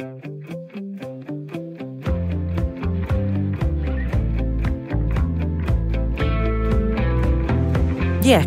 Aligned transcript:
Ja, 0.00 0.04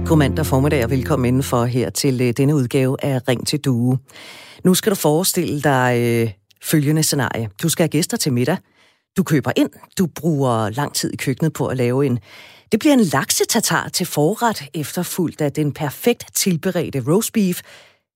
god 0.08 0.18
mandag 0.18 0.46
formiddag 0.46 0.84
og 0.84 0.90
velkommen 0.90 1.26
indenfor 1.26 1.66
her 1.66 1.90
til 1.90 2.22
øh, 2.22 2.34
denne 2.38 2.56
udgave 2.56 2.98
af 3.04 3.28
Ring 3.28 3.48
til 3.48 3.60
Due. 3.60 4.00
Nu 4.64 4.74
skal 4.74 4.90
du 4.90 4.96
forestille 4.96 5.62
dig 5.62 5.98
øh, 6.00 6.32
følgende 6.64 7.04
scenarie. 7.04 7.50
Du 7.64 7.70
skal 7.70 7.84
have 7.84 7.90
gæster 7.90 8.18
til 8.18 8.34
middag. 8.34 8.58
Du 9.18 9.24
køber 9.24 9.52
ind. 9.56 9.70
Du 9.98 10.08
bruger 10.08 10.70
lang 10.70 10.94
tid 10.94 11.14
i 11.14 11.16
køkkenet 11.16 11.54
på 11.54 11.68
at 11.68 11.78
lave 11.78 12.06
en... 12.06 12.20
Det 12.72 12.80
bliver 12.80 12.94
en 12.94 13.04
laksetatar 13.04 13.90
til 13.90 14.06
forret, 14.06 14.64
efterfulgt 14.74 15.42
af 15.42 15.52
den 15.52 15.72
perfekt 15.72 16.26
tilberedte 16.34 17.04
roast 17.08 17.34
beef. 17.34 17.62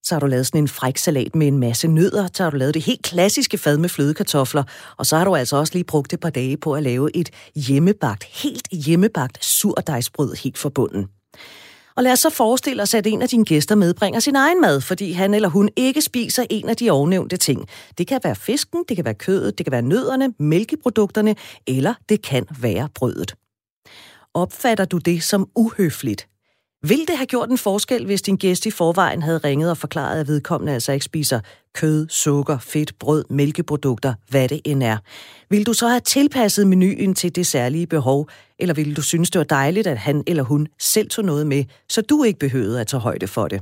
Så 0.06 0.16
har 0.16 0.20
du 0.20 0.26
lavet 0.26 0.46
sådan 0.46 0.62
en 0.62 0.68
fræk 0.68 0.98
salat 0.98 1.36
med 1.36 1.48
en 1.48 1.60
masse 1.60 1.88
nødder. 1.88 2.28
Så 2.34 2.44
har 2.44 2.50
du 2.50 2.58
lavet 2.58 2.74
det 2.74 2.82
helt 2.82 3.02
klassiske 3.02 3.58
fad 3.58 3.78
med 3.78 3.90
flødekartofler. 3.90 4.64
Og 4.98 5.06
så 5.06 5.18
har 5.18 5.26
du 5.26 5.36
altså 5.36 5.58
også 5.58 5.74
lige 5.74 5.84
brugt 5.84 6.14
et 6.14 6.20
par 6.20 6.30
dage 6.30 6.58
på 6.58 6.74
at 6.74 6.84
lave 6.84 7.16
et 7.16 7.30
hjemmebagt, 7.56 8.24
helt 8.24 8.68
hjemmebagt 8.72 9.46
surdejsbrød 9.46 10.36
helt 10.36 10.58
forbundet. 10.58 11.08
Og 11.96 12.04
lad 12.04 12.12
os 12.12 12.20
så 12.20 12.30
forestille 12.30 12.84
os, 12.84 12.94
at 12.94 13.08
en 13.08 13.22
af 13.22 13.30
dine 13.30 13.46
gæster 13.46 13.76
medbringer 13.76 14.20
sin 14.20 14.36
egen 14.36 14.62
mad, 14.62 14.82
fordi 14.82 15.12
han 15.12 15.34
eller 15.34 15.50
hun 15.50 15.70
ikke 15.76 16.02
spiser 16.02 16.46
en 16.50 16.70
af 16.70 16.78
de 16.78 16.92
ovennævnte 16.92 17.38
ting. 17.38 17.68
Det 17.98 18.08
kan 18.08 18.20
være 18.24 18.36
fisken, 18.36 18.84
det 18.90 18.98
kan 18.98 19.06
være 19.06 19.14
kødet, 19.14 19.58
det 19.58 19.66
kan 19.66 19.72
være 19.72 19.82
nødderne, 19.82 20.34
mælkeprodukterne, 20.40 21.36
eller 21.68 21.94
det 22.10 22.22
kan 22.22 22.46
være 22.60 22.90
brødet. 22.96 23.36
Opfatter 24.34 24.86
du 24.86 24.98
det 24.98 25.24
som 25.24 25.50
uhøfligt? 25.56 26.28
Vil 26.88 27.00
det 27.08 27.18
have 27.18 27.26
gjort 27.26 27.50
en 27.50 27.58
forskel, 27.58 28.06
hvis 28.06 28.22
din 28.22 28.36
gæst 28.36 28.66
i 28.66 28.72
forvejen 28.72 29.22
havde 29.22 29.38
ringet 29.38 29.70
og 29.70 29.78
forklaret, 29.78 30.20
at 30.20 30.28
vedkommende 30.28 30.74
altså 30.74 30.92
ikke 30.92 31.06
spiser 31.06 31.40
kød, 31.74 32.08
sukker, 32.10 32.58
fedt, 32.58 33.00
brød, 33.00 33.26
mælkeprodukter, 33.30 34.14
hvad 34.30 34.48
det 34.48 34.62
end 34.66 34.84
er? 34.84 34.98
Vil 35.50 35.66
du 35.66 35.74
så 35.74 35.88
have 35.88 36.00
tilpasset 36.00 36.68
menuen 36.68 37.16
til 37.16 37.36
det 37.36 37.48
særlige 37.48 37.88
behov, 37.88 38.30
eller 38.60 38.74
ville 38.74 38.96
du 38.96 39.02
synes, 39.02 39.32
det 39.32 39.40
var 39.40 39.46
dejligt, 39.46 39.88
at 39.88 39.98
han 39.98 40.24
eller 40.28 40.44
hun 40.44 40.68
selv 40.80 41.10
tog 41.10 41.26
noget 41.26 41.48
med, 41.48 41.64
så 41.90 42.02
du 42.02 42.24
ikke 42.24 42.40
behøvede 42.40 42.82
at 42.82 42.88
tage 42.88 43.02
højde 43.02 43.28
for 43.28 43.48
det? 43.48 43.62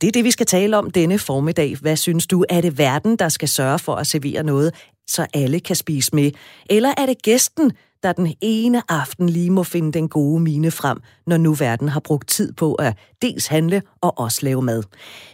Det 0.00 0.08
er 0.08 0.12
det, 0.12 0.24
vi 0.24 0.30
skal 0.30 0.46
tale 0.46 0.78
om 0.78 0.90
denne 0.90 1.18
formiddag. 1.18 1.76
Hvad 1.80 1.96
synes 1.96 2.26
du? 2.26 2.44
Er 2.48 2.60
det 2.60 2.78
verden, 2.78 3.16
der 3.16 3.28
skal 3.28 3.48
sørge 3.48 3.78
for 3.78 3.94
at 3.94 4.06
servere 4.06 4.42
noget, 4.42 4.74
så 5.10 5.26
alle 5.34 5.60
kan 5.60 5.76
spise 5.76 6.14
med? 6.14 6.30
Eller 6.70 6.94
er 6.96 7.06
det 7.06 7.22
gæsten, 7.22 7.72
der 8.02 8.12
den 8.12 8.34
ene 8.40 8.82
aften 8.88 9.28
lige 9.28 9.50
må 9.50 9.62
finde 9.62 9.92
den 9.92 10.08
gode 10.08 10.40
mine 10.40 10.70
frem, 10.70 10.98
når 11.26 11.36
nu 11.36 11.54
verden 11.54 11.88
har 11.88 12.00
brugt 12.00 12.28
tid 12.28 12.52
på 12.52 12.74
at 12.74 12.94
dels 13.22 13.46
handle 13.46 13.82
og 14.00 14.18
også 14.18 14.40
lave 14.42 14.62
mad. 14.62 14.82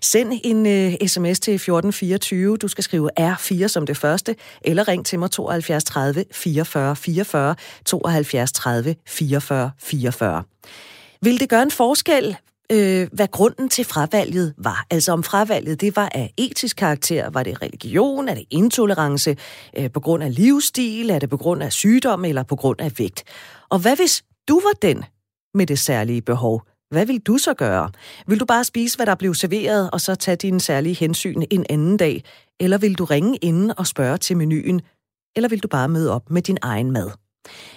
Send 0.02 0.32
en 0.44 0.66
øh, 0.66 0.94
uh, 1.02 1.08
sms 1.08 1.40
til 1.40 1.54
1424. 1.54 2.56
Du 2.56 2.68
skal 2.68 2.84
skrive 2.84 3.10
R4 3.20 3.68
som 3.68 3.86
det 3.86 3.96
første, 3.96 4.36
eller 4.62 4.88
ring 4.88 5.06
til 5.06 5.18
mig 5.18 5.30
72 5.30 5.84
30 5.84 6.24
44 6.32 6.96
44 6.96 7.54
72 7.84 8.52
30 8.52 8.96
44 9.06 9.70
44. 9.78 10.42
Vil 11.22 11.40
det 11.40 11.48
gøre 11.48 11.62
en 11.62 11.70
forskel, 11.70 12.36
øh, 12.72 13.08
hvad 13.12 13.28
grunden 13.28 13.68
til 13.68 13.84
fravalget 13.84 14.54
var. 14.58 14.86
Altså 14.90 15.12
om 15.12 15.22
fravalget 15.22 15.80
det 15.80 15.96
var 15.96 16.08
af 16.14 16.32
etisk 16.36 16.76
karakter, 16.76 17.30
var 17.30 17.42
det 17.42 17.62
religion, 17.62 18.28
er 18.28 18.34
det 18.34 18.44
intolerance, 18.50 19.36
øh, 19.76 19.90
på 19.90 20.00
grund 20.00 20.22
af 20.22 20.34
livsstil, 20.34 21.10
er 21.10 21.18
det 21.18 21.30
på 21.30 21.36
grund 21.36 21.62
af 21.62 21.72
sygdom 21.72 22.24
eller 22.24 22.42
på 22.42 22.56
grund 22.56 22.80
af 22.80 22.98
vægt. 22.98 23.24
Og 23.68 23.78
hvad 23.78 23.96
hvis 23.96 24.24
du 24.48 24.60
var 24.60 24.72
den 24.82 25.04
med 25.54 25.66
det 25.66 25.78
særlige 25.78 26.22
behov? 26.22 26.62
Hvad 26.90 27.06
vil 27.06 27.20
du 27.20 27.38
så 27.38 27.54
gøre? 27.54 27.90
Vil 28.26 28.40
du 28.40 28.44
bare 28.44 28.64
spise, 28.64 28.96
hvad 28.96 29.06
der 29.06 29.14
blev 29.14 29.34
serveret, 29.34 29.90
og 29.90 30.00
så 30.00 30.14
tage 30.14 30.36
dine 30.36 30.60
særlige 30.60 30.94
hensyn 30.94 31.42
en 31.50 31.66
anden 31.70 31.96
dag? 31.96 32.24
Eller 32.60 32.78
vil 32.78 32.94
du 32.94 33.04
ringe 33.04 33.36
inden 33.36 33.72
og 33.78 33.86
spørge 33.86 34.18
til 34.18 34.36
menuen? 34.36 34.80
Eller 35.36 35.48
vil 35.48 35.62
du 35.62 35.68
bare 35.68 35.88
møde 35.88 36.12
op 36.12 36.30
med 36.30 36.42
din 36.42 36.58
egen 36.62 36.90
mad? 36.90 37.10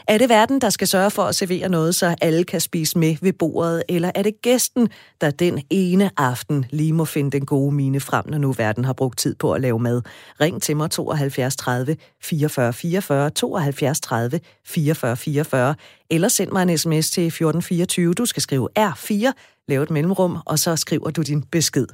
Er 0.07 0.17
det 0.17 0.29
verden, 0.29 0.61
der 0.61 0.69
skal 0.69 0.87
sørge 0.87 1.11
for 1.11 1.23
at 1.23 1.35
servere 1.35 1.69
noget, 1.69 1.95
så 1.95 2.15
alle 2.21 2.43
kan 2.43 2.61
spise 2.61 2.97
med 2.97 3.15
ved 3.21 3.33
bordet, 3.33 3.83
eller 3.89 4.11
er 4.15 4.23
det 4.23 4.41
gæsten, 4.41 4.89
der 5.21 5.31
den 5.31 5.63
ene 5.69 6.11
aften 6.17 6.65
lige 6.69 6.93
må 6.93 7.05
finde 7.05 7.31
den 7.31 7.45
gode 7.45 7.71
mine 7.71 7.99
frem, 7.99 8.29
når 8.29 8.37
nu 8.37 8.51
verden 8.51 8.85
har 8.85 8.93
brugt 8.93 9.19
tid 9.19 9.35
på 9.35 9.53
at 9.53 9.61
lave 9.61 9.79
mad? 9.79 10.01
Ring 10.41 10.61
til 10.61 10.77
mig 10.77 10.91
72 10.91 11.55
30 11.55 11.97
44 12.21 12.73
44 12.73 13.29
72 13.29 13.99
30 13.99 14.39
44 14.65 15.17
44, 15.17 15.75
eller 16.09 16.27
send 16.27 16.51
mig 16.51 16.61
en 16.63 16.77
sms 16.77 17.11
til 17.11 17.27
1424. 17.27 18.13
Du 18.13 18.25
skal 18.25 18.41
skrive 18.41 18.69
R4, 18.79 19.31
lave 19.67 19.83
et 19.83 19.89
mellemrum, 19.89 20.37
og 20.45 20.59
så 20.59 20.75
skriver 20.75 21.09
du 21.09 21.21
din 21.21 21.41
besked. 21.41 21.87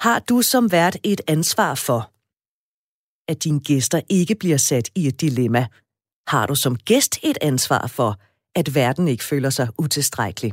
Har 0.00 0.18
du 0.18 0.42
som 0.42 0.72
vært 0.72 0.96
et 1.02 1.20
ansvar 1.28 1.74
for, 1.74 2.10
at 3.28 3.44
dine 3.44 3.60
gæster 3.60 4.00
ikke 4.08 4.34
bliver 4.34 4.56
sat 4.56 4.90
i 4.94 5.06
et 5.06 5.20
dilemma, 5.20 5.66
har 6.26 6.46
du 6.46 6.54
som 6.54 6.76
gæst 6.76 7.18
et 7.22 7.38
ansvar 7.40 7.86
for, 7.86 8.16
at 8.54 8.74
verden 8.74 9.08
ikke 9.08 9.24
føler 9.24 9.50
sig 9.50 9.68
utilstrækkelig. 9.78 10.52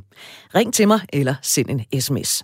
Ring 0.56 0.74
til 0.74 0.88
mig 0.88 1.00
eller 1.14 1.36
send 1.42 1.70
en 1.70 2.02
sms. 2.02 2.44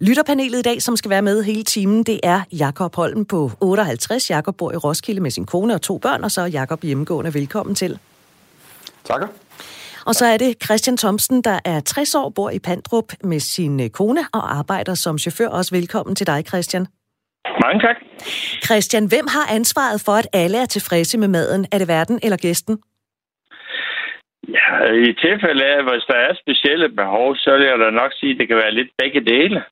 Lytterpanelet 0.00 0.58
i 0.58 0.62
dag, 0.62 0.82
som 0.82 0.96
skal 0.96 1.10
være 1.10 1.22
med 1.22 1.42
hele 1.42 1.64
timen, 1.64 2.02
det 2.02 2.20
er 2.22 2.42
Jakob 2.52 2.96
Holm 2.96 3.24
på 3.24 3.50
58. 3.60 4.30
Jakob 4.30 4.56
bor 4.56 4.72
i 4.72 4.76
Roskilde 4.76 5.20
med 5.20 5.30
sin 5.30 5.46
kone 5.46 5.74
og 5.74 5.82
to 5.82 5.98
børn, 5.98 6.24
og 6.24 6.30
så 6.30 6.40
er 6.40 6.46
Jakob 6.46 6.82
hjemmegående. 6.82 7.34
Velkommen 7.34 7.74
til. 7.74 7.98
Takker. 9.04 9.26
Og 10.06 10.14
så 10.14 10.26
er 10.26 10.36
det 10.36 10.56
Christian 10.64 10.96
Thomsen, 10.96 11.42
der 11.42 11.58
er 11.64 11.80
60 11.80 12.14
år, 12.14 12.28
bor 12.28 12.50
i 12.50 12.58
Pandrup 12.58 13.12
med 13.24 13.40
sin 13.40 13.90
kone 13.90 14.20
og 14.32 14.56
arbejder 14.56 14.94
som 14.94 15.18
chauffør. 15.18 15.48
Også 15.48 15.70
velkommen 15.70 16.16
til 16.16 16.26
dig, 16.26 16.44
Christian. 16.48 16.86
Mange 17.64 17.80
tak. 17.80 17.96
Christian, 18.66 19.06
hvem 19.08 19.26
har 19.36 19.54
ansvaret 19.54 20.02
for, 20.06 20.12
at 20.12 20.28
alle 20.32 20.58
er 20.58 20.66
tilfredse 20.66 21.18
med 21.18 21.28
maden? 21.28 21.66
Er 21.72 21.78
det 21.78 21.88
verden 21.88 22.20
eller 22.22 22.36
gæsten? 22.36 22.82
Ja, 24.48 24.68
i 25.08 25.12
tilfælde 25.24 25.64
af, 25.64 25.82
hvis 25.82 26.04
der 26.08 26.14
er 26.14 26.34
specielle 26.34 26.88
behov, 26.88 27.36
så 27.36 27.50
vil 27.56 27.66
jeg 27.66 27.78
da 27.78 27.90
nok 27.90 28.12
sige, 28.14 28.32
at 28.32 28.38
det 28.38 28.48
kan 28.48 28.56
være 28.56 28.74
lidt 28.74 28.90
begge 28.98 29.20
dele. 29.20 29.64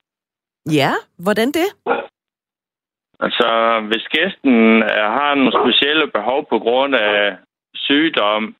Ja, 0.71 0.93
hvordan 1.17 1.47
det? 1.47 1.69
Altså, 3.19 3.47
hvis 3.87 4.05
gæsten 4.17 4.81
har 5.17 5.35
nogle 5.35 5.53
specielle 5.61 6.07
behov 6.07 6.45
på 6.49 6.59
grund 6.59 6.95
af 6.95 7.37
sygdom, 7.75 8.55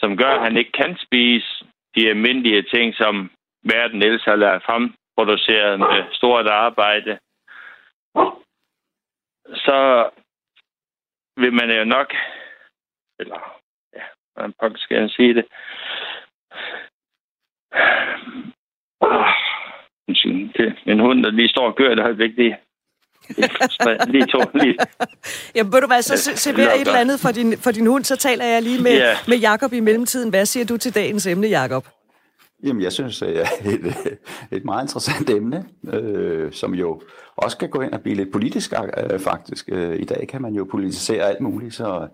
som 0.00 0.16
gør, 0.16 0.32
at 0.34 0.44
han 0.44 0.56
ikke 0.56 0.72
kan 0.72 0.96
spise 1.06 1.64
de 1.96 2.08
almindelige 2.08 2.62
ting, 2.62 2.94
som 2.94 3.30
verden 3.64 4.02
ellers 4.02 4.24
har 4.24 4.36
lavet 4.36 4.62
fremproduceret 4.66 5.78
med 5.78 6.04
stort 6.12 6.46
arbejde, 6.46 7.18
så 9.54 10.10
vil 11.36 11.52
man 11.52 11.70
jo 11.78 11.84
nok, 11.84 12.14
eller 13.20 13.60
ja, 13.96 14.04
hvordan 14.34 14.76
skal 14.76 14.96
jeg 14.96 15.10
sige 15.10 15.34
det? 15.34 15.46
det 20.56 20.74
en 20.86 21.00
hund, 21.00 21.22
der 21.24 21.30
lige 21.30 21.48
står 21.48 21.66
og 21.66 21.76
gør 21.76 21.88
det 21.88 22.04
øjeblik, 22.04 22.36
det 22.36 22.56
lige 24.08 24.26
to, 24.26 24.40
lige. 24.54 24.76
Jamen, 25.54 25.72
vil 25.72 25.82
du 25.82 25.88
være, 25.88 26.02
så 26.02 26.16
servere 26.16 26.74
et 26.80 26.86
eller 26.86 27.00
andet 27.04 27.20
for 27.20 27.32
din, 27.32 27.58
for 27.58 27.70
din 27.70 27.86
hund, 27.86 28.04
så 28.04 28.16
taler 28.16 28.44
jeg 28.44 28.62
lige 28.62 28.82
med, 28.82 28.96
yeah. 29.00 29.16
med 29.28 29.36
Jakob 29.36 29.72
i 29.72 29.80
mellemtiden. 29.80 30.30
Hvad 30.30 30.46
siger 30.46 30.66
du 30.66 30.76
til 30.76 30.94
dagens 30.94 31.26
emne, 31.26 31.46
Jakob? 31.46 31.84
Jamen, 32.62 32.82
jeg 32.82 32.92
synes, 32.92 33.18
det 33.18 33.40
er 33.40 33.46
et, 33.64 33.96
et 34.58 34.64
meget 34.64 34.84
interessant 34.84 35.30
emne, 35.30 35.64
øh, 35.92 36.52
som 36.52 36.74
jo 36.74 37.00
også 37.36 37.58
kan 37.58 37.68
gå 37.68 37.80
ind 37.80 37.92
og 37.92 38.00
blive 38.00 38.16
lidt 38.16 38.32
politisk 38.32 38.72
øh, 39.12 39.20
faktisk. 39.20 39.68
Øh, 39.72 40.00
I 40.00 40.04
dag 40.04 40.28
kan 40.28 40.42
man 40.42 40.54
jo 40.54 40.64
politisere 40.64 41.22
alt 41.22 41.40
muligt, 41.40 41.74
så 41.74 42.08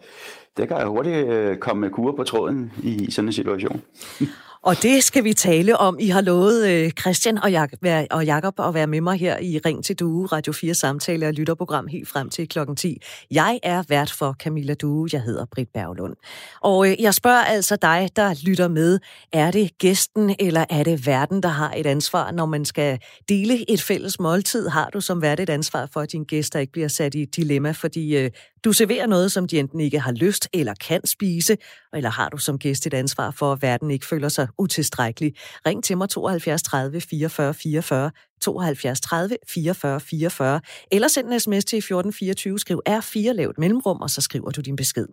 det 0.56 0.68
kan 0.68 0.80
jo 0.80 0.88
hurtigt 0.88 1.28
øh, 1.28 1.56
komme 1.56 1.80
med 1.80 1.90
kur 1.90 2.12
på 2.16 2.24
tråden 2.24 2.72
i 2.82 3.10
sådan 3.10 3.28
en 3.28 3.32
situation. 3.32 3.82
Og 4.64 4.82
det 4.82 5.04
skal 5.04 5.24
vi 5.24 5.32
tale 5.32 5.76
om. 5.76 5.96
I 6.00 6.08
har 6.08 6.20
lovet 6.20 6.68
øh, 6.68 6.90
Christian 6.90 7.38
og, 7.38 7.50
Jak- 7.50 8.08
og 8.10 8.24
Jakob 8.24 8.60
at 8.60 8.74
være 8.74 8.86
med 8.86 9.00
mig 9.00 9.18
her 9.18 9.38
i 9.38 9.58
Ring 9.58 9.84
til 9.84 9.98
Due, 9.98 10.26
Radio 10.26 10.52
4 10.52 10.74
samtale 10.74 11.26
og 11.26 11.32
lytterprogram 11.32 11.86
helt 11.86 12.08
frem 12.08 12.30
til 12.30 12.48
klokken 12.48 12.76
10. 12.76 13.02
Jeg 13.30 13.60
er 13.62 13.82
vært 13.88 14.12
for 14.12 14.32
Camilla 14.32 14.74
Due. 14.74 15.08
Jeg 15.12 15.22
hedder 15.22 15.44
Britt 15.54 15.72
Berglund. 15.72 16.14
Og 16.60 16.90
øh, 16.90 17.02
jeg 17.02 17.14
spørger 17.14 17.44
altså 17.44 17.76
dig, 17.76 18.08
der 18.16 18.34
lytter 18.46 18.68
med. 18.68 18.98
Er 19.32 19.50
det 19.50 19.78
gæsten, 19.78 20.34
eller 20.38 20.64
er 20.70 20.82
det 20.82 21.06
verden, 21.06 21.42
der 21.42 21.48
har 21.48 21.72
et 21.76 21.86
ansvar, 21.86 22.30
når 22.30 22.46
man 22.46 22.64
skal 22.64 22.98
dele 23.28 23.70
et 23.70 23.82
fælles 23.82 24.20
måltid? 24.20 24.68
Har 24.68 24.90
du 24.90 25.00
som 25.00 25.22
vært 25.22 25.40
et 25.40 25.50
ansvar 25.50 25.88
for, 25.92 26.00
at 26.00 26.12
dine 26.12 26.24
gæster 26.24 26.58
ikke 26.58 26.72
bliver 26.72 26.88
sat 26.88 27.14
i 27.14 27.22
et 27.22 27.36
dilemma, 27.36 27.70
fordi 27.70 28.16
øh, 28.16 28.30
du 28.64 28.72
serverer 28.72 29.06
noget, 29.06 29.32
som 29.32 29.48
de 29.48 29.58
enten 29.58 29.80
ikke 29.80 30.00
har 30.00 30.12
lyst 30.12 30.48
eller 30.52 30.74
kan 30.74 31.06
spise, 31.06 31.56
eller 31.94 32.10
har 32.10 32.28
du 32.28 32.36
som 32.36 32.58
gæst 32.58 32.86
et 32.86 32.94
ansvar 32.94 33.30
for, 33.30 33.52
at 33.52 33.62
verden 33.62 33.90
ikke 33.90 34.06
føler 34.06 34.28
sig 34.28 34.48
utilstrækkelig? 34.58 35.34
Ring 35.66 35.84
til 35.84 35.96
mig 35.96 36.08
72 36.08 36.62
30 36.62 37.00
44 37.00 37.54
44, 37.54 38.10
72 38.42 39.00
30 39.00 39.36
44 39.48 40.00
44, 40.00 40.60
eller 40.92 41.08
send 41.08 41.32
en 41.32 41.40
sms 41.40 41.64
til 41.64 41.76
1424, 41.78 42.58
skriv 42.58 42.82
R4, 42.88 43.32
lavt 43.32 43.58
mellemrum, 43.58 44.00
og 44.00 44.10
så 44.10 44.20
skriver 44.20 44.50
du 44.50 44.60
din 44.60 44.76
besked. 44.76 45.06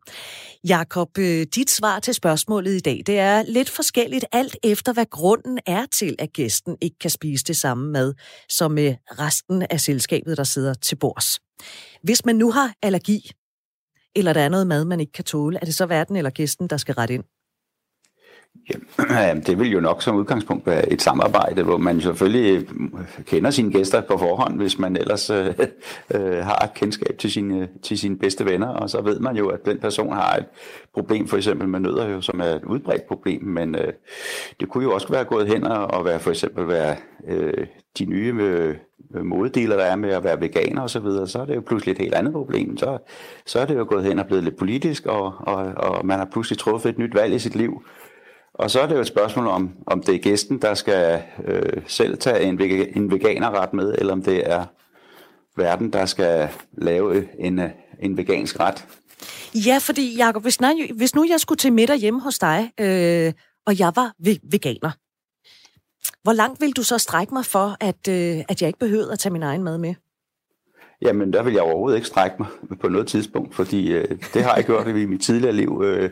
Jakob, 0.67 1.17
øh, 1.17 1.45
dit 1.55 1.69
svar 1.69 1.99
til 1.99 2.13
spørgsmålet 2.13 2.73
i 2.73 2.79
dag, 2.79 3.01
det 3.05 3.19
er 3.19 3.43
lidt 3.43 3.69
forskelligt 3.69 4.25
alt 4.31 4.57
efter, 4.63 4.93
hvad 4.93 5.05
grunden 5.05 5.59
er 5.65 5.85
til, 5.91 6.15
at 6.19 6.33
gæsten 6.33 6.77
ikke 6.81 6.99
kan 6.99 7.09
spise 7.09 7.43
det 7.43 7.57
samme 7.57 7.91
mad, 7.91 8.13
som 8.49 8.71
med 8.71 8.95
resten 9.19 9.65
af 9.69 9.79
selskabet, 9.81 10.37
der 10.37 10.43
sidder 10.43 10.73
til 10.73 10.95
bords. 10.95 11.39
Hvis 12.03 12.25
man 12.25 12.35
nu 12.35 12.51
har 12.51 12.73
allergi, 12.81 13.31
eller 14.15 14.33
der 14.33 14.41
er 14.41 14.49
noget 14.49 14.67
mad, 14.67 14.85
man 14.85 14.99
ikke 14.99 15.11
kan 15.11 15.25
tåle, 15.25 15.59
er 15.61 15.65
det 15.65 15.75
så 15.75 15.85
verden 15.85 16.15
eller 16.15 16.29
gæsten, 16.29 16.67
der 16.67 16.77
skal 16.77 16.95
rette 16.95 17.13
ind? 17.13 17.23
Ja, 18.69 19.33
det 19.47 19.59
vil 19.59 19.71
jo 19.71 19.79
nok 19.79 20.01
som 20.01 20.15
udgangspunkt 20.15 20.67
være 20.67 20.93
et 20.93 21.01
samarbejde, 21.01 21.63
hvor 21.63 21.77
man 21.77 22.01
selvfølgelig 22.01 22.67
kender 23.25 23.49
sine 23.49 23.71
gæster 23.71 24.01
på 24.01 24.17
forhånd, 24.17 24.57
hvis 24.57 24.79
man 24.79 24.97
ellers 24.97 25.29
øh, 25.29 25.47
øh, 26.15 26.37
har 26.37 26.71
kendskab 26.75 27.17
til 27.19 27.31
sine, 27.31 27.69
til 27.83 27.97
sine 27.97 28.17
bedste 28.17 28.45
venner, 28.45 28.67
og 28.67 28.89
så 28.89 29.01
ved 29.01 29.19
man 29.19 29.37
jo, 29.37 29.47
at 29.47 29.65
den 29.65 29.77
person 29.77 30.13
har 30.13 30.35
et 30.35 30.45
problem, 30.93 31.27
for 31.27 31.37
eksempel 31.37 31.67
med 31.67 31.79
nødder, 31.79 32.09
jo, 32.09 32.21
som 32.21 32.39
er 32.39 32.45
et 32.45 32.63
udbredt 32.63 33.07
problem, 33.07 33.43
men 33.43 33.75
øh, 33.75 33.93
det 34.59 34.69
kunne 34.69 34.83
jo 34.83 34.93
også 34.93 35.07
være 35.09 35.25
gået 35.25 35.47
hen 35.47 35.63
og 35.63 36.05
være 36.05 36.19
for 36.19 36.29
eksempel 36.29 36.67
være 36.67 36.95
øh, 37.27 37.67
de 37.99 38.05
nye 38.05 38.35
øh, 38.39 38.75
moddeler, 39.25 39.75
der 39.75 39.83
er 39.83 39.95
med 39.95 40.09
at 40.09 40.23
være 40.23 40.41
veganer 40.41 40.81
osv., 40.81 40.89
så, 40.89 40.99
videre, 40.99 41.27
så 41.27 41.39
er 41.39 41.45
det 41.45 41.55
jo 41.55 41.61
pludselig 41.61 41.91
et 41.91 41.97
helt 41.97 42.13
andet 42.13 42.33
problem. 42.33 42.77
Så, 42.77 42.97
så 43.45 43.59
er 43.59 43.65
det 43.65 43.77
jo 43.77 43.85
gået 43.89 44.03
hen 44.03 44.19
og 44.19 44.27
blevet 44.27 44.43
lidt 44.43 44.57
politisk, 44.57 45.05
og, 45.05 45.33
og, 45.37 45.55
og 45.77 46.05
man 46.05 46.17
har 46.17 46.25
pludselig 46.25 46.57
truffet 46.57 46.89
et 46.89 46.97
nyt 46.97 47.15
valg 47.15 47.33
i 47.33 47.39
sit 47.39 47.55
liv, 47.55 47.83
og 48.61 48.71
så 48.71 48.81
er 48.81 48.87
det 48.87 48.95
jo 48.95 49.01
et 49.01 49.07
spørgsmål 49.07 49.47
om, 49.47 49.71
om 49.85 50.03
det 50.03 50.15
er 50.15 50.19
gæsten, 50.19 50.61
der 50.61 50.73
skal 50.73 51.23
øh, 51.45 51.81
selv 51.87 52.17
tage 52.17 52.41
en, 52.41 52.61
en 52.95 53.11
veganerret 53.11 53.73
med, 53.73 53.95
eller 53.97 54.13
om 54.13 54.23
det 54.23 54.51
er 54.51 54.65
verden, 55.57 55.93
der 55.93 56.05
skal 56.05 56.49
lave 56.77 57.15
øh, 57.15 57.27
en, 57.39 57.59
øh, 57.59 57.69
en 57.99 58.17
vegansk 58.17 58.59
ret. 58.59 58.85
Ja, 59.55 59.77
fordi 59.81 60.17
Jacob, 60.17 60.41
hvis, 60.41 60.61
nej, 60.61 60.73
hvis 60.95 61.15
nu 61.15 61.25
jeg 61.29 61.39
skulle 61.39 61.57
til 61.57 61.73
middag 61.73 61.97
hjemme 61.97 62.21
hos 62.21 62.39
dig, 62.39 62.71
øh, 62.79 63.33
og 63.65 63.79
jeg 63.79 63.91
var 63.95 64.13
veganer, 64.51 64.91
hvor 66.23 66.33
langt 66.33 66.61
vil 66.61 66.71
du 66.71 66.83
så 66.83 66.97
strække 66.97 67.33
mig 67.33 67.45
for, 67.45 67.77
at, 67.79 68.07
øh, 68.09 68.43
at 68.49 68.61
jeg 68.61 68.67
ikke 68.67 68.79
behøvede 68.79 69.11
at 69.11 69.19
tage 69.19 69.33
min 69.33 69.43
egen 69.43 69.63
mad 69.63 69.77
med? 69.77 69.95
Jamen, 71.01 71.33
der 71.33 71.43
vil 71.43 71.53
jeg 71.53 71.61
overhovedet 71.61 71.97
ikke 71.97 72.07
strække 72.07 72.35
mig 72.39 72.47
på 72.81 72.87
noget 72.89 73.07
tidspunkt, 73.07 73.55
fordi 73.55 73.93
øh, 73.93 74.09
det 74.33 74.43
har 74.43 74.55
jeg 74.55 74.65
gjort 74.65 74.87
i 74.87 75.05
mit 75.05 75.21
tidligere 75.21 75.55
liv. 75.55 75.81
Øh, 75.85 76.09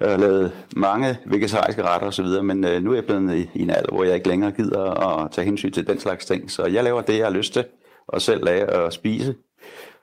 jeg 0.00 0.10
har 0.10 0.16
lavet 0.16 0.52
mange 0.76 1.18
vegetariske 1.24 1.82
retter 1.82 2.06
osv., 2.06 2.42
men 2.42 2.64
øh, 2.64 2.82
nu 2.82 2.90
er 2.90 2.94
jeg 2.94 3.04
blevet 3.04 3.34
i, 3.36 3.50
i 3.54 3.62
en 3.62 3.70
alder, 3.70 3.94
hvor 3.94 4.04
jeg 4.04 4.14
ikke 4.14 4.28
længere 4.28 4.50
gider 4.50 4.82
at 4.90 5.30
tage 5.30 5.44
hensyn 5.44 5.72
til 5.72 5.86
den 5.86 6.00
slags 6.00 6.26
ting. 6.26 6.50
Så 6.50 6.66
jeg 6.66 6.84
laver 6.84 7.00
det, 7.00 7.18
jeg 7.18 7.26
har 7.26 7.32
lyst 7.32 7.52
til, 7.52 7.64
og 8.08 8.22
selv 8.22 8.44
lave 8.44 8.70
at 8.70 8.92
spise. 8.92 9.34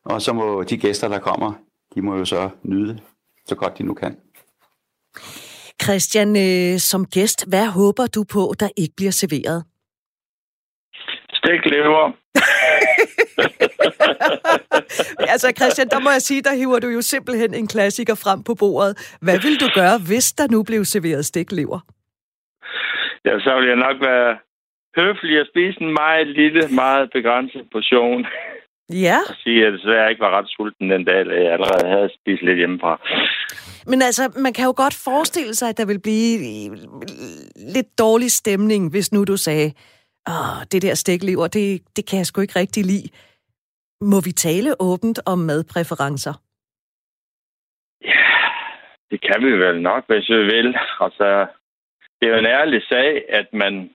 Og 0.06 0.22
så 0.22 0.34
må 0.34 0.64
de 0.64 0.78
gæster, 0.78 1.08
der 1.08 1.20
kommer, 1.20 1.54
de 1.96 2.02
må 2.02 2.18
jo 2.18 2.26
så 2.26 2.50
nyde 2.64 3.00
så 3.50 3.56
godt 3.56 3.78
de 3.78 3.84
nu 3.84 3.94
kan. 3.94 4.18
Christian, 5.84 6.30
øh, 6.36 6.80
som 6.80 7.06
gæst, 7.06 7.50
hvad 7.50 7.68
håber 7.68 8.08
du 8.16 8.24
på, 8.34 8.54
der 8.60 8.70
ikke 8.78 8.94
bliver 8.98 9.12
serveret? 9.12 9.64
Stiklever. 11.34 12.12
altså 15.34 15.54
Christian, 15.58 15.90
der 15.90 16.00
må 16.00 16.10
jeg 16.10 16.22
sige, 16.22 16.42
der 16.42 16.56
hiver 16.56 16.80
du 16.80 16.88
jo 16.88 17.02
simpelthen 17.02 17.54
en 17.54 17.68
klassiker 17.68 18.16
frem 18.16 18.44
på 18.44 18.56
bordet. 18.56 19.18
Hvad 19.22 19.40
vil 19.40 19.60
du 19.60 19.70
gøre, 19.74 20.00
hvis 20.08 20.34
der 20.34 20.48
nu 20.52 20.64
blev 20.64 20.86
serveret 20.86 21.26
stiklever? 21.26 21.80
Ja, 23.26 23.40
så 23.40 23.60
vil 23.60 23.68
jeg 23.68 23.76
nok 23.76 24.02
være 24.02 24.38
høflig 24.98 25.40
at 25.40 25.48
spise 25.52 25.81
en 25.81 25.94
meget 25.94 26.28
lille, 26.28 26.68
meget 26.68 27.10
begrænset 27.14 27.68
portion. 27.72 28.26
Ja. 28.90 29.18
Og 29.30 29.36
sige, 29.44 29.68
at 29.68 29.74
jeg 29.86 30.10
ikke 30.10 30.22
var 30.22 30.38
ret 30.38 30.50
sulten 30.50 30.90
den 30.90 31.06
dag, 31.06 31.28
jeg 31.28 31.54
allerede 31.54 31.88
havde 31.96 32.10
spist 32.20 32.42
lidt 32.42 32.58
hjemmefra. 32.58 33.02
Men 33.88 34.02
altså, 34.02 34.24
man 34.38 34.54
kan 34.54 34.66
jo 34.66 34.74
godt 34.78 35.02
forestille 35.04 35.56
sig, 35.56 35.70
at 35.70 35.78
der 35.78 35.86
vil 35.86 36.02
blive 36.02 36.40
lidt 37.76 38.00
dårlig 38.00 38.31
stemning, 38.31 38.92
hvis 38.92 39.14
nu 39.14 39.24
du 39.24 39.38
sagde, 39.38 39.72
Åh, 40.30 40.60
det 40.72 40.81
der 40.81 40.94
stiklever, 40.94 41.48
det, 41.48 41.81
det 41.96 42.04
kan 42.10 42.18
jeg 42.18 42.26
sgu 42.26 42.42
ikke 42.42 42.60
rigtig 42.60 42.84
lide. 42.86 43.10
Må 44.02 44.18
vi 44.28 44.31
tale 44.31 44.72
åbent 44.80 45.20
om 45.26 45.40
madpræferencer? 45.40 46.34
Ja, 48.02 48.30
det 49.12 49.20
kan 49.22 49.40
vi 49.46 49.52
vel 49.52 49.81
nok, 49.81 50.04
hvis 50.08 50.30
vi 50.30 50.44
vil. 50.54 50.78
Altså, 51.00 51.48
det 52.18 52.28
er 52.28 52.34
jo 52.34 52.40
en 52.40 52.46
ærlig 52.60 52.81
sag, 52.90 53.24
at 53.30 53.48
man 53.54 53.90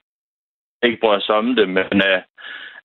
ikke 0.83 0.99
bryder 1.01 1.21
sig 1.21 1.35
om 1.35 1.55
det, 1.57 1.69
men 1.69 2.03
af, 2.03 2.25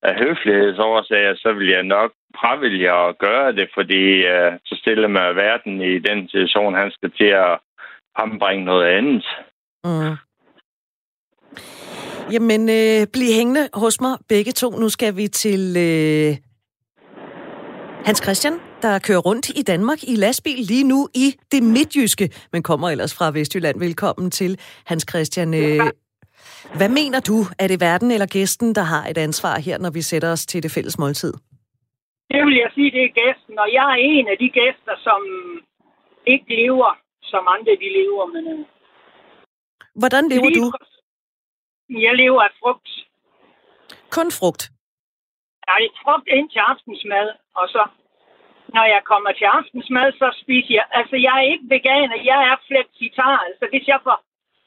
af 0.02 0.14
høflighedsårsager, 0.18 1.34
så 1.36 1.52
vil 1.52 1.68
jeg 1.68 1.82
nok 1.82 2.12
fravælge 2.40 2.92
at 2.92 3.18
gøre 3.18 3.52
det, 3.52 3.70
fordi 3.74 4.04
uh, 4.32 4.52
så 4.64 4.74
stiller 4.82 5.08
man 5.08 5.36
verden 5.36 5.80
i 5.80 5.98
den 5.98 6.28
situation, 6.28 6.74
han 6.74 6.90
skal 6.90 7.10
til 7.10 7.32
at 7.46 7.58
frembringe 8.16 8.64
noget 8.64 8.86
andet. 8.86 9.26
Mm. 9.84 10.16
Jamen, 12.32 12.62
øh, 12.68 13.06
bliv 13.14 13.30
hængende 13.38 13.68
hos 13.74 14.00
mig 14.00 14.14
begge 14.28 14.52
to. 14.52 14.70
Nu 14.70 14.88
skal 14.88 15.16
vi 15.16 15.28
til 15.28 15.62
øh, 15.86 16.30
Hans 18.08 18.20
Christian, 18.24 18.54
der 18.82 18.98
kører 19.06 19.22
rundt 19.28 19.48
i 19.60 19.62
Danmark 19.62 19.98
i 20.12 20.14
lastbil 20.24 20.58
lige 20.72 20.86
nu 20.92 21.08
i 21.24 21.26
det 21.52 21.62
midtjyske, 21.62 22.26
men 22.52 22.62
kommer 22.62 22.90
ellers 22.90 23.12
fra 23.18 23.30
Vestjylland. 23.30 23.78
Velkommen 23.78 24.30
til, 24.30 24.60
Hans 24.86 25.04
Christian. 25.10 25.54
Øh, 25.54 25.80
hvad 26.78 26.88
mener 26.88 27.20
du? 27.30 27.38
Er 27.62 27.66
det 27.72 27.80
verden 27.80 28.10
eller 28.10 28.26
gæsten, 28.26 28.74
der 28.74 28.82
har 28.82 29.04
et 29.12 29.18
ansvar 29.18 29.58
her, 29.66 29.78
når 29.78 29.90
vi 29.90 30.02
sætter 30.02 30.30
os 30.32 30.46
til 30.46 30.62
det 30.62 30.70
fælles 30.70 30.98
måltid? 30.98 31.32
Det 32.32 32.40
vil 32.46 32.56
jeg 32.64 32.70
sige, 32.74 32.90
det 32.96 33.02
er 33.04 33.12
gæsten, 33.22 33.54
og 33.64 33.68
jeg 33.78 33.86
er 33.94 34.00
en 34.16 34.26
af 34.32 34.36
de 34.42 34.48
gæster, 34.60 34.94
som 35.06 35.20
ikke 36.26 36.48
lever, 36.62 36.90
som 37.22 37.42
andre 37.54 37.72
de 37.82 37.88
lever. 37.98 38.24
Men, 38.34 38.44
øh, 38.52 38.66
Hvordan 39.94 40.28
lever 40.28 40.50
lige, 40.50 40.60
du? 40.60 40.72
Jeg 41.90 42.14
lever 42.16 42.42
af 42.42 42.50
frugt. 42.60 42.88
Kun 44.10 44.30
frugt? 44.38 44.62
Nej, 45.66 45.82
frugt 46.02 46.28
ind 46.28 46.50
til 46.50 46.58
aftensmad, 46.58 47.28
og 47.54 47.68
så 47.68 47.82
når 48.74 48.84
jeg 48.94 49.02
kommer 49.04 49.32
til 49.32 49.44
aftensmad, 49.44 50.12
så 50.12 50.28
spiser 50.42 50.74
jeg... 50.78 50.86
Altså, 50.98 51.16
jeg 51.16 51.34
er 51.40 51.46
ikke 51.52 51.66
veganer, 51.74 52.16
jeg 52.30 52.40
er 52.50 52.56
flexitar. 52.68 53.36
Altså, 53.46 53.64
hvis 53.72 53.86
jeg 53.92 54.00
får, 54.06 54.18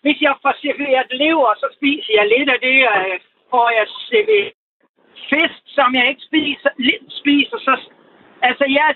hvis 0.02 0.20
jeg 0.22 0.36
får 0.42 0.54
serveret 0.66 1.08
lever, 1.24 1.54
så 1.64 1.68
spiser 1.78 2.14
jeg 2.20 2.26
lidt 2.34 2.50
af 2.56 2.60
det, 2.68 2.78
og 2.90 2.98
får 3.52 3.68
jeg 3.78 3.86
serveret 4.12 4.54
fisk, 5.30 5.60
som 5.78 5.90
jeg 5.96 6.06
ikke 6.10 6.24
spiser, 6.30 6.70
lidt 6.78 7.06
spiser 7.22 7.58
så... 7.68 7.74
Altså, 8.42 8.66
jeg 8.80 8.90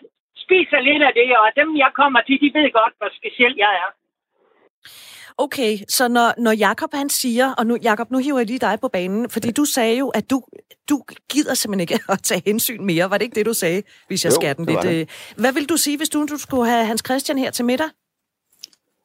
spiser 0.45 0.79
lidt 0.79 1.03
af 1.03 1.13
det, 1.13 1.37
og 1.37 1.47
dem, 1.59 1.77
jeg 1.77 1.91
kommer 1.93 2.21
til, 2.21 2.41
de 2.41 2.51
ved 2.57 2.71
godt, 2.71 2.93
hvor 2.97 3.09
speciel 3.19 3.55
jeg 3.57 3.73
er. 3.83 3.89
Okay, 5.39 5.77
så 5.89 6.07
når, 6.07 6.33
når 6.37 6.51
Jakob 6.51 6.89
han 6.93 7.09
siger, 7.09 7.53
og 7.53 7.67
nu, 7.67 7.77
Jakob, 7.81 8.11
nu 8.11 8.17
hiver 8.17 8.37
jeg 8.37 8.47
lige 8.47 8.59
dig 8.59 8.77
på 8.81 8.87
banen, 8.87 9.29
fordi 9.29 9.51
du 9.51 9.65
sagde 9.65 9.97
jo, 9.97 10.07
at 10.07 10.29
du, 10.29 10.43
du 10.89 11.01
gider 11.29 11.53
simpelthen 11.53 11.79
ikke 11.79 11.99
at 12.09 12.19
tage 12.23 12.41
hensyn 12.45 12.85
mere. 12.85 13.09
Var 13.09 13.17
det 13.17 13.25
ikke 13.25 13.35
det, 13.35 13.45
du 13.45 13.53
sagde, 13.53 13.83
hvis 14.07 14.25
jeg 14.25 14.33
skærer 14.33 14.53
den 14.53 14.65
lidt? 14.65 14.81
Det. 14.81 14.99
Øh? 14.99 15.07
Hvad 15.37 15.53
vil 15.53 15.69
du 15.69 15.77
sige, 15.77 15.97
hvis 15.97 16.09
du, 16.09 16.25
du 16.25 16.37
skulle 16.37 16.69
have 16.69 16.85
Hans 16.85 17.01
Christian 17.05 17.37
her 17.37 17.51
til 17.51 17.65
middag? 17.65 17.87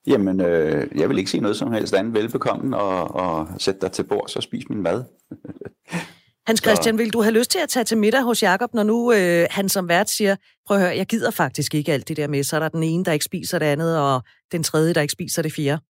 Jamen, 0.07 0.41
øh, 0.41 0.87
jeg 1.01 1.09
vil 1.09 1.19
ikke 1.19 1.31
sige 1.31 1.41
noget 1.41 1.57
som 1.57 1.73
helst 1.73 1.95
andet 1.95 2.15
velbekommen 2.15 2.75
og, 2.75 3.15
og 3.15 3.49
sætte 3.59 3.81
dig 3.81 3.93
til 3.93 4.03
bords 4.03 4.37
og 4.37 4.43
spise 4.43 4.67
min 4.71 4.83
mad. 4.83 5.05
Hans 6.47 6.61
Christian, 6.61 6.99
vil 6.99 7.12
du 7.12 7.23
have 7.23 7.35
lyst 7.35 7.51
til 7.51 7.59
at 7.59 7.69
tage 7.69 7.85
til 7.85 7.99
middag 7.99 8.23
hos 8.23 8.43
Jakob, 8.43 8.75
når 8.75 8.83
nu 8.83 9.12
øh, 9.12 9.47
han 9.51 9.69
som 9.69 9.89
vært 9.89 10.11
siger, 10.11 10.37
prøv 10.67 10.77
at 10.77 10.83
høre, 10.83 10.97
jeg 10.97 11.07
gider 11.07 11.31
faktisk 11.31 11.75
ikke 11.75 11.93
alt 11.93 12.09
det 12.09 12.17
der 12.17 12.29
med, 12.29 12.45
så 12.45 12.57
er 12.57 12.61
der 12.61 12.69
den 12.69 12.83
ene, 12.83 13.05
der 13.05 13.12
ikke 13.12 13.25
spiser 13.25 13.59
det 13.59 13.67
andet, 13.67 13.99
og 13.99 14.23
den 14.53 14.62
tredje, 14.62 14.95
der 14.95 15.01
ikke 15.01 15.12
spiser 15.12 15.43
det 15.43 15.53
fjerde? 15.53 15.83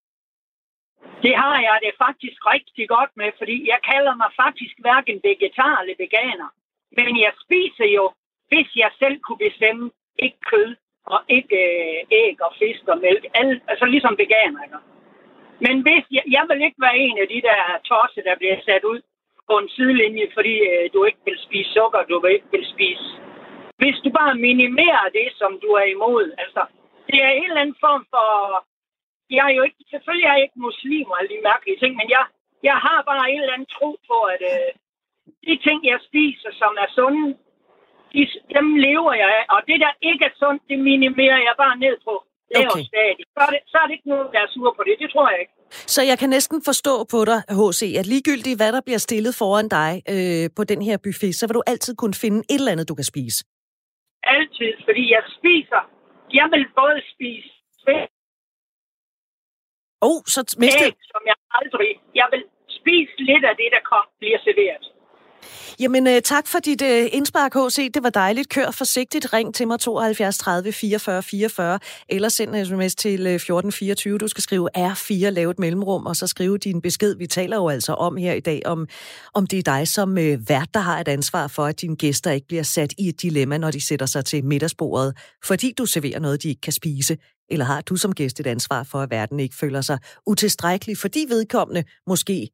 Det 1.25 1.35
har 1.43 1.57
jeg 1.69 1.77
det 1.85 1.93
faktisk 2.05 2.39
rigtig 2.55 2.89
godt 2.89 3.13
med, 3.21 3.31
fordi 3.41 3.57
jeg 3.73 3.81
kalder 3.93 4.15
mig 4.23 4.31
faktisk 4.43 4.75
hverken 4.85 5.21
vegetar 5.27 5.77
eller 5.81 5.95
veganer. 6.05 6.49
Men 6.99 7.13
jeg 7.25 7.33
spiser 7.45 7.89
jo, 7.99 8.05
hvis 8.51 8.69
jeg 8.83 8.91
selv 9.03 9.17
kunne 9.21 9.45
bestemme, 9.49 9.91
ikke 10.19 10.41
kød 10.53 10.71
og 11.07 11.21
ikke 11.29 11.57
øh, 11.57 12.19
æg 12.23 12.37
og 12.47 12.53
fisk 12.59 12.85
og 12.93 12.99
mælk. 12.99 13.25
Alle, 13.35 13.61
altså 13.69 13.85
ligesom 13.85 14.15
veganer, 14.19 14.63
ikke? 14.63 14.77
Men 15.67 15.77
hvis 15.87 16.05
jeg, 16.17 16.25
jeg 16.37 16.45
vil 16.49 16.61
ikke 16.67 16.81
være 16.87 16.99
en 16.99 17.19
af 17.23 17.29
de 17.29 17.41
der 17.49 17.61
tosse, 17.91 18.21
der 18.29 18.35
bliver 18.41 18.59
sat 18.69 18.85
ud 18.85 19.01
på 19.49 19.55
en 19.59 19.69
sidelinje, 19.69 20.27
fordi 20.35 20.55
øh, 20.71 20.85
du 20.95 21.05
ikke 21.05 21.23
vil 21.25 21.39
spise 21.47 21.71
sukker, 21.73 22.03
du 22.11 22.21
vil 22.21 22.33
ikke 22.37 22.53
vil 22.57 22.67
spise. 22.75 23.07
Hvis 23.81 23.99
du 24.05 24.11
bare 24.21 24.35
minimerer 24.35 25.09
det, 25.19 25.29
som 25.41 25.61
du 25.63 25.69
er 25.81 25.87
imod, 25.97 26.27
altså, 26.39 26.63
det 27.09 27.19
er 27.23 27.31
en 27.31 27.45
eller 27.45 27.61
anden 27.61 27.83
form 27.87 28.07
for 28.15 28.29
jeg 29.39 29.45
er 29.51 29.55
jo 29.59 29.63
ikke, 29.69 29.81
selvfølgelig 29.93 30.27
er 30.29 30.37
jeg 30.37 30.47
ikke 30.47 30.67
muslim 30.69 31.07
og 31.11 31.17
alle 31.19 31.33
de 31.35 31.47
mærkelige 31.51 31.81
ting, 31.83 31.93
men 32.01 32.09
jeg, 32.17 32.25
jeg 32.69 32.77
har 32.87 32.99
bare 33.11 33.25
en 33.33 33.41
eller 33.41 33.57
anden 33.57 33.73
tro 33.77 33.91
på, 34.11 34.19
at 34.35 34.43
øh, 34.53 34.71
de 35.49 35.55
ting, 35.67 35.79
jeg 35.93 35.99
spiser, 36.09 36.51
som 36.61 36.73
er 36.85 36.89
sunde, 36.97 37.27
de, 38.13 38.21
dem 38.57 38.67
lever 38.87 39.13
jeg 39.23 39.29
af. 39.39 39.45
Og 39.55 39.61
det, 39.69 39.79
der 39.85 39.93
ikke 40.11 40.25
er 40.31 40.35
sundt, 40.43 40.63
det 40.71 40.79
minimerer 40.91 41.41
jeg 41.49 41.55
bare 41.65 41.77
ned 41.87 41.97
på. 42.09 42.15
Okay. 42.57 42.85
Så, 43.37 43.41
er 43.47 43.51
det, 43.55 43.61
så 43.73 43.77
er 43.83 43.87
det 43.87 43.95
ikke 43.97 44.09
nogen, 44.13 44.29
der 44.33 44.41
er 44.47 44.51
sur 44.55 44.71
på 44.79 44.83
det. 44.87 44.95
Det 45.03 45.09
tror 45.13 45.31
jeg 45.31 45.41
ikke. 45.41 45.53
Så 45.95 46.01
jeg 46.11 46.19
kan 46.19 46.31
næsten 46.31 46.59
forstå 46.65 46.95
på 47.15 47.25
dig, 47.31 47.39
H.C., 47.59 47.83
at 48.01 48.07
ligegyldigt 48.07 48.59
hvad 48.61 48.73
der 48.73 48.83
bliver 48.87 48.99
stillet 49.09 49.35
foran 49.41 49.69
dig 49.79 49.91
øh, 50.15 50.45
på 50.57 50.63
den 50.65 50.81
her 50.83 50.97
buffet, 51.05 51.35
så 51.35 51.47
vil 51.47 51.55
du 51.55 51.63
altid 51.67 51.95
kunne 51.97 52.17
finde 52.25 52.39
et 52.39 52.61
eller 52.61 52.73
andet, 52.73 52.89
du 52.89 52.95
kan 52.95 53.09
spise. 53.13 53.39
Altid, 54.37 54.73
fordi 54.87 55.05
jeg 55.17 55.23
spiser. 55.39 55.83
Jeg 56.41 56.47
vil 56.53 56.65
både 56.81 56.99
spise 57.15 57.51
Oh, 60.09 60.19
så 60.35 60.41
mistede... 60.63 60.91
Æg, 60.91 60.95
som 61.15 61.23
jeg 61.31 61.37
aldrig... 61.59 61.91
Jeg 62.21 62.29
vil 62.33 62.43
spise 62.79 63.13
lidt 63.31 63.45
af 63.51 63.55
det, 63.61 63.69
der 63.75 63.83
kom, 63.93 64.05
bliver 64.21 64.39
serveret. 64.47 64.85
Jamen, 65.81 66.07
uh, 66.07 66.19
tak 66.25 66.47
for 66.47 66.59
dit 66.59 66.83
uh, 66.83 66.89
indspark, 66.89 67.55
HC. 67.55 67.93
Det 67.95 68.03
var 68.03 68.11
dejligt. 68.11 68.49
Kør 68.49 68.71
forsigtigt. 68.71 69.33
Ring 69.33 69.55
til 69.55 69.67
mig 69.69 69.81
72 69.81 70.39
30 70.39 70.73
44 70.73 71.23
44, 71.23 71.79
eller 72.09 72.29
send 72.29 72.55
en 72.55 72.67
sms 72.67 72.95
til 72.95 73.21
uh, 73.27 73.33
1424. 73.33 74.19
Du 74.19 74.29
skal 74.29 74.43
skrive 74.43 74.69
R4, 74.77 75.29
lave 75.29 75.51
et 75.51 75.59
mellemrum, 75.59 76.07
og 76.07 76.17
så 76.17 76.27
skrive 76.27 76.59
din 76.59 76.81
besked. 76.83 77.17
Vi 77.17 77.27
taler 77.27 77.57
jo 77.57 77.69
altså 77.69 77.95
om 77.95 78.17
her 78.17 78.33
i 78.33 78.41
dag, 78.41 78.63
om, 78.65 78.89
om 79.35 79.47
det 79.47 79.59
er 79.59 79.63
dig 79.63 79.89
som 79.89 80.11
uh, 80.11 80.49
vært, 80.49 80.69
der 80.75 80.81
har 80.81 81.01
et 81.01 81.09
ansvar 81.09 81.49
for, 81.49 81.65
at 81.65 81.81
dine 81.81 81.97
gæster 81.97 82.31
ikke 82.31 82.47
bliver 82.47 82.63
sat 82.63 82.93
i 82.99 83.09
et 83.09 83.23
dilemma, 83.23 83.59
når 83.59 83.71
de 83.71 83.87
sætter 83.87 84.07
sig 84.07 84.25
til 84.25 84.45
middagsbordet, 84.45 85.17
fordi 85.45 85.73
du 85.79 85.87
serverer 85.87 86.21
noget, 86.21 86.43
de 86.43 86.49
ikke 86.49 86.61
kan 86.61 86.73
spise. 86.73 87.17
Eller 87.53 87.65
har 87.65 87.81
du 87.81 87.97
som 87.97 88.13
gæst 88.13 88.41
et 88.41 88.47
ansvar 88.47 88.83
for, 88.83 88.99
at 88.99 89.11
verden 89.11 89.41
ikke 89.41 89.57
føler 89.57 89.81
sig 89.81 89.99
utilstrækkelig, 90.27 90.99
fordi 90.99 91.27
vedkommende 91.29 91.85
måske 92.07 92.49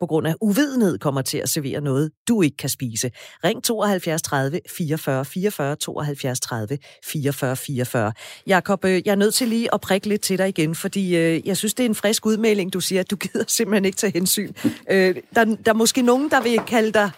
på 0.00 0.06
grund 0.06 0.26
af 0.26 0.34
uvidenhed 0.40 0.98
kommer 0.98 1.22
til 1.22 1.38
at 1.38 1.48
servere 1.48 1.80
noget, 1.80 2.10
du 2.28 2.42
ikke 2.42 2.56
kan 2.56 2.68
spise. 2.68 3.10
Ring 3.44 3.64
72 3.64 4.22
30 4.22 4.60
44 4.70 5.24
44 5.24 5.76
72 5.76 6.40
30 6.40 6.78
44 7.04 7.56
44. 7.56 8.12
Jakob, 8.46 8.84
øh, 8.84 9.02
jeg 9.04 9.12
er 9.12 9.16
nødt 9.16 9.34
til 9.34 9.48
lige 9.48 9.74
at 9.74 9.80
prikke 9.80 10.08
lidt 10.08 10.22
til 10.22 10.38
dig 10.38 10.48
igen, 10.48 10.74
fordi 10.74 11.16
øh, 11.16 11.46
jeg 11.46 11.56
synes, 11.56 11.74
det 11.74 11.84
er 11.84 11.88
en 11.88 11.94
frisk 11.94 12.26
udmelding, 12.26 12.72
du 12.72 12.80
siger, 12.80 13.00
at 13.00 13.10
du 13.10 13.16
gider 13.16 13.44
simpelthen 13.56 13.84
ikke 13.84 13.96
tage 13.96 14.12
hensyn. 14.12 14.52
Øh, 14.90 15.16
der, 15.34 15.44
der 15.44 15.70
er 15.70 15.74
måske 15.74 16.02
nogen, 16.02 16.30
der 16.30 16.42
vil 16.42 16.60
kalde 16.66 16.92
dig 16.92 17.10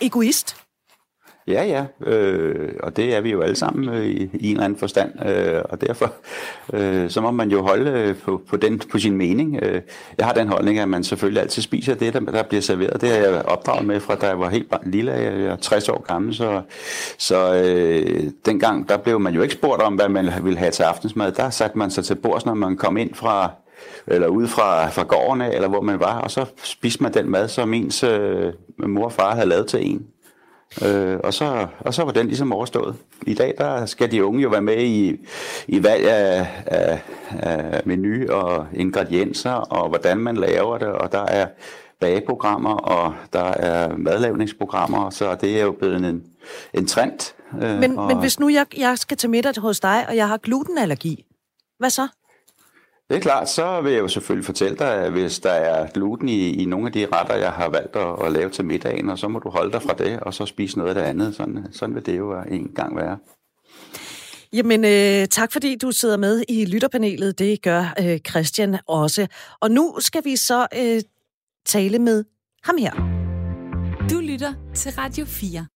egoist. 0.00 0.56
Ja, 1.48 1.64
ja, 1.64 2.10
øh, 2.10 2.72
og 2.82 2.96
det 2.96 3.16
er 3.16 3.20
vi 3.20 3.30
jo 3.30 3.40
alle 3.40 3.56
sammen 3.56 3.88
øh, 3.88 4.06
i, 4.06 4.30
i 4.34 4.46
en 4.46 4.50
eller 4.50 4.64
anden 4.64 4.78
forstand, 4.78 5.26
øh, 5.26 5.62
og 5.64 5.80
derfor 5.80 6.12
øh, 6.72 7.10
så 7.10 7.20
må 7.20 7.30
man 7.30 7.50
jo 7.50 7.62
holde 7.62 7.90
øh, 7.90 8.16
på, 8.16 8.42
på, 8.48 8.56
den, 8.56 8.78
på 8.78 8.98
sin 8.98 9.16
mening. 9.16 9.58
Øh, 9.62 9.80
jeg 10.18 10.26
har 10.26 10.32
den 10.32 10.48
holdning, 10.48 10.78
at 10.78 10.88
man 10.88 11.04
selvfølgelig 11.04 11.42
altid 11.42 11.62
spiser 11.62 11.94
det, 11.94 12.14
der, 12.14 12.20
der 12.20 12.42
bliver 12.42 12.62
serveret. 12.62 13.00
Det 13.00 13.08
har 13.08 13.16
jeg 13.16 13.42
opdraget 13.44 13.86
med 13.86 14.00
fra 14.00 14.14
da 14.14 14.26
jeg 14.26 14.40
var 14.40 14.48
helt 14.48 14.74
lille, 14.86 15.12
jeg 15.12 15.34
er 15.34 15.56
60 15.56 15.88
år 15.88 16.02
gammel, 16.02 16.34
så, 16.34 16.62
så 17.18 17.54
øh, 17.54 18.30
dengang 18.46 18.88
der 18.88 18.96
blev 18.96 19.20
man 19.20 19.34
jo 19.34 19.42
ikke 19.42 19.54
spurgt 19.54 19.82
om, 19.82 19.94
hvad 19.94 20.08
man 20.08 20.30
ville 20.42 20.58
have 20.58 20.70
til 20.70 20.82
aftensmad. 20.82 21.32
Der 21.32 21.50
satte 21.50 21.78
man 21.78 21.90
sig 21.90 22.04
til 22.04 22.14
bords, 22.14 22.46
når 22.46 22.54
man 22.54 22.76
kom 22.76 22.96
ind 22.96 23.14
fra 23.14 23.50
eller 24.06 24.28
ude 24.28 24.48
fra, 24.48 24.88
fra 24.88 25.02
gården 25.02 25.40
af, 25.40 25.54
eller 25.54 25.68
hvor 25.68 25.80
man 25.80 26.00
var, 26.00 26.20
og 26.20 26.30
så 26.30 26.44
spiste 26.64 27.02
man 27.02 27.14
den 27.14 27.30
mad, 27.30 27.48
som 27.48 27.74
ens 27.74 28.02
øh, 28.02 28.52
mor 28.78 29.04
og 29.04 29.12
far 29.12 29.34
havde 29.34 29.48
lavet 29.48 29.66
til 29.66 29.90
en. 29.90 30.06
Øh, 30.86 31.18
og, 31.24 31.34
så, 31.34 31.66
og 31.80 31.94
så 31.94 32.04
var 32.04 32.12
den 32.12 32.26
ligesom 32.26 32.52
overstået. 32.52 32.96
I 33.26 33.34
dag 33.34 33.54
der 33.58 33.86
skal 33.86 34.10
de 34.10 34.24
unge 34.24 34.42
jo 34.42 34.48
være 34.48 34.62
med 34.62 34.78
i, 34.78 35.16
i 35.68 35.82
valg 35.82 36.08
af, 36.08 36.46
af, 36.66 37.00
af 37.30 37.82
menu 37.84 38.32
og 38.32 38.66
ingredienser, 38.74 39.52
og 39.52 39.88
hvordan 39.88 40.18
man 40.18 40.36
laver 40.36 40.78
det, 40.78 40.88
og 40.88 41.12
der 41.12 41.22
er 41.22 41.46
bageprogrammer, 42.00 42.74
og 42.74 43.14
der 43.32 43.44
er 43.44 43.96
madlavningsprogrammer, 43.96 45.10
så 45.10 45.34
det 45.34 45.60
er 45.60 45.64
jo 45.64 45.72
blevet 45.72 45.96
en, 45.96 46.24
en 46.74 46.86
trend. 46.86 47.34
Øh, 47.62 47.78
men, 47.78 47.98
og... 47.98 48.06
men 48.06 48.18
hvis 48.18 48.40
nu 48.40 48.48
jeg, 48.48 48.66
jeg 48.76 48.98
skal 48.98 49.16
til 49.16 49.30
middag 49.30 49.52
hos 49.58 49.80
dig, 49.80 50.04
og 50.08 50.16
jeg 50.16 50.28
har 50.28 50.36
glutenallergi, 50.36 51.24
hvad 51.78 51.90
så? 51.90 52.08
Det 53.08 53.16
er 53.16 53.20
klart, 53.20 53.48
så 53.48 53.80
vil 53.80 53.92
jeg 53.92 54.00
jo 54.00 54.08
selvfølgelig 54.08 54.46
fortælle 54.46 54.76
dig, 54.76 54.94
at 54.94 55.12
hvis 55.12 55.38
der 55.38 55.50
er 55.50 55.90
gluten 55.90 56.28
i, 56.28 56.62
i 56.62 56.64
nogle 56.64 56.86
af 56.86 56.92
de 56.92 57.06
retter, 57.12 57.36
jeg 57.36 57.52
har 57.52 57.68
valgt 57.68 57.96
at, 57.96 58.26
at 58.26 58.32
lave 58.32 58.50
til 58.50 58.64
middagen, 58.64 59.08
og 59.08 59.18
så 59.18 59.28
må 59.28 59.38
du 59.38 59.50
holde 59.50 59.72
dig 59.72 59.82
fra 59.82 59.94
det, 59.94 60.20
og 60.20 60.34
så 60.34 60.46
spise 60.46 60.78
noget 60.78 60.88
af 60.88 60.94
det 60.94 61.02
andet. 61.02 61.34
Sådan, 61.34 61.66
sådan 61.72 61.94
vil 61.94 62.06
det 62.06 62.18
jo 62.18 62.42
en 62.50 62.68
gang 62.74 62.96
være. 62.96 63.18
Jamen, 64.52 64.84
øh, 64.84 65.28
tak 65.28 65.52
fordi 65.52 65.76
du 65.76 65.92
sidder 65.92 66.16
med 66.16 66.44
i 66.48 66.64
lytterpanelet. 66.64 67.38
Det 67.38 67.62
gør 67.62 67.94
øh, 68.02 68.18
Christian 68.18 68.78
også. 68.86 69.26
Og 69.60 69.70
nu 69.70 69.96
skal 70.00 70.24
vi 70.24 70.36
så 70.36 70.66
øh, 70.76 71.02
tale 71.66 71.98
med 71.98 72.24
ham 72.64 72.76
her. 72.78 72.92
Du 74.10 74.20
lytter 74.20 74.54
til 74.74 74.92
Radio 74.92 75.24
4. 75.24 75.66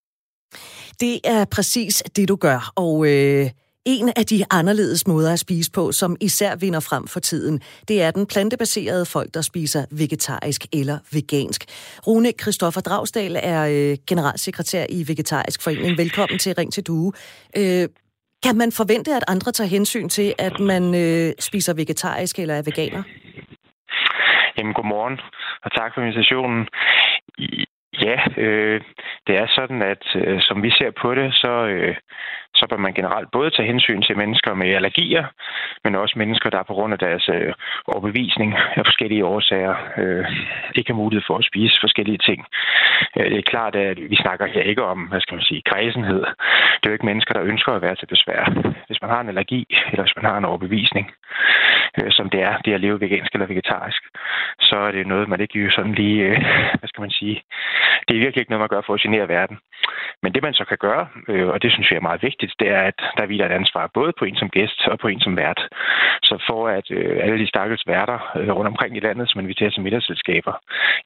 Det 1.00 1.20
er 1.24 1.44
præcis 1.44 2.02
det, 2.16 2.28
du 2.28 2.36
gør. 2.36 2.72
Og 2.76 3.06
øh, 3.06 3.50
en 3.86 4.08
af 4.16 4.26
de 4.26 4.44
anderledes 4.50 5.06
måder 5.06 5.32
at 5.32 5.38
spise 5.38 5.70
på, 5.72 5.92
som 5.92 6.16
især 6.20 6.56
vinder 6.56 6.80
frem 6.80 7.06
for 7.06 7.20
tiden, 7.20 7.60
det 7.88 8.02
er 8.02 8.10
den 8.10 8.26
plantebaserede 8.26 9.06
folk, 9.06 9.34
der 9.34 9.40
spiser 9.40 9.84
vegetarisk 9.90 10.60
eller 10.72 10.98
vegansk. 11.12 11.60
Rune 12.06 12.32
Kristoffer 12.32 12.80
Dragsdal 12.80 13.36
er 13.42 13.62
øh, 13.74 13.96
generalsekretær 14.08 14.86
i 14.90 15.04
Vegetarisk 15.08 15.62
Forening. 15.64 15.98
Velkommen 15.98 16.38
til 16.38 16.54
Ring 16.54 16.72
til 16.72 16.86
Due. 16.86 17.12
Øh, 17.56 17.88
kan 18.44 18.56
man 18.56 18.72
forvente, 18.72 19.10
at 19.14 19.24
andre 19.28 19.52
tager 19.52 19.68
hensyn 19.68 20.08
til, 20.08 20.34
at 20.38 20.60
man 20.60 20.94
øh, 20.94 21.32
spiser 21.38 21.74
vegetarisk 21.74 22.38
eller 22.38 22.54
er 22.54 22.62
veganer? 22.62 23.02
Jamen, 24.58 24.74
godmorgen, 24.74 25.18
og 25.64 25.70
tak 25.78 25.90
for 25.94 26.00
invitationen. 26.00 26.60
Ja, 28.00 28.18
øh, 28.36 28.80
det 29.26 29.36
er 29.36 29.46
sådan, 29.46 29.82
at 29.82 30.04
øh, 30.14 30.40
som 30.40 30.62
vi 30.62 30.70
ser 30.70 30.90
på 30.90 31.14
det, 31.14 31.34
så, 31.34 31.66
øh, 31.66 31.96
så 32.54 32.66
bør 32.70 32.76
man 32.76 32.94
generelt 32.94 33.30
både 33.30 33.50
tage 33.50 33.66
hensyn 33.66 34.02
til 34.02 34.16
mennesker 34.16 34.54
med 34.54 34.74
allergier, 34.74 35.24
men 35.84 35.94
også 35.94 36.14
mennesker, 36.18 36.50
der 36.50 36.62
på 36.62 36.74
grund 36.74 36.92
af 36.92 36.98
deres 36.98 37.28
øh, 37.28 37.52
overbevisning 37.86 38.54
af 38.54 38.82
forskellige 38.84 39.24
årsager 39.24 39.74
øh, 39.98 40.26
ikke 40.74 40.90
har 40.92 41.02
mulighed 41.02 41.24
for 41.26 41.36
at 41.38 41.44
spise 41.44 41.80
forskellige 41.80 42.18
ting. 42.18 42.46
Øh, 43.16 43.30
det 43.30 43.38
er 43.38 43.50
klart, 43.52 43.74
at 43.74 43.98
vi 44.10 44.16
snakker 44.16 44.46
her 44.46 44.62
ikke 44.62 44.84
om, 44.84 44.98
hvad 44.98 45.20
skal 45.20 45.34
man 45.34 45.44
sige, 45.44 45.62
kredsenhed. 45.70 46.22
Det 46.78 46.84
er 46.84 46.90
jo 46.90 46.92
ikke 46.92 47.06
mennesker, 47.06 47.34
der 47.34 47.42
ønsker 47.42 47.72
at 47.72 47.82
være 47.82 47.96
til 47.96 48.06
besvær. 48.06 48.42
Hvis 48.86 49.02
man 49.02 49.10
har 49.10 49.20
en 49.20 49.28
allergi, 49.28 49.66
eller 49.90 50.02
hvis 50.04 50.16
man 50.16 50.24
har 50.24 50.38
en 50.38 50.44
overbevisning, 50.44 51.10
øh, 51.98 52.10
som 52.10 52.30
det 52.30 52.40
er, 52.42 52.58
det 52.58 52.74
at 52.74 52.80
leve 52.80 53.00
vegansk 53.00 53.32
eller 53.32 53.46
vegetarisk, 53.46 54.02
så 54.60 54.76
er 54.76 54.92
det 54.92 55.06
noget, 55.06 55.28
man 55.28 55.40
ikke 55.40 55.70
sådan 55.70 55.94
lige, 55.94 56.22
øh, 56.24 56.38
hvad 56.78 56.88
skal 56.88 57.00
man 57.00 57.10
sige, 57.10 57.42
det 58.06 58.14
er 58.14 58.24
virkelig 58.24 58.40
ikke 58.40 58.50
noget, 58.50 58.64
man 58.64 58.74
gør 58.74 58.86
for 58.86 58.94
at 58.94 59.00
genere 59.00 59.28
verden. 59.28 59.56
Men 60.22 60.32
det, 60.34 60.42
man 60.42 60.54
så 60.54 60.64
kan 60.70 60.78
gøre, 60.86 61.04
øh, 61.28 61.48
og 61.48 61.62
det 61.62 61.72
synes 61.72 61.90
jeg 61.90 61.96
er 61.96 62.08
meget 62.08 62.22
vigtigt, 62.22 62.52
det 62.60 62.68
er, 62.76 62.82
at 62.90 62.98
der 63.18 63.26
hviler 63.26 63.46
et 63.46 63.58
ansvar 63.60 63.90
både 63.94 64.12
på 64.18 64.24
en 64.24 64.36
som 64.36 64.48
gæst 64.56 64.80
og 64.92 64.98
på 64.98 65.08
en 65.08 65.20
som 65.20 65.36
vært. 65.36 65.60
Så 66.22 66.34
for 66.48 66.68
at 66.78 66.86
øh, 66.90 67.16
alle 67.24 67.38
de 67.42 67.48
stakkels 67.48 67.84
værter 67.86 68.18
øh, 68.36 68.50
rundt 68.56 68.72
omkring 68.72 68.96
i 68.96 69.04
landet, 69.06 69.30
som 69.30 69.40
inviterer 69.40 69.70
til 69.70 69.82
middagsselskaber, 69.82 70.54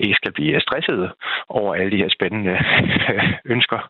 ikke 0.00 0.14
skal 0.20 0.32
blive 0.32 0.60
stressede 0.60 1.08
over 1.48 1.74
alle 1.74 1.90
de 1.90 2.02
her 2.02 2.10
spændende 2.16 2.54
ønsker 3.54 3.80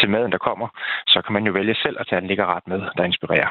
til 0.00 0.10
maden, 0.10 0.32
der 0.32 0.38
kommer, 0.38 0.68
så 1.06 1.22
kan 1.24 1.32
man 1.32 1.44
jo 1.46 1.52
vælge 1.52 1.74
selv 1.74 1.96
at 2.00 2.06
tage 2.10 2.22
en 2.22 2.30
ret 2.54 2.66
med, 2.72 2.80
der 2.96 3.04
inspirerer. 3.04 3.48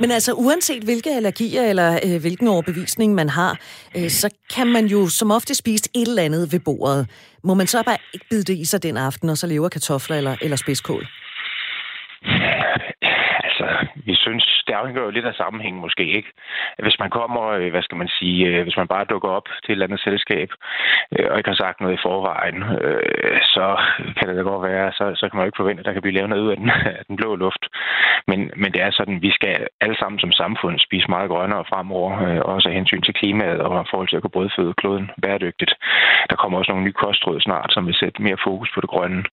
Men 0.00 0.10
altså, 0.10 0.32
uanset 0.32 0.82
hvilke 0.84 1.10
allergier 1.10 1.62
eller 1.72 1.90
øh, 2.06 2.20
hvilken 2.20 2.48
overbevisning 2.48 3.14
man 3.14 3.28
har, 3.28 3.52
øh, 3.96 4.08
så 4.20 4.28
kan 4.56 4.66
man 4.66 4.84
jo 4.86 5.00
som 5.08 5.30
ofte 5.30 5.54
spise 5.54 5.90
et 5.94 6.08
eller 6.08 6.22
andet 6.22 6.52
ved 6.52 6.60
bordet. 6.64 7.02
Må 7.44 7.54
man 7.54 7.66
så 7.66 7.82
bare 7.82 7.98
ikke 8.14 8.26
bide 8.30 8.42
det 8.42 8.58
i 8.58 8.64
sig 8.64 8.82
den 8.82 8.96
aften, 8.96 9.28
og 9.30 9.38
så 9.38 9.46
lever 9.46 9.68
kartofler 9.68 10.16
eller, 10.16 10.36
eller 10.42 10.56
spidskål? 10.56 11.06
Altså, 13.44 13.66
vi 14.06 14.14
synes, 14.24 14.44
det 14.66 14.74
afhænger 14.74 15.02
jo 15.02 15.10
lidt 15.10 15.30
af 15.30 15.34
sammenhængen 15.34 15.80
måske, 15.80 16.04
ikke? 16.18 16.30
Hvis 16.78 16.98
man 17.02 17.10
kommer, 17.10 17.44
øh, 17.58 17.70
hvad 17.70 17.82
skal 17.82 17.98
man 18.02 18.08
sige, 18.18 18.46
øh, 18.46 18.62
hvis 18.62 18.76
man 18.76 18.88
bare 18.94 19.10
dukker 19.12 19.28
op 19.28 19.46
til 19.62 19.70
et 19.70 19.74
eller 19.74 19.86
andet 19.86 20.00
selskab, 20.00 20.48
øh, 21.14 21.26
og 21.30 21.36
ikke 21.38 21.50
har 21.50 21.62
sagt 21.64 21.80
noget 21.80 21.94
i 21.98 22.04
forvejen, 22.06 22.58
så 23.54 23.66
kan 24.16 24.28
det 24.28 24.36
da 24.36 24.42
godt 24.42 24.62
være, 24.70 24.92
så, 24.92 25.04
så 25.18 25.24
kan 25.28 25.36
man 25.36 25.44
jo 25.44 25.50
ikke 25.50 25.62
forvente, 25.62 25.80
at 25.80 25.86
der 25.86 25.92
kan 25.92 26.02
blive 26.02 26.16
lavet 26.16 26.30
noget 26.30 26.42
ud 26.42 26.50
af 26.50 26.56
den, 26.56 26.70
af 27.00 27.04
den 27.08 27.16
blå 27.16 27.30
luft. 27.36 27.64
Men, 28.26 28.50
men 28.56 28.72
det 28.72 28.82
er 28.82 28.90
sådan, 28.90 29.22
vi 29.22 29.30
skal 29.38 29.66
alle 29.80 29.96
sammen 29.98 30.18
som 30.20 30.32
samfund 30.32 30.78
spise 30.78 31.08
meget 31.08 31.30
grønnere 31.30 31.64
fremover, 31.70 32.40
også 32.54 32.68
af 32.68 32.74
hensyn 32.74 33.02
til 33.02 33.14
klimaet 33.14 33.60
og 33.60 33.82
i 33.82 33.90
forhold 33.90 34.08
til 34.08 34.16
at 34.16 34.22
kunne 34.22 34.36
brødføde 34.36 34.74
kloden 34.80 35.10
bæredygtigt. 35.22 35.72
Der 36.30 36.36
kommer 36.36 36.58
også 36.58 36.72
nogle 36.72 36.84
nye 36.84 37.00
kostråd 37.04 37.40
snart, 37.40 37.70
som 37.72 37.86
vil 37.86 37.94
sætte 37.94 38.22
mere 38.22 38.44
fokus 38.46 38.70
på 38.74 38.80
det 38.80 38.90
grønne. 38.90 39.24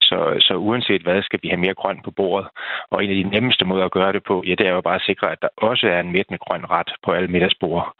Så, 0.00 0.18
så 0.40 0.54
uanset 0.54 1.02
hvad, 1.02 1.22
skal 1.22 1.40
vi 1.42 1.48
have 1.48 1.64
mere 1.64 1.74
grønt 1.74 2.04
på 2.04 2.10
bordet. 2.10 2.48
Og 2.90 3.04
en 3.04 3.10
af 3.10 3.16
de 3.16 3.30
nemmeste 3.34 3.64
måder 3.64 3.84
at 3.84 3.96
gøre 3.98 4.12
det 4.12 4.22
på, 4.24 4.37
ja, 4.46 4.54
det 4.58 4.66
er 4.66 4.70
jo 4.70 4.80
bare 4.80 4.94
at 4.94 5.08
sikre, 5.10 5.32
at 5.32 5.42
der 5.42 5.48
også 5.56 5.86
er 5.88 6.00
en 6.00 6.12
mættende 6.12 6.38
grøn 6.38 6.70
ret 6.70 6.90
på 7.04 7.12
alle 7.12 7.28
middagsbord. 7.28 7.94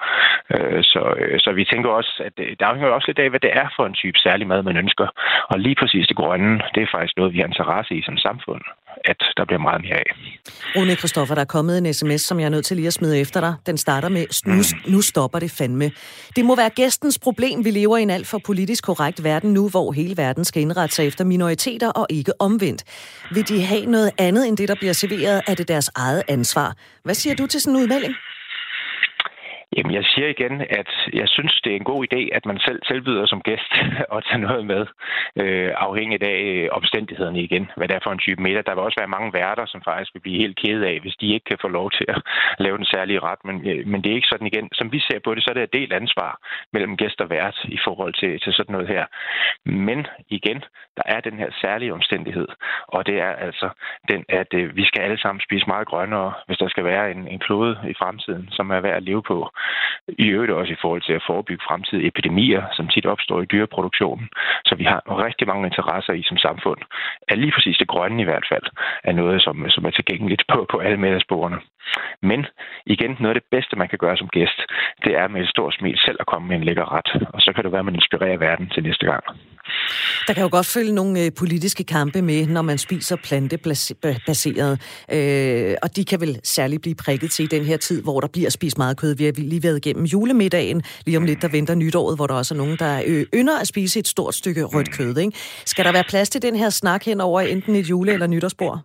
Øh, 0.50 0.82
så, 0.82 1.14
øh, 1.18 1.40
så 1.40 1.52
vi 1.52 1.64
tænker 1.64 1.90
også, 1.90 2.22
at 2.24 2.32
øh, 2.38 2.50
det 2.50 2.62
afhænger 2.62 2.90
også 2.90 3.08
lidt 3.08 3.18
af, 3.18 3.30
hvad 3.30 3.40
det 3.40 3.52
er 3.56 3.68
for 3.76 3.86
en 3.86 3.94
type 3.94 4.18
særlig 4.18 4.46
mad, 4.46 4.62
man 4.62 4.76
ønsker. 4.76 5.08
Og 5.48 5.58
lige 5.58 5.74
præcis 5.80 6.06
det 6.06 6.16
grønne, 6.16 6.62
det 6.74 6.82
er 6.82 6.92
faktisk 6.92 7.16
noget, 7.16 7.32
vi 7.32 7.38
har 7.38 7.46
interesse 7.46 7.94
i 7.94 8.02
som 8.02 8.16
samfund, 8.16 8.62
at 9.04 9.16
der 9.36 9.44
bliver 9.44 9.60
meget 9.60 9.80
mere 9.82 9.94
af. 9.94 10.10
Rune 10.76 10.96
Kristoffer, 10.96 11.34
der 11.34 11.42
er 11.42 11.46
kommet 11.46 11.78
en 11.78 11.94
sms, 11.94 12.20
som 12.20 12.40
jeg 12.40 12.46
er 12.46 12.50
nødt 12.50 12.64
til 12.64 12.76
lige 12.76 12.86
at 12.86 12.92
smide 12.92 13.18
efter 13.20 13.40
dig. 13.40 13.54
Den 13.66 13.78
starter 13.78 14.08
med, 14.08 14.26
nu, 14.46 14.54
mm. 14.54 14.92
nu 14.92 15.02
stopper 15.02 15.38
det 15.38 15.50
fandme. 15.50 15.90
Det 16.36 16.44
må 16.44 16.56
være 16.56 16.70
gæstens 16.70 17.18
problem. 17.18 17.64
Vi 17.64 17.70
lever 17.70 17.96
i 17.96 18.02
en 18.02 18.10
alt 18.10 18.26
for 18.26 18.38
politisk 18.46 18.84
korrekt 18.84 19.24
verden 19.24 19.52
nu, 19.52 19.68
hvor 19.68 19.92
hele 19.92 20.16
verden 20.16 20.44
skal 20.44 20.62
indrette 20.62 20.94
sig 20.94 21.06
efter 21.06 21.24
minoriteter 21.24 21.88
og 21.90 22.06
ikke 22.10 22.32
omvendt. 22.40 22.84
Vil 23.32 23.48
de 23.48 23.62
have 23.62 23.86
noget 23.86 24.10
andet 24.18 24.48
end 24.48 24.56
det, 24.56 24.68
der 24.68 24.74
bliver 24.74 24.92
serveret, 24.92 25.42
er 25.46 25.54
det 25.54 25.68
deres 25.68 25.90
eget 25.94 26.22
ansvar. 26.28 26.74
Hvad 27.04 27.14
siger 27.14 27.36
du 27.36 27.46
til 27.46 27.60
sådan 27.60 27.76
en 27.76 27.82
udmelding? 27.82 28.14
Jamen, 29.78 29.94
jeg 29.94 30.04
siger 30.04 30.28
igen, 30.28 30.54
at 30.60 30.90
jeg 31.12 31.28
synes, 31.28 31.60
det 31.64 31.72
er 31.72 31.76
en 31.76 31.90
god 31.92 32.00
idé, 32.08 32.20
at 32.36 32.46
man 32.46 32.58
selv 32.58 32.80
tilbyder 32.90 33.26
som 33.26 33.40
gæst 33.40 33.72
at 34.16 34.24
tage 34.28 34.46
noget 34.48 34.66
med, 34.66 34.86
øh, 35.42 35.72
afhængigt 35.76 36.22
af 36.22 36.38
øh, 36.52 36.68
omstændighederne 36.72 37.40
igen, 37.42 37.70
hvad 37.76 37.88
det 37.88 37.96
er 37.96 38.04
for 38.04 38.12
en 38.12 38.24
type 38.26 38.42
middag. 38.42 38.62
Der 38.66 38.74
vil 38.74 38.86
også 38.86 39.00
være 39.00 39.14
mange 39.16 39.32
værter, 39.32 39.66
som 39.66 39.82
faktisk 39.84 40.14
vil 40.14 40.20
blive 40.20 40.42
helt 40.42 40.56
kede 40.62 40.86
af, 40.86 41.00
hvis 41.00 41.16
de 41.20 41.34
ikke 41.34 41.44
kan 41.44 41.58
få 41.60 41.68
lov 41.68 41.90
til 41.90 42.06
at 42.08 42.22
lave 42.64 42.76
den 42.76 42.86
særlige 42.94 43.20
ret. 43.20 43.40
Men, 43.44 43.56
øh, 43.70 43.86
men 43.86 44.02
det 44.02 44.10
er 44.10 44.18
ikke 44.18 44.32
sådan 44.32 44.46
igen. 44.46 44.68
Som 44.72 44.92
vi 44.92 45.00
ser 45.00 45.18
på 45.24 45.34
det, 45.34 45.42
så 45.44 45.50
er 45.50 45.54
det 45.54 45.62
et 45.62 45.76
delt 45.78 45.92
ansvar 45.92 46.32
mellem 46.72 46.96
gæst 46.96 47.20
og 47.20 47.30
vært 47.30 47.58
i 47.64 47.78
forhold 47.84 48.14
til, 48.20 48.40
til 48.40 48.52
sådan 48.52 48.72
noget 48.72 48.88
her. 48.88 49.04
Men 49.64 50.06
igen, 50.28 50.58
der 50.96 51.02
er 51.06 51.20
den 51.20 51.36
her 51.38 51.50
særlige 51.60 51.92
omstændighed, 51.92 52.48
og 52.88 53.06
det 53.06 53.16
er 53.20 53.32
altså 53.46 53.68
den, 54.10 54.24
at 54.28 54.50
øh, 54.54 54.76
vi 54.76 54.84
skal 54.84 55.02
alle 55.02 55.18
sammen 55.18 55.40
spise 55.40 55.66
meget 55.66 55.88
grønnere, 55.88 56.32
hvis 56.46 56.58
der 56.58 56.68
skal 56.68 56.84
være 56.84 57.10
en, 57.10 57.28
en 57.28 57.38
klode 57.38 57.78
i 57.92 57.94
fremtiden, 57.98 58.48
som 58.52 58.70
er 58.70 58.80
værd 58.80 58.96
at 58.96 59.02
leve 59.02 59.22
på. 59.22 59.50
I 60.08 60.26
øvrigt 60.26 60.52
også 60.52 60.72
i 60.72 60.80
forhold 60.80 61.02
til 61.02 61.12
at 61.12 61.24
forebygge 61.26 61.64
fremtidige 61.68 62.06
epidemier, 62.06 62.62
som 62.72 62.88
tit 62.88 63.06
opstår 63.06 63.42
i 63.42 63.50
dyreproduktionen. 63.52 64.28
Så 64.64 64.74
vi 64.74 64.84
har 64.84 65.00
rigtig 65.26 65.46
mange 65.46 65.66
interesser 65.66 66.12
i 66.12 66.22
som 66.22 66.36
samfund. 66.36 66.80
At 67.28 67.38
lige 67.38 67.52
præcis 67.52 67.76
det 67.78 67.88
grønne 67.88 68.22
i 68.22 68.24
hvert 68.24 68.46
fald 68.48 68.66
er 69.04 69.12
noget, 69.12 69.42
som, 69.42 69.70
som 69.70 69.84
er 69.84 69.90
tilgængeligt 69.90 70.42
på, 70.52 70.66
på 70.70 70.78
alle 70.78 70.96
middagsbordene. 70.96 71.60
Men 72.22 72.46
igen, 72.86 73.16
noget 73.20 73.34
af 73.34 73.40
det 73.40 73.50
bedste, 73.50 73.76
man 73.76 73.88
kan 73.88 73.98
gøre 73.98 74.16
som 74.16 74.28
gæst, 74.28 74.58
det 75.04 75.16
er 75.16 75.28
med 75.28 75.40
et 75.40 75.48
stort 75.48 75.74
smil 75.74 75.98
selv 75.98 76.16
at 76.20 76.26
komme 76.26 76.48
med 76.48 76.56
en 76.56 76.64
lækker 76.64 76.92
ret. 76.96 77.28
Og 77.34 77.40
så 77.40 77.52
kan 77.52 77.64
det 77.64 77.72
være, 77.72 77.78
at 77.78 77.84
man 77.84 77.94
inspirerer 77.94 78.38
verden 78.38 78.70
til 78.70 78.82
næste 78.82 79.06
gang. 79.06 79.24
Der 80.26 80.34
kan 80.34 80.42
jo 80.42 80.48
godt 80.52 80.66
følge 80.66 80.92
nogle 80.92 81.24
øh, 81.24 81.32
politiske 81.32 81.84
kampe 81.84 82.22
med, 82.22 82.46
når 82.46 82.62
man 82.62 82.78
spiser 82.78 83.16
plantebaseret. 83.16 84.80
Øh, 85.12 85.74
og 85.82 85.96
de 85.96 86.04
kan 86.04 86.20
vel 86.20 86.40
særligt 86.44 86.82
blive 86.82 86.94
prikket 86.94 87.30
til 87.30 87.42
i 87.42 87.46
den 87.48 87.64
her 87.64 87.76
tid, 87.76 88.02
hvor 88.02 88.20
der 88.20 88.28
bliver 88.28 88.50
spist 88.50 88.78
meget 88.78 88.96
kød. 88.96 89.14
Vi 89.14 89.24
har 89.24 89.32
lige 89.36 89.62
været 89.62 89.76
igennem 89.76 90.04
julemiddagen. 90.04 90.82
Lige 91.06 91.16
om 91.16 91.24
lidt, 91.24 91.42
der 91.42 91.48
venter 91.48 91.74
nytåret, 91.74 92.16
hvor 92.16 92.26
der 92.26 92.34
også 92.34 92.54
er 92.54 92.58
nogen, 92.58 92.76
der 92.78 93.02
øh, 93.06 93.26
ynder 93.34 93.58
at 93.58 93.66
spise 93.66 93.98
et 93.98 94.08
stort 94.08 94.34
stykke 94.34 94.62
rødt 94.64 94.90
kød. 94.92 95.18
Ikke? 95.18 95.32
Skal 95.64 95.84
der 95.84 95.92
være 95.92 96.04
plads 96.08 96.28
til 96.28 96.42
den 96.42 96.56
her 96.56 96.70
snak 96.70 97.04
hen 97.04 97.20
over 97.20 97.40
enten 97.40 97.74
et 97.74 97.90
jule- 97.90 98.12
eller 98.12 98.26
nytårsbord? 98.26 98.80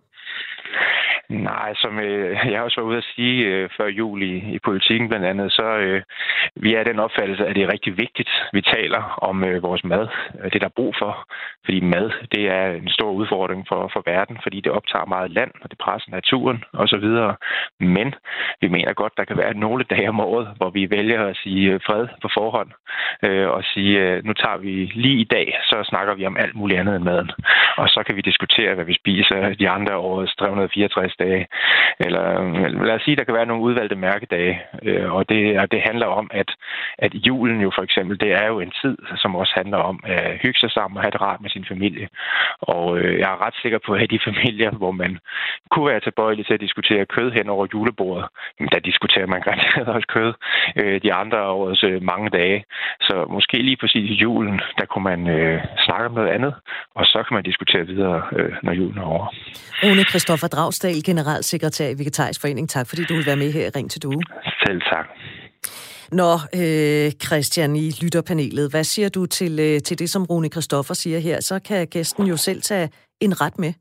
Nej, 1.28 1.74
som 1.74 1.98
øh, 1.98 2.36
jeg 2.52 2.62
også 2.62 2.80
var 2.80 2.88
ude 2.88 2.96
at 2.96 3.10
sige 3.14 3.46
øh, 3.46 3.70
før 3.76 3.86
jul 3.86 4.22
i, 4.22 4.36
i 4.54 4.58
politikken 4.64 5.08
blandt 5.08 5.26
andet, 5.26 5.52
så 5.52 5.76
øh, 5.76 6.02
vi 6.56 6.74
er 6.74 6.84
den 6.84 6.98
opfattelse, 6.98 7.46
at 7.46 7.56
det 7.56 7.62
er 7.62 7.72
rigtig 7.72 7.98
vigtigt, 7.98 8.30
vi 8.52 8.60
taler 8.60 9.02
om 9.22 9.44
øh, 9.44 9.62
vores 9.62 9.84
mad, 9.84 10.08
øh, 10.40 10.52
det 10.52 10.60
der 10.60 10.66
er 10.66 10.78
brug 10.80 10.94
for. 10.98 11.28
Fordi 11.64 11.80
mad, 11.80 12.10
det 12.32 12.50
er 12.50 12.66
en 12.66 12.88
stor 12.88 13.10
udfordring 13.10 13.64
for, 13.68 13.90
for 13.92 14.02
verden, 14.06 14.38
fordi 14.42 14.60
det 14.60 14.72
optager 14.72 15.04
meget 15.04 15.30
land, 15.30 15.50
og 15.62 15.70
det 15.70 15.78
presser 15.78 16.10
naturen 16.10 16.64
osv. 16.72 17.06
Men 17.80 18.14
vi 18.60 18.68
mener 18.68 18.92
godt, 18.92 19.16
der 19.16 19.24
kan 19.24 19.36
være 19.36 19.54
nogle 19.54 19.84
dage 19.84 20.08
om 20.08 20.20
året, 20.20 20.48
hvor 20.56 20.70
vi 20.70 20.90
vælger 20.90 21.26
at 21.26 21.36
sige 21.36 21.72
øh, 21.72 21.80
fred 21.86 22.08
på 22.22 22.28
forhånd, 22.34 22.70
øh, 23.22 23.48
og 23.48 23.64
sige, 23.64 24.00
øh, 24.00 24.24
nu 24.24 24.32
tager 24.32 24.56
vi 24.56 24.92
lige 24.94 25.20
i 25.20 25.24
dag, 25.24 25.58
så 25.62 25.76
snakker 25.84 26.14
vi 26.14 26.26
om 26.26 26.36
alt 26.36 26.54
muligt 26.54 26.80
andet 26.80 26.96
end 26.96 27.04
maden. 27.04 27.30
Og 27.76 27.88
så 27.88 28.02
kan 28.06 28.16
vi 28.16 28.20
diskutere, 28.20 28.74
hvad 28.74 28.84
vi 28.84 28.94
spiser 28.94 29.54
de 29.54 29.68
andre 29.68 29.96
årets 29.96 30.36
364 30.36 31.13
dage. 31.18 31.46
Eller 32.00 32.24
lad 32.84 32.94
os 32.94 33.02
sige, 33.02 33.16
der 33.16 33.24
kan 33.24 33.34
være 33.34 33.46
nogle 33.46 33.62
udvalgte 33.62 33.96
mærkedage. 33.96 34.62
Øh, 34.82 35.12
og 35.12 35.28
det, 35.28 35.58
og 35.60 35.70
det 35.72 35.80
handler 35.88 36.06
om, 36.06 36.30
at, 36.34 36.50
at 36.98 37.12
julen 37.14 37.60
jo 37.60 37.70
for 37.74 37.82
eksempel, 37.82 38.20
det 38.20 38.32
er 38.32 38.46
jo 38.46 38.60
en 38.60 38.72
tid, 38.82 38.96
som 39.16 39.36
også 39.36 39.52
handler 39.56 39.78
om 39.78 40.00
at 40.04 40.38
hygge 40.42 40.58
sig 40.60 40.70
sammen 40.70 40.96
og 40.96 41.02
have 41.02 41.10
det 41.10 41.20
rart 41.20 41.40
med 41.40 41.50
sin 41.50 41.66
familie. 41.68 42.08
Og 42.60 42.98
øh, 42.98 43.18
jeg 43.18 43.28
er 43.32 43.46
ret 43.46 43.56
sikker 43.62 43.78
på, 43.86 43.92
at 43.92 44.10
de 44.10 44.18
familier, 44.30 44.70
hvor 44.70 44.90
man 44.90 45.18
kunne 45.70 45.90
være 45.90 46.00
tilbøjelig 46.00 46.46
til 46.46 46.54
at 46.54 46.60
diskutere 46.60 47.06
kød 47.06 47.32
hen 47.32 47.48
over 47.48 47.66
julebordet, 47.74 48.26
der 48.72 48.78
diskuterer 48.78 49.26
man 49.26 49.40
garanteret 49.46 49.88
også 49.88 50.08
kød 50.16 50.32
øh, 50.76 51.00
de 51.02 51.12
andre 51.12 51.38
årets 51.42 51.84
øh, 51.84 52.02
mange 52.02 52.30
dage. 52.30 52.64
Så 53.00 53.26
måske 53.30 53.56
lige 53.62 53.76
præcis 53.76 54.10
i 54.10 54.14
julen, 54.14 54.60
der 54.78 54.86
kunne 54.86 55.04
man 55.04 55.20
øh, 55.28 55.60
snakke 55.86 56.06
om 56.06 56.14
noget 56.14 56.30
andet, 56.36 56.54
og 56.94 57.04
så 57.04 57.18
kan 57.26 57.34
man 57.34 57.44
diskutere 57.44 57.86
videre, 57.86 58.22
øh, 58.36 58.52
når 58.62 58.72
julen 58.72 58.98
er 58.98 59.06
over. 59.14 59.26
Rune 59.82 60.04
Kristoffer 60.04 60.48
Dragsdal, 60.48 61.03
generalsekretær 61.04 61.88
i 61.88 61.98
Vegetarisk 61.98 62.40
Forening. 62.40 62.68
Tak 62.68 62.86
fordi 62.88 63.02
du 63.04 63.14
vil 63.14 63.26
være 63.26 63.36
med 63.36 63.52
her 63.52 63.66
i 63.66 63.70
Ring 63.76 63.90
til 63.90 64.02
Due. 64.02 64.22
Selv 64.66 64.80
tak. 64.80 65.06
Nå, 66.20 66.32
øh, 66.60 67.08
Christian 67.26 67.76
i 67.76 67.86
lytterpanelet, 68.02 68.70
hvad 68.72 68.84
siger 68.84 69.08
du 69.08 69.26
til, 69.26 69.52
øh, 69.60 69.80
til 69.86 69.98
det, 69.98 70.10
som 70.10 70.26
Rune 70.30 70.48
Christoffer 70.48 70.94
siger 70.94 71.18
her? 71.18 71.40
Så 71.40 71.60
kan 71.68 71.86
gæsten 71.86 72.26
jo 72.26 72.36
selv 72.36 72.60
tage 72.62 72.88
en 73.20 73.40
ret 73.40 73.58
med. 73.58 73.72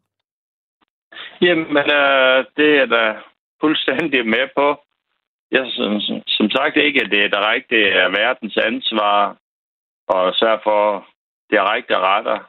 Jamen, 1.41 1.77
øh, 1.77 2.45
det 2.57 2.71
er 2.81 2.85
da 2.85 3.03
fuldstændig 3.61 4.25
med 4.25 4.47
på. 4.57 4.67
Jeg 5.51 5.65
synes 5.69 6.11
som 6.27 6.49
sagt 6.49 6.77
ikke, 6.77 7.01
at 7.03 7.11
det 7.11 7.23
er 7.23 7.27
der 7.27 7.51
rigtige 7.51 7.89
er 7.89 8.09
verdens 8.09 8.57
ansvar 8.57 9.37
at 10.15 10.35
sørge 10.35 10.59
for 10.63 11.07
det 11.49 11.59
rigtige 11.73 11.97
retter. 11.97 12.39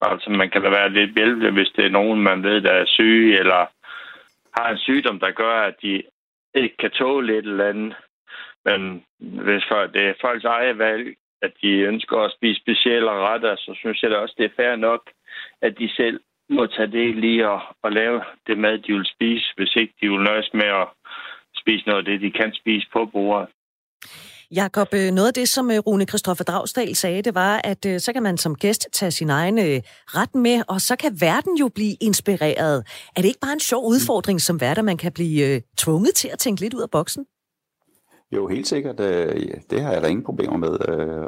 Altså, 0.00 0.30
man 0.30 0.50
kan 0.50 0.62
da 0.62 0.68
være 0.68 0.90
lidt 0.90 1.16
hjælpelig, 1.16 1.52
hvis 1.52 1.72
det 1.76 1.84
er 1.84 1.96
nogen, 1.98 2.20
man 2.22 2.42
ved, 2.42 2.60
der 2.60 2.72
er 2.72 2.86
syge, 2.86 3.38
eller 3.38 3.66
har 4.56 4.68
en 4.70 4.78
sygdom, 4.78 5.18
der 5.20 5.30
gør, 5.30 5.60
at 5.60 5.74
de 5.82 6.02
ikke 6.54 6.76
kan 6.76 6.90
tåle 6.90 7.26
lidt 7.26 7.46
eller 7.46 7.68
andet. 7.68 7.96
Men 8.64 9.04
hvis 9.18 9.64
det 9.94 10.02
er 10.08 10.20
folks 10.20 10.44
eget 10.44 10.78
valg, 10.78 11.16
at 11.42 11.52
de 11.62 11.68
ønsker 11.68 12.18
at 12.18 12.32
spise 12.32 12.60
specielle 12.60 13.10
retter, 13.10 13.56
så 13.56 13.74
synes 13.74 14.02
jeg 14.02 14.10
da 14.10 14.16
også, 14.16 14.34
det 14.38 14.44
er 14.44 14.56
fair 14.56 14.76
nok, 14.76 15.10
at 15.62 15.78
de 15.78 15.88
selv 15.88 16.20
må 16.48 16.66
tage 16.66 16.92
det 16.92 17.16
lige 17.16 17.48
og, 17.48 17.60
og 17.82 17.92
lave 17.92 18.22
det 18.46 18.58
mad, 18.58 18.78
de 18.78 18.92
vil 18.92 19.06
spise, 19.06 19.46
hvis 19.56 19.76
ikke 19.76 19.94
de 20.00 20.08
vil 20.10 20.20
nøjes 20.20 20.50
med 20.54 20.70
at 20.82 20.88
spise 21.56 21.86
noget 21.86 21.98
af 21.98 22.04
det, 22.04 22.20
de 22.20 22.30
kan 22.30 22.54
spise 22.54 22.86
på 22.92 23.04
bordet. 23.06 23.48
Jakob, 24.54 24.88
øh, 24.94 25.10
noget 25.10 25.28
af 25.28 25.34
det, 25.34 25.48
som 25.48 25.70
øh, 25.70 25.78
Rune 25.78 26.06
Kristoffer 26.06 26.44
Dragsdal 26.44 26.96
sagde, 26.96 27.22
det 27.22 27.34
var, 27.34 27.60
at 27.64 27.86
øh, 27.86 28.00
så 28.00 28.12
kan 28.12 28.22
man 28.22 28.38
som 28.38 28.54
gæst 28.54 28.88
tage 28.92 29.10
sin 29.10 29.30
egen 29.30 29.82
ret 30.06 30.34
med, 30.34 30.62
og 30.68 30.80
så 30.80 30.96
kan 30.96 31.20
verden 31.20 31.56
jo 31.56 31.68
blive 31.68 31.96
inspireret. 32.00 32.84
Er 33.16 33.20
det 33.20 33.28
ikke 33.28 33.40
bare 33.40 33.52
en 33.52 33.60
sjov 33.60 33.86
udfordring 33.86 34.40
som 34.40 34.60
værter, 34.60 34.82
man 34.82 34.96
kan 34.96 35.12
blive 35.12 35.62
tvunget 35.76 36.14
til 36.14 36.28
at 36.28 36.38
tænke 36.38 36.60
lidt 36.60 36.74
ud 36.74 36.82
af 36.82 36.90
boksen? 36.90 37.26
Jo, 38.32 38.48
helt 38.48 38.68
sikkert. 38.68 38.98
Det 39.70 39.82
har 39.82 39.92
jeg 39.92 40.02
da 40.02 40.06
ingen 40.06 40.24
problemer 40.24 40.56
med. 40.56 40.70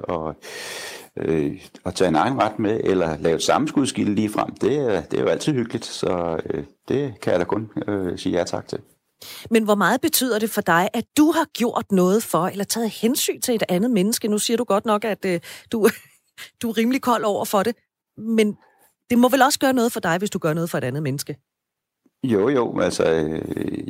Og 0.02 0.34
at 1.86 1.94
tage 1.94 2.08
en 2.08 2.14
egen 2.14 2.42
ret 2.42 2.58
med, 2.58 2.80
eller 2.84 3.18
lave 3.18 3.36
et 3.36 3.42
sammenskudskilde 3.42 4.14
lige 4.14 4.30
frem, 4.30 4.54
det 4.54 4.76
er, 4.76 5.02
det 5.02 5.18
er 5.18 5.22
jo 5.22 5.28
altid 5.28 5.52
hyggeligt, 5.52 5.84
så 5.84 6.40
det 6.88 7.20
kan 7.22 7.32
jeg 7.32 7.40
da 7.40 7.44
kun 7.44 7.70
sige 8.16 8.38
ja 8.38 8.44
tak 8.44 8.68
til. 8.68 8.78
Men 9.50 9.64
hvor 9.64 9.74
meget 9.74 10.00
betyder 10.00 10.38
det 10.38 10.50
for 10.50 10.60
dig, 10.60 10.88
at 10.94 11.04
du 11.16 11.30
har 11.30 11.44
gjort 11.44 11.92
noget 11.92 12.22
for, 12.22 12.46
eller 12.46 12.64
taget 12.64 12.90
hensyn 12.90 13.40
til 13.40 13.54
et 13.54 13.62
andet 13.68 13.90
menneske? 13.90 14.28
Nu 14.28 14.38
siger 14.38 14.56
du 14.56 14.64
godt 14.64 14.86
nok, 14.86 15.04
at 15.04 15.24
øh, 15.24 15.40
du, 15.72 15.88
du 16.62 16.70
er 16.70 16.76
rimelig 16.76 17.02
kold 17.02 17.24
over 17.24 17.44
for 17.44 17.62
det, 17.62 17.76
men 18.18 18.56
det 19.10 19.18
må 19.18 19.28
vel 19.28 19.42
også 19.42 19.58
gøre 19.58 19.72
noget 19.72 19.92
for 19.92 20.00
dig, 20.00 20.18
hvis 20.18 20.30
du 20.30 20.38
gør 20.38 20.54
noget 20.54 20.70
for 20.70 20.78
et 20.78 20.84
andet 20.84 21.02
menneske? 21.02 21.36
Jo, 22.32 22.48
jo, 22.48 22.80
altså, 22.80 23.04
øh, 23.04 23.40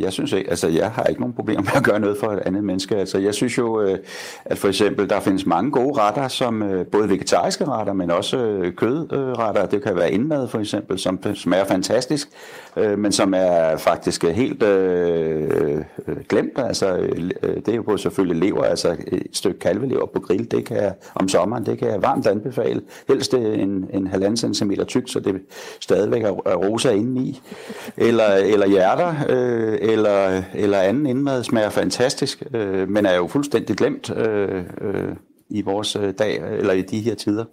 jeg 0.00 0.12
synes 0.12 0.32
ikke, 0.32 0.50
altså, 0.50 0.68
jeg 0.68 0.90
har 0.90 1.04
ikke 1.04 1.20
nogen 1.20 1.34
problemer 1.34 1.62
med 1.62 1.70
at 1.76 1.84
gøre 1.84 2.00
noget 2.00 2.16
for 2.18 2.26
et 2.26 2.42
andet 2.46 2.64
menneske. 2.64 2.96
Altså, 2.96 3.18
jeg 3.18 3.34
synes 3.34 3.58
jo, 3.58 3.80
øh, 3.80 3.98
at 4.44 4.58
for 4.58 4.68
eksempel, 4.68 5.10
der 5.10 5.20
findes 5.20 5.46
mange 5.46 5.70
gode 5.70 6.00
retter, 6.00 6.28
som 6.28 6.62
øh, 6.62 6.86
både 6.86 7.08
vegetariske 7.08 7.64
retter, 7.64 7.92
men 7.92 8.10
også 8.10 8.70
kødretter. 8.76 9.66
Det 9.66 9.82
kan 9.82 9.96
være 9.96 10.12
indmad, 10.12 10.48
for 10.48 10.58
eksempel, 10.58 10.98
som 10.98 11.34
smager 11.34 11.64
fantastisk, 11.64 12.28
men 12.76 13.12
som 13.12 13.34
er 13.36 13.76
faktisk 13.76 14.24
helt 14.24 14.62
øh, 14.62 15.84
glemt. 16.28 16.58
Altså, 16.58 16.96
det 17.42 17.68
er 17.68 17.76
jo 17.76 17.82
på 17.82 17.96
selvfølgelig 17.96 18.48
lever, 18.48 18.64
altså 18.64 18.96
et 19.06 19.26
stykke 19.32 19.58
kalvelever 19.58 20.06
på 20.06 20.20
grill, 20.20 20.50
det 20.50 20.64
kan 20.64 20.76
jeg, 20.76 20.94
om 21.14 21.28
sommeren, 21.28 21.66
det 21.66 21.78
kan 21.78 21.88
jeg 21.88 22.02
varmt 22.02 22.26
anbefale. 22.26 22.80
Helst 23.08 23.34
en, 23.34 23.86
en 23.92 24.06
halvanden 24.06 24.36
centimeter 24.36 24.84
tyk, 24.84 25.04
så 25.06 25.20
det 25.20 25.40
stadigvæk 25.80 26.22
er 26.22 26.54
rosa 26.54 26.90
indeni. 26.90 27.40
Eller 27.96 28.25
eller, 28.34 28.52
eller 28.52 28.66
hjerter, 28.66 29.14
øh, 29.28 29.78
eller, 29.80 30.42
eller 30.54 30.78
anden 30.78 31.06
indmad 31.06 31.44
smager 31.44 31.70
fantastisk, 31.70 32.42
øh, 32.54 32.88
men 32.88 33.06
er 33.06 33.14
jo 33.14 33.26
fuldstændig 33.26 33.76
glemt 33.76 34.10
øh, 34.10 34.64
øh, 34.80 35.12
i 35.48 35.62
vores 35.62 35.96
øh, 35.96 36.14
dag, 36.18 36.58
eller 36.58 36.72
i 36.72 36.82
de 36.82 37.00
her 37.00 37.14
tider. 37.14 37.44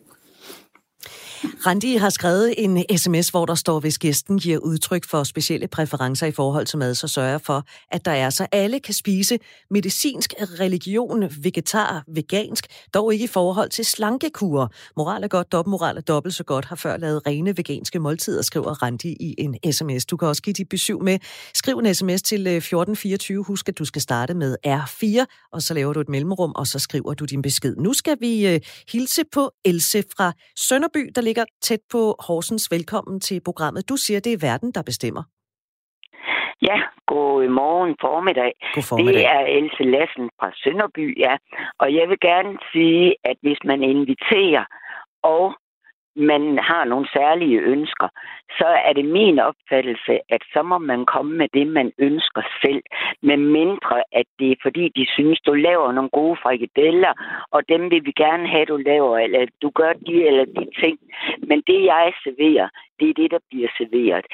Randi 1.66 1.96
har 1.96 2.10
skrevet 2.10 2.54
en 2.58 2.98
sms, 2.98 3.30
hvor 3.30 3.46
der 3.46 3.56
står, 3.56 3.80
hvis 3.80 3.98
gæsten 3.98 4.40
giver 4.40 4.58
udtryk 4.58 5.06
for 5.06 5.24
specielle 5.24 5.68
præferencer 5.68 6.28
i 6.28 6.32
forhold 6.32 6.66
til 6.66 6.80
mad, 6.80 6.96
så 6.96 7.08
sørger 7.08 7.38
for, 7.38 7.64
at 7.92 8.06
der 8.06 8.12
er, 8.12 8.30
så 8.30 8.48
alle 8.52 8.80
kan 8.80 8.94
spise 8.94 9.40
medicinsk, 9.70 10.34
religion, 10.60 11.30
vegetar, 11.44 12.04
vegansk, 12.08 12.68
dog 12.94 13.14
ikke 13.14 13.26
i 13.26 13.28
forhold 13.28 13.70
til 13.70 13.86
slankekur. 13.86 14.72
Moral 14.98 15.24
er 15.24 15.28
godt, 15.28 15.52
dobbeltmoral 15.52 15.98
er 15.98 16.02
dobbelt 16.02 16.36
så 16.36 16.44
godt, 16.44 16.66
har 16.66 16.76
før 16.76 16.98
lavet 16.98 17.28
rene 17.28 17.58
veganske 17.58 18.00
måltider, 18.00 18.42
skriver 18.42 18.84
Randi 18.84 19.18
i 19.20 19.36
en 19.38 19.74
sms. 19.74 20.06
Du 20.06 20.18
kan 20.18 20.28
også 20.28 20.42
give 20.42 20.54
dit 20.54 20.70
besøg 20.70 21.04
med. 21.04 21.20
Skriv 21.54 21.78
en 21.78 21.96
sms 21.96 22.22
til 22.22 22.48
øh, 22.48 22.54
1424. 22.54 23.44
Husk, 23.44 23.70
at 23.70 23.80
du 23.80 23.86
skal 23.86 24.02
starte 24.02 24.34
med 24.34 24.56
R4, 24.68 25.26
og 25.54 25.62
så 25.62 25.74
laver 25.74 25.94
du 25.94 26.00
et 26.00 26.10
mellemrum, 26.10 26.52
og 26.56 26.68
så 26.68 26.80
skriver 26.80 27.14
du 27.14 27.26
din 27.26 27.42
besked. 27.42 27.76
Nu 27.76 27.94
skal 27.94 28.18
vi 28.20 28.48
øh, 28.48 28.60
hilse 28.92 29.22
på 29.32 29.52
Else 29.66 30.04
fra 30.18 30.34
Sønderby, 30.56 31.12
der 31.16 31.22
ligger 31.22 31.33
tæt 31.62 31.80
på 31.92 32.16
Horsens. 32.28 32.72
Velkommen 32.72 33.20
til 33.20 33.42
programmet. 33.46 33.90
Du 33.90 33.96
siger, 33.96 34.20
det 34.20 34.34
er 34.34 34.48
verden, 34.50 34.72
der 34.72 34.84
bestemmer. 34.84 35.24
Ja, 36.62 36.78
god 37.08 37.48
morgen 37.48 37.96
formiddag. 38.02 38.52
God 38.74 38.84
formiddag. 38.90 39.14
Det 39.14 39.26
er 39.26 39.44
Else 39.58 39.84
Lassen 39.84 40.30
fra 40.40 40.52
Sønderby, 40.62 41.06
ja. 41.26 41.34
Og 41.80 41.88
jeg 41.98 42.10
vil 42.10 42.20
gerne 42.20 42.58
sige, 42.72 43.16
at 43.24 43.38
hvis 43.42 43.62
man 43.66 43.84
inviterer, 43.84 44.66
og 45.24 45.46
man 46.16 46.58
har 46.58 46.84
nogle 46.86 47.08
særlige 47.14 47.60
ønsker, 47.60 48.08
så 48.58 48.68
er 48.88 48.94
det 48.94 49.06
min 49.06 49.40
opfattelse, 49.40 50.20
at 50.30 50.42
så 50.54 50.64
må 50.64 50.78
man 50.78 51.06
komme 51.06 51.38
med 51.38 51.48
det, 51.54 51.68
man 51.68 51.92
ønsker 51.98 52.42
selv. 52.62 52.84
Med 53.22 53.38
mindre, 53.38 54.04
at 54.12 54.26
det 54.40 54.52
er 54.52 54.56
fordi, 54.62 54.92
de 54.96 55.06
synes, 55.16 55.40
du 55.42 55.54
laver 55.54 55.92
nogle 55.92 56.10
gode 56.10 56.38
frikadeller, 56.44 57.14
og 57.52 57.62
dem 57.70 57.92
vil 57.92 58.06
vi 58.06 58.12
gerne 58.12 58.48
have, 58.48 58.66
du 58.66 58.78
laver, 58.78 59.18
eller 59.18 59.46
du 59.62 59.70
gør 59.70 59.94
de 59.94 60.28
eller 60.28 60.46
de 60.46 60.68
ting. 60.82 61.00
Men 61.38 61.64
det, 61.68 61.84
jeg 61.86 62.14
serverer, 62.24 62.70
det 63.00 63.10
er 63.10 63.14
det, 63.14 63.32
der 63.32 63.40
bliver 63.50 63.70
serveret 63.78 64.26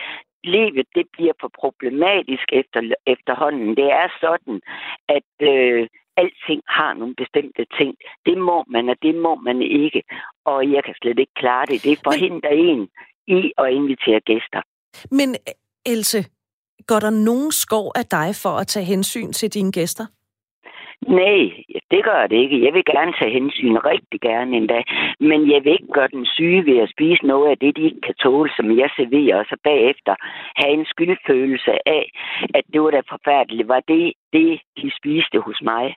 livet 0.43 0.87
det 0.95 1.05
bliver 1.13 1.33
for 1.41 1.51
problematisk 1.61 2.47
efter, 2.53 2.79
efterhånden. 3.07 3.69
Det 3.77 3.91
er 3.91 4.07
sådan, 4.21 4.61
at 5.17 5.31
øh, 5.41 5.87
alting 6.21 6.61
har 6.77 6.93
nogle 6.93 7.15
bestemte 7.21 7.63
ting. 7.77 7.91
Det 8.25 8.37
må 8.37 8.57
man, 8.73 8.89
og 8.89 8.97
det 9.01 9.15
må 9.15 9.35
man 9.35 9.61
ikke. 9.61 10.01
Og 10.45 10.71
jeg 10.73 10.81
kan 10.85 10.95
slet 11.01 11.19
ikke 11.19 11.35
klare 11.41 11.65
det. 11.65 11.83
Det 11.83 11.99
forhindrer 12.07 12.53
en 12.69 12.81
i 13.39 13.41
at 13.57 13.67
invitere 13.79 14.19
gæster. 14.19 14.61
Men 15.11 15.29
Else, 15.85 16.25
går 16.87 16.99
der 16.99 17.09
nogen 17.09 17.51
skov 17.51 17.91
af 17.95 18.05
dig 18.05 18.35
for 18.43 18.49
at 18.49 18.67
tage 18.67 18.85
hensyn 18.85 19.31
til 19.31 19.53
dine 19.53 19.71
gæster? 19.71 20.05
Nej, 21.07 21.39
det 21.91 22.03
gør 22.03 22.27
det 22.27 22.37
ikke. 22.43 22.65
Jeg 22.65 22.73
vil 22.73 22.85
gerne 22.85 23.13
tage 23.19 23.33
hensyn, 23.39 23.77
rigtig 23.91 24.21
gerne 24.21 24.57
endda. 24.57 24.79
Men 25.19 25.51
jeg 25.51 25.63
vil 25.63 25.71
ikke 25.71 25.93
gøre 25.97 26.07
den 26.07 26.25
syge 26.25 26.65
ved 26.65 26.77
at 26.83 26.91
spise 26.95 27.25
noget 27.25 27.49
af 27.51 27.57
det, 27.57 27.77
de 27.77 27.83
ikke 27.83 28.01
kan 28.01 28.15
tåle, 28.23 28.49
som 28.57 28.77
jeg 28.79 28.89
serverer, 28.97 29.35
og 29.39 29.45
så 29.49 29.57
bagefter 29.63 30.15
have 30.55 30.73
en 30.79 30.85
skyldfølelse 30.85 31.73
af, 31.97 32.03
at 32.57 32.63
det 32.73 32.81
var 32.81 32.91
da 32.91 33.01
forfærdeligt. 33.13 33.67
Var 33.67 33.81
det 33.87 34.13
det, 34.33 34.61
de 34.79 34.91
spiste 34.99 35.37
hos 35.39 35.59
mig? 35.61 35.95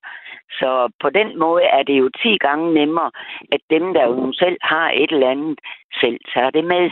Så 0.61 0.71
på 1.03 1.09
den 1.11 1.39
måde 1.39 1.63
er 1.63 1.83
det 1.83 1.97
jo 1.99 2.09
10 2.23 2.39
gange 2.47 2.75
nemmere, 2.75 3.11
at 3.53 3.61
dem, 3.71 3.85
der 3.95 4.05
jo 4.07 4.33
selv 4.33 4.59
har 4.63 4.91
et 4.91 5.13
eller 5.13 5.31
andet, 5.31 5.59
selv 6.01 6.19
tager 6.35 6.51
det 6.51 6.65
med. 6.65 6.85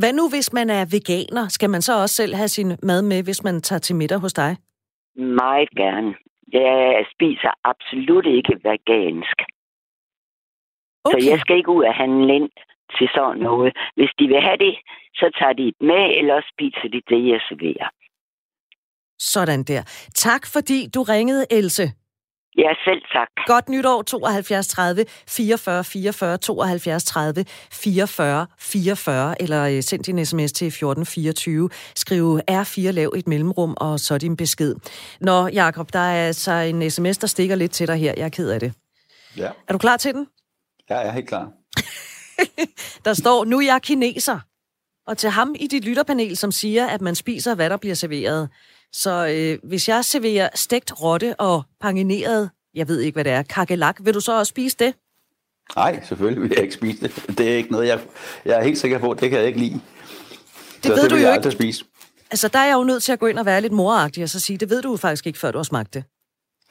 Hvad 0.00 0.12
nu, 0.12 0.24
hvis 0.34 0.52
man 0.52 0.70
er 0.70 0.82
veganer? 0.96 1.48
Skal 1.48 1.70
man 1.70 1.82
så 1.82 1.92
også 2.02 2.14
selv 2.14 2.34
have 2.34 2.48
sin 2.48 2.68
mad 2.82 3.02
med, 3.02 3.22
hvis 3.24 3.44
man 3.44 3.60
tager 3.60 3.80
til 3.80 3.96
middag 3.96 4.18
hos 4.18 4.32
dig? 4.32 4.56
Meget 5.16 5.70
gerne. 5.70 6.14
Jeg 6.52 7.06
spiser 7.14 7.50
absolut 7.64 8.26
ikke 8.26 8.54
vegansk. 8.68 9.38
Okay. 11.04 11.20
Så 11.20 11.30
jeg 11.30 11.40
skal 11.40 11.56
ikke 11.56 11.70
ud 11.70 11.84
og 11.84 11.94
handle 11.94 12.34
ind 12.34 12.50
til 12.98 13.08
sådan 13.14 13.38
noget. 13.38 13.76
Hvis 13.96 14.12
de 14.18 14.26
vil 14.26 14.40
have 14.40 14.58
det, 14.66 14.74
så 15.14 15.26
tager 15.38 15.52
de 15.52 15.64
det 15.64 15.74
med, 15.80 16.04
eller 16.18 16.36
spiser 16.52 16.88
de 16.94 17.00
det, 17.10 17.28
jeg 17.32 17.40
serverer. 17.48 17.88
Sådan 19.18 19.62
der. 19.64 19.82
Tak 20.14 20.46
fordi 20.54 20.78
du 20.94 21.02
ringede, 21.02 21.46
Else. 21.50 21.82
Ja, 22.56 22.70
selv 22.84 23.02
tak. 23.12 23.28
Godt 23.46 23.68
nytår, 23.68 24.02
72 24.02 24.68
30 24.68 25.04
44 25.28 25.84
44 25.84 26.38
72 26.38 27.04
30 27.04 27.44
44 27.72 28.46
44, 28.58 29.42
eller 29.42 29.64
øh, 29.64 29.82
send 29.82 30.04
din 30.04 30.26
sms 30.26 30.52
til 30.52 30.66
1424. 30.66 31.70
Skriv 31.94 32.40
R4, 32.50 32.80
lav 32.80 33.12
et 33.16 33.28
mellemrum, 33.28 33.74
og 33.76 34.00
så 34.00 34.18
din 34.18 34.36
besked. 34.36 34.74
Nå, 35.20 35.48
Jakob, 35.48 35.92
der 35.92 35.98
er 35.98 36.26
altså 36.26 36.52
en 36.52 36.90
sms, 36.90 37.18
der 37.18 37.26
stikker 37.26 37.54
lidt 37.54 37.72
til 37.72 37.88
dig 37.88 37.96
her. 37.96 38.14
Jeg 38.16 38.24
er 38.24 38.28
ked 38.28 38.50
af 38.50 38.60
det. 38.60 38.72
Ja. 39.36 39.50
Er 39.68 39.72
du 39.72 39.78
klar 39.78 39.96
til 39.96 40.14
den? 40.14 40.26
Ja, 40.90 40.98
jeg 40.98 41.08
er 41.08 41.12
helt 41.12 41.28
klar. 41.28 41.52
der 43.04 43.14
står, 43.14 43.44
nu 43.44 43.58
er 43.58 43.64
jeg 43.64 43.82
kineser. 43.82 44.38
Og 45.06 45.18
til 45.18 45.30
ham 45.30 45.54
i 45.58 45.66
dit 45.66 45.84
lytterpanel, 45.84 46.36
som 46.36 46.52
siger, 46.52 46.86
at 46.86 47.00
man 47.00 47.14
spiser, 47.14 47.54
hvad 47.54 47.70
der 47.70 47.76
bliver 47.76 47.94
serveret. 47.94 48.48
Så 48.92 49.26
øh, 49.26 49.68
hvis 49.68 49.88
jeg 49.88 50.04
serverer 50.04 50.48
stegt 50.54 51.02
rotte 51.02 51.34
og 51.40 51.62
pangineret, 51.80 52.50
jeg 52.74 52.88
ved 52.88 53.00
ikke, 53.00 53.16
hvad 53.16 53.24
det 53.24 53.32
er, 53.32 53.42
kakelak, 53.42 53.96
vil 54.00 54.14
du 54.14 54.20
så 54.20 54.38
også 54.38 54.50
spise 54.50 54.76
det? 54.78 54.94
Nej, 55.76 56.02
selvfølgelig 56.04 56.42
vil 56.42 56.52
jeg 56.54 56.62
ikke 56.62 56.74
spise 56.74 57.00
det. 57.02 57.38
Det 57.38 57.52
er 57.52 57.56
ikke 57.56 57.72
noget, 57.72 57.88
jeg, 57.88 58.00
jeg 58.44 58.58
er 58.58 58.62
helt 58.62 58.78
sikker 58.78 58.98
på, 58.98 59.14
det 59.14 59.30
kan 59.30 59.38
jeg 59.38 59.46
ikke 59.46 59.58
lide. 59.58 59.80
Det 60.82 60.84
så 60.84 60.94
ved 60.94 61.02
det 61.02 61.10
du 61.10 61.16
jo 61.16 61.32
ikke. 61.32 61.50
spise. 61.50 61.84
Altså, 62.30 62.48
der 62.48 62.58
er 62.58 62.66
jeg 62.66 62.74
jo 62.74 62.84
nødt 62.84 63.02
til 63.02 63.12
at 63.12 63.18
gå 63.18 63.26
ind 63.26 63.38
og 63.38 63.46
være 63.46 63.60
lidt 63.60 63.72
moragtig 63.72 64.22
og 64.22 64.28
så 64.28 64.40
sige, 64.40 64.56
det 64.56 64.70
ved 64.70 64.82
du 64.82 64.96
faktisk 64.96 65.26
ikke, 65.26 65.38
før 65.38 65.50
du 65.50 65.58
har 65.58 65.62
smagt 65.62 65.94
det. 65.94 66.04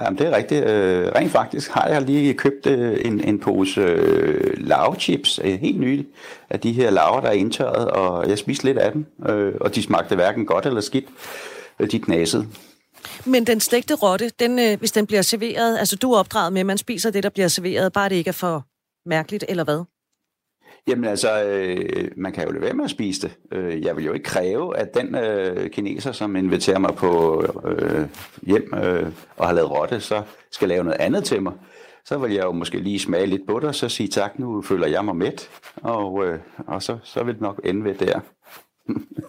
Jamen, 0.01 0.19
det 0.19 0.27
er 0.27 0.35
rigtigt. 0.35 0.65
Øh, 0.65 1.07
rent 1.15 1.31
faktisk 1.31 1.71
har 1.71 1.87
jeg 1.87 2.01
lige 2.01 2.33
købt 2.33 2.65
øh, 2.65 2.97
en, 3.05 3.23
en 3.23 3.39
pose 3.39 3.81
øh, 3.81 4.53
lavchips, 4.57 5.39
øh, 5.43 5.59
helt 5.59 5.79
nylig, 5.79 6.05
af 6.49 6.59
de 6.59 6.71
her 6.71 6.89
laver, 6.89 7.21
der 7.21 7.27
er 7.27 7.33
indtørret, 7.33 7.87
og 7.87 8.29
jeg 8.29 8.37
spiste 8.37 8.65
lidt 8.65 8.77
af 8.77 8.91
dem, 8.91 9.05
øh, 9.29 9.53
og 9.61 9.75
de 9.75 9.83
smagte 9.83 10.15
hverken 10.15 10.45
godt 10.45 10.65
eller 10.65 10.81
skidt. 10.81 11.05
Øh, 11.79 11.91
de 11.91 11.99
knasede. 11.99 12.47
Men 13.25 13.47
den 13.47 13.59
stegte 13.59 13.95
rotte, 13.95 14.31
den, 14.39 14.59
øh, 14.59 14.79
hvis 14.79 14.91
den 14.91 15.07
bliver 15.07 15.21
serveret, 15.21 15.77
altså 15.77 15.95
du 15.95 16.11
er 16.11 16.19
opdraget 16.19 16.53
med, 16.53 16.59
at 16.59 16.65
man 16.65 16.77
spiser 16.77 17.11
det, 17.11 17.23
der 17.23 17.29
bliver 17.29 17.47
serveret, 17.47 17.93
bare 17.93 18.09
det 18.09 18.15
ikke 18.15 18.27
er 18.27 18.31
for 18.31 18.65
mærkeligt, 19.09 19.45
eller 19.49 19.63
hvad? 19.63 19.83
Jamen 20.87 21.05
altså, 21.05 21.43
øh, 21.43 22.11
man 22.17 22.31
kan 22.31 22.43
jo 22.43 22.51
lade 22.51 22.61
være 22.61 22.73
med 22.73 22.85
at 22.85 22.91
spise 22.91 23.21
det. 23.21 23.37
Øh, 23.51 23.83
jeg 23.85 23.95
vil 23.95 24.05
jo 24.05 24.13
ikke 24.13 24.23
kræve, 24.23 24.77
at 24.77 24.93
den 24.93 25.15
øh, 25.15 25.69
kineser, 25.69 26.11
som 26.11 26.35
inviterer 26.35 26.79
mig 26.79 26.95
på 26.95 27.43
øh, 27.65 28.07
hjem 28.41 28.73
øh, 28.73 29.11
og 29.37 29.47
har 29.47 29.53
lavet 29.53 29.71
rotte, 29.71 30.01
så 30.01 30.23
skal 30.51 30.67
lave 30.67 30.83
noget 30.83 30.99
andet 30.99 31.23
til 31.23 31.41
mig. 31.41 31.53
Så 32.05 32.17
vil 32.17 32.31
jeg 32.31 32.43
jo 32.43 32.51
måske 32.51 32.79
lige 32.79 32.99
smage 32.99 33.25
lidt 33.25 33.47
på 33.47 33.59
det, 33.59 33.67
og 33.67 33.75
så 33.75 33.89
sige 33.89 34.09
tak, 34.09 34.39
nu 34.39 34.61
føler 34.61 34.87
jeg 34.87 35.05
mig 35.05 35.15
mæt, 35.15 35.49
og, 35.75 36.25
øh, 36.25 36.39
og 36.67 36.83
så, 36.83 36.97
så 37.03 37.23
vil 37.23 37.33
det 37.33 37.41
nok 37.41 37.61
ende 37.63 37.83
ved 37.83 37.95
der. 37.95 38.19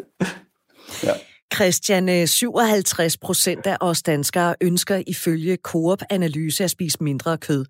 ja. 1.07 1.13
Christian, 1.61 2.09
øh, 2.09 2.27
57 2.27 3.19
procent 3.27 3.67
af 3.67 3.77
os 3.81 4.03
danskere 4.03 4.55
ønsker 4.69 4.97
ifølge 5.15 5.55
Coop-analyse 5.71 6.65
at 6.65 6.71
spise 6.77 6.99
mindre 7.09 7.33
kød. 7.47 7.65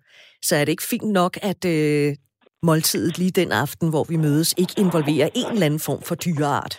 Så 0.47 0.53
er 0.55 0.63
det 0.63 0.71
ikke 0.75 0.89
fint 0.93 1.11
nok, 1.19 1.33
at 1.51 1.61
øh, 1.75 2.07
måltidet 2.69 3.13
lige 3.21 3.39
den 3.41 3.51
aften, 3.63 3.87
hvor 3.93 4.05
vi 4.11 4.17
mødes, 4.25 4.49
ikke 4.61 4.75
involverer 4.83 5.29
en 5.41 5.49
eller 5.53 5.67
anden 5.69 5.85
form 5.89 6.01
for 6.09 6.15
dyreart? 6.25 6.73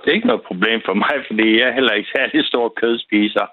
Det 0.00 0.08
er 0.08 0.18
ikke 0.18 0.32
noget 0.32 0.48
problem 0.50 0.78
for 0.88 0.94
mig, 1.04 1.16
fordi 1.28 1.46
jeg 1.58 1.66
er 1.68 1.76
heller 1.78 1.94
ikke 1.98 2.14
særlig 2.16 2.46
stor 2.52 2.66
kødspiser. 2.80 3.46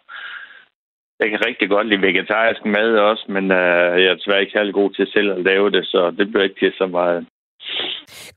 Jeg 1.22 1.30
kan 1.30 1.46
rigtig 1.48 1.68
godt 1.70 1.88
lide 1.88 2.08
vegetarisk 2.10 2.62
mad 2.76 2.90
også, 3.10 3.26
men 3.36 3.46
øh, 3.62 3.94
jeg 4.02 4.10
er 4.12 4.16
desværre 4.20 4.42
ikke 4.42 4.58
særlig 4.58 4.74
god 4.74 4.90
til 4.94 5.08
selv 5.16 5.30
at 5.32 5.44
lave 5.50 5.68
det, 5.76 5.84
så 5.94 6.02
det 6.18 6.26
bliver 6.30 6.44
ikke 6.48 6.60
til 6.60 6.74
så 6.82 6.88
meget. 6.88 7.20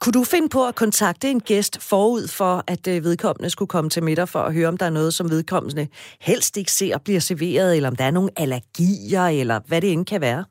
Kunne 0.01 0.17
du 0.19 0.25
finde 0.35 0.49
på 0.57 0.61
at 0.71 0.75
kontakte 0.75 1.27
en 1.31 1.41
gæst 1.41 1.75
forud 1.91 2.25
for, 2.39 2.55
at 2.75 2.85
øh, 2.93 3.05
vedkommende 3.09 3.51
skulle 3.51 3.73
komme 3.75 3.91
til 3.91 4.03
middag 4.03 4.29
for 4.29 4.39
at 4.39 4.55
høre, 4.55 4.69
om 4.69 4.77
der 4.77 4.87
er 4.87 4.97
noget, 5.01 5.15
som 5.15 5.31
vedkommende 5.31 5.89
helst 6.29 6.57
ikke 6.57 6.73
ser 6.81 6.99
bliver 7.05 7.21
serveret, 7.21 7.77
eller 7.77 7.89
om 7.89 7.97
der 7.97 8.05
er 8.05 8.17
nogle 8.19 8.31
allergier, 8.43 9.27
eller 9.41 9.61
hvad 9.69 9.81
det 9.81 9.93
end 9.93 10.07
kan 10.07 10.21
være? 10.21 10.45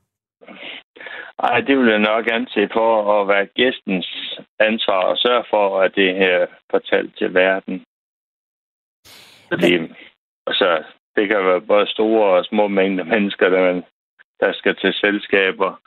Ej, 1.38 1.60
det 1.60 1.78
vil 1.78 1.88
jeg 1.88 1.98
nok 1.98 2.24
gerne 2.24 2.46
se 2.54 2.68
for 2.72 3.20
at 3.20 3.28
være 3.28 3.46
gæstens 3.46 4.08
ansvar 4.60 5.02
og 5.10 5.16
sørge 5.18 5.44
for, 5.50 5.80
at 5.80 5.92
det 5.94 6.14
her 6.14 6.46
fortalt 6.70 7.18
til 7.18 7.34
verden. 7.34 7.84
Fordi, 9.48 9.72
altså, 10.46 10.84
det 11.16 11.28
kan 11.28 11.44
være 11.44 11.60
både 11.60 11.86
store 11.86 12.38
og 12.38 12.44
små 12.44 12.68
mængder 12.68 13.04
mennesker, 13.04 13.48
der, 13.48 13.60
man, 13.60 13.84
der 14.40 14.52
skal 14.52 14.76
til 14.76 14.92
selskaber 14.92 15.80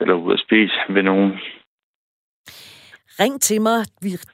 eller 0.00 0.14
ud 0.14 0.32
at 0.32 0.44
spise 0.46 0.74
ved 0.88 1.02
nogen. 1.02 1.32
Ring 3.20 3.40
til 3.40 3.62
mig 3.62 3.84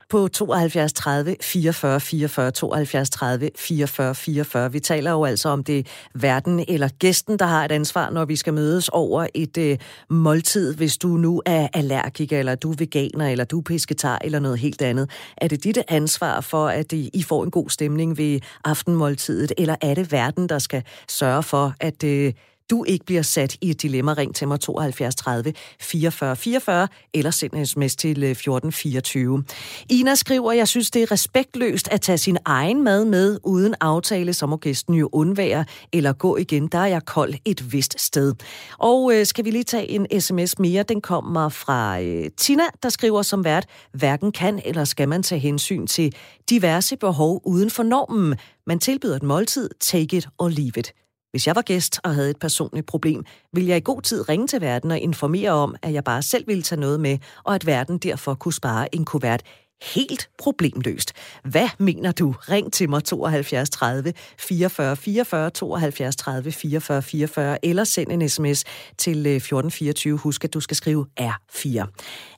på 0.09 0.29
72 0.29 0.93
30 0.93 1.37
44 1.43 2.01
44, 2.01 2.51
72 2.51 3.11
30 3.11 3.51
44 3.57 4.15
44. 4.15 4.73
Vi 4.73 4.81
taler 4.81 5.11
jo 5.11 5.25
altså 5.25 5.49
om 5.49 5.65
det 5.65 5.87
verden 6.15 6.65
eller 6.69 6.89
gæsten, 6.99 7.39
der 7.39 7.45
har 7.45 7.65
et 7.65 7.73
ansvar, 7.73 8.11
når 8.11 8.25
vi 8.25 8.37
skal 8.37 8.55
mødes 8.55 8.89
over 8.89 9.27
et 9.35 9.59
øh, 9.59 9.79
måltid. 10.11 10.75
Hvis 10.75 10.99
du 10.99 11.09
nu 11.09 11.43
er 11.47 11.69
allergiker, 11.75 12.39
eller 12.39 12.55
du 12.55 12.71
er 12.71 12.77
veganer, 12.79 13.29
eller 13.29 13.45
du 13.45 13.59
er 13.59 13.63
pesketar, 13.63 14.19
eller 14.25 14.39
noget 14.39 14.59
helt 14.59 14.83
andet. 14.83 15.11
Er 15.37 15.49
det 15.49 15.65
dit 15.65 15.79
ansvar 15.89 16.41
for, 16.41 16.69
at 16.69 16.93
øh, 16.93 16.99
I 16.99 17.23
får 17.23 17.45
en 17.45 17.51
god 17.51 17.71
stemning 17.71 18.19
ved 18.19 18.41
aftenmåltidet, 18.65 19.53
eller 19.59 19.77
er 19.81 19.95
det 19.95 20.13
verden, 20.13 20.49
der 20.49 20.59
skal 20.59 20.83
sørge 21.09 21.43
for, 21.43 21.75
at 21.81 22.05
øh, 22.05 22.33
du 22.71 22.85
ikke 22.85 23.05
bliver 23.05 23.23
sat 23.23 23.57
i 23.61 23.71
et 23.71 23.83
dilemma, 23.83 24.13
ring 24.13 24.35
til 24.35 24.49
mig 24.49 24.61
72 24.61 25.15
30 25.15 25.53
44 25.81 26.37
44, 26.37 26.89
eller 27.15 27.31
send 27.31 27.53
en 27.53 27.67
sms 27.67 27.97
til 27.97 28.23
øh, 28.23 28.31
1424. 28.31 29.45
Ina 29.91 30.15
skriver, 30.15 30.53
jeg 30.53 30.69
synes, 30.69 30.91
det 30.91 31.03
er 31.03 31.13
respektløst 31.13 31.89
at 31.89 32.01
tage 32.01 32.19
sin 32.19 32.39
egen 32.45 32.85
mad 32.85 33.05
med 33.05 33.39
uden 33.45 33.75
aftale, 33.81 34.33
så 34.33 34.47
må 34.47 34.57
gæsten 34.57 34.95
jo 34.95 35.09
undvære 35.13 35.65
eller 35.93 36.13
gå 36.13 36.37
igen. 36.37 36.67
Der 36.67 36.79
er 36.79 36.87
jeg 36.87 37.05
kold 37.05 37.35
et 37.45 37.73
vist 37.73 38.01
sted. 38.01 38.35
Og 38.79 39.13
øh, 39.15 39.27
skal 39.27 39.45
vi 39.45 39.51
lige 39.51 39.65
tage 39.65 39.91
en 39.91 40.21
sms 40.21 40.59
mere? 40.59 40.83
Den 40.83 41.01
kommer 41.01 41.49
fra 41.49 42.01
øh, 42.01 42.31
Tina, 42.37 42.65
der 42.83 42.89
skriver 42.89 43.23
som 43.23 43.45
vært, 43.45 43.67
hverken 43.93 44.33
kan 44.33 44.61
eller 44.65 44.85
skal 44.85 45.09
man 45.09 45.23
tage 45.23 45.39
hensyn 45.39 45.87
til 45.87 46.15
diverse 46.51 46.97
behov 46.97 47.43
uden 47.45 47.71
for 47.71 47.83
normen. 47.83 48.35
Man 48.67 48.79
tilbyder 48.79 49.17
et 49.17 49.23
måltid, 49.23 49.71
take 49.81 50.17
it 50.17 50.29
or 50.39 50.49
leave 50.49 50.73
it. 50.77 50.93
Hvis 51.31 51.47
jeg 51.47 51.57
var 51.57 51.63
gæst 51.63 52.01
og 52.05 52.15
havde 52.15 52.31
et 52.31 52.39
personligt 52.39 52.87
problem, 52.87 53.25
ville 53.53 53.69
jeg 53.69 53.77
i 53.77 53.81
god 53.85 54.03
tid 54.03 54.29
ringe 54.29 54.47
til 54.47 54.61
verden 54.61 54.91
og 54.91 54.99
informere 54.99 55.51
om, 55.51 55.77
at 55.83 55.93
jeg 55.93 56.05
bare 56.05 56.23
selv 56.23 56.47
ville 56.47 56.63
tage 56.63 56.81
noget 56.81 57.01
med, 57.01 57.19
og 57.45 57.55
at 57.55 57.67
verden 57.67 57.99
derfor 57.99 58.35
kunne 58.35 58.55
spare 58.55 58.95
en 58.95 59.05
kuvert 59.05 59.43
helt 59.83 60.29
problemløst. 60.39 61.13
Hvad 61.45 61.69
mener 61.79 62.13
du? 62.13 62.35
Ring 62.39 62.73
til 62.73 62.91
mig 62.91 63.05
72 63.05 63.71
30 63.71 64.13
44 64.39 64.97
44 64.97 65.51
72 65.51 66.17
30 66.17 66.53
44 66.53 67.03
44 67.03 67.65
eller 67.65 67.85
send 67.85 68.13
en 68.13 68.29
sms 68.29 68.65
til 68.99 69.27
øh, 69.27 69.37
1424. 69.37 70.19
Husk, 70.19 70.45
at 70.45 70.55
du 70.55 70.61
skal 70.61 70.77
skrive 70.77 71.07
R4. 71.21 71.79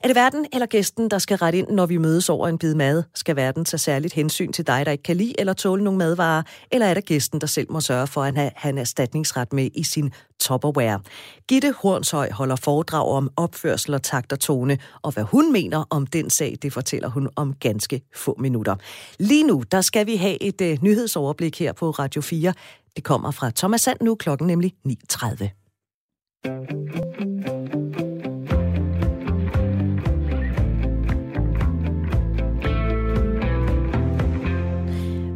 Er 0.03 0.07
det 0.07 0.15
verden 0.15 0.45
eller 0.53 0.65
gæsten, 0.65 1.09
der 1.09 1.17
skal 1.17 1.37
rette 1.37 1.59
ind, 1.59 1.67
når 1.69 1.85
vi 1.85 1.97
mødes 1.97 2.29
over 2.29 2.47
en 2.47 2.57
bid 2.57 2.75
mad? 2.75 3.03
Skal 3.15 3.35
verden 3.35 3.65
tage 3.65 3.79
særligt 3.79 4.13
hensyn 4.13 4.51
til 4.51 4.67
dig, 4.67 4.85
der 4.85 4.91
ikke 4.91 5.03
kan 5.03 5.17
lide 5.17 5.33
eller 5.39 5.53
tåle 5.53 5.83
nogle 5.83 5.97
madvarer? 5.97 6.43
Eller 6.71 6.87
er 6.87 6.93
det 6.93 7.05
gæsten, 7.05 7.41
der 7.41 7.47
selv 7.47 7.71
må 7.71 7.81
sørge 7.81 8.07
for, 8.07 8.23
at 8.23 8.35
han 8.35 8.51
har 8.55 8.69
en 8.69 8.77
erstatningsret 8.77 9.53
med 9.53 9.69
i 9.75 9.83
sin 9.83 10.11
Tupperware? 10.39 10.99
Gitte 11.47 11.73
Hornshøj 11.81 12.31
holder 12.31 12.55
foredrag 12.55 13.07
om 13.07 13.29
opførsel 13.35 13.93
og 13.93 14.03
takt 14.03 14.31
og 14.31 14.39
tone, 14.39 14.77
og 15.01 15.11
hvad 15.11 15.23
hun 15.23 15.51
mener 15.51 15.85
om 15.89 16.07
den 16.07 16.29
sag, 16.29 16.57
det 16.61 16.73
fortæller 16.73 17.09
hun 17.09 17.28
om 17.35 17.53
ganske 17.53 18.01
få 18.15 18.35
minutter. 18.39 18.75
Lige 19.19 19.43
nu, 19.43 19.63
der 19.71 19.81
skal 19.81 20.05
vi 20.05 20.15
have 20.15 20.43
et 20.43 20.61
uh, 20.61 20.83
nyhedsoverblik 20.83 21.59
her 21.59 21.73
på 21.73 21.91
Radio 21.91 22.21
4. 22.21 22.53
Det 22.95 23.03
kommer 23.03 23.31
fra 23.31 23.51
Thomas 23.55 23.81
Sand 23.81 23.97
nu, 24.01 24.15
klokken 24.15 24.47
nemlig 24.47 24.73
9.30. 24.87 27.28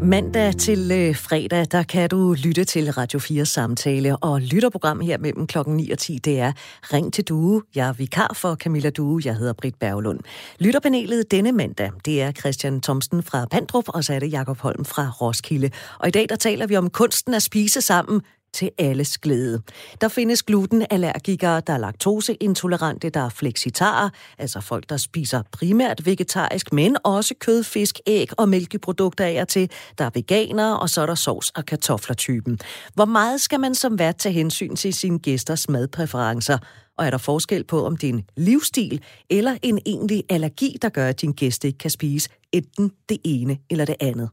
Mandag 0.03 0.55
til 0.57 0.91
øh, 0.91 1.15
fredag, 1.15 1.67
der 1.71 1.83
kan 1.83 2.09
du 2.09 2.35
lytte 2.43 2.63
til 2.63 2.91
Radio 2.91 3.19
4 3.19 3.45
samtale 3.45 4.17
og 4.17 4.41
lytterprogram 4.41 4.99
her 4.99 5.17
mellem 5.17 5.47
klokken 5.47 5.77
9 5.77 5.91
og 5.91 5.97
10. 5.97 6.17
Det 6.17 6.39
er 6.39 6.51
Ring 6.93 7.13
til 7.13 7.23
Due. 7.23 7.61
Jeg 7.75 7.89
er 7.89 7.93
vikar 7.93 8.33
for 8.35 8.55
Camilla 8.55 8.89
Due. 8.89 9.21
Jeg 9.25 9.35
hedder 9.35 9.53
Britt 9.53 9.79
Berglund. 9.79 10.19
Lytterpanelet 10.59 11.31
denne 11.31 11.51
mandag, 11.51 11.91
det 12.05 12.21
er 12.21 12.31
Christian 12.31 12.81
Thomsen 12.81 13.23
fra 13.23 13.45
Pandrup, 13.51 13.83
og 13.87 14.03
så 14.03 14.13
er 14.13 14.19
det 14.19 14.31
Jakob 14.31 14.59
Holm 14.59 14.85
fra 14.85 15.09
Roskilde. 15.21 15.69
Og 15.99 16.07
i 16.07 16.11
dag, 16.11 16.29
der 16.29 16.35
taler 16.35 16.67
vi 16.67 16.75
om 16.75 16.89
kunsten 16.89 17.33
at 17.33 17.43
spise 17.43 17.81
sammen 17.81 18.21
til 18.53 18.69
alles 18.77 19.17
glæde. 19.17 19.61
Der 20.01 20.07
findes 20.07 20.43
glutenallergikere, 20.43 21.61
der 21.67 21.73
er 21.73 21.77
laktoseintolerante, 21.77 23.09
der 23.09 23.19
er 23.19 23.29
fleksitarer, 23.29 24.09
altså 24.37 24.61
folk, 24.61 24.89
der 24.89 24.97
spiser 24.97 25.41
primært 25.51 26.05
vegetarisk, 26.05 26.73
men 26.73 26.97
også 27.03 27.33
kød, 27.39 27.63
fisk, 27.63 27.99
æg 28.07 28.29
og 28.37 28.49
mælkeprodukter 28.49 29.25
af 29.25 29.41
og 29.41 29.47
til. 29.47 29.71
Der 29.97 30.05
er 30.05 30.09
veganere, 30.13 30.79
og 30.79 30.89
så 30.89 31.01
er 31.01 31.05
der 31.05 31.15
sovs- 31.15 31.51
og 31.55 31.65
kartoflertypen. 31.65 32.59
Hvor 32.93 33.05
meget 33.05 33.41
skal 33.41 33.59
man 33.59 33.75
som 33.75 33.99
vært 33.99 34.15
tage 34.15 34.33
hensyn 34.33 34.75
til 34.75 34.93
sine 34.93 35.19
gæsters 35.19 35.69
madpræferencer? 35.69 36.57
Og 36.97 37.05
er 37.05 37.09
der 37.09 37.17
forskel 37.17 37.63
på, 37.63 37.85
om 37.85 37.97
det 37.97 38.09
er 38.09 38.13
en 38.13 38.25
livsstil 38.37 39.01
eller 39.29 39.57
en 39.61 39.79
egentlig 39.85 40.23
allergi, 40.29 40.77
der 40.81 40.89
gør, 40.89 41.07
at 41.07 41.21
din 41.21 41.31
gæst 41.31 41.65
ikke 41.65 41.77
kan 41.77 41.91
spise 41.91 42.29
enten 42.51 42.91
det 43.09 43.17
ene 43.23 43.57
eller 43.69 43.85
det 43.85 43.95
andet? 43.99 44.29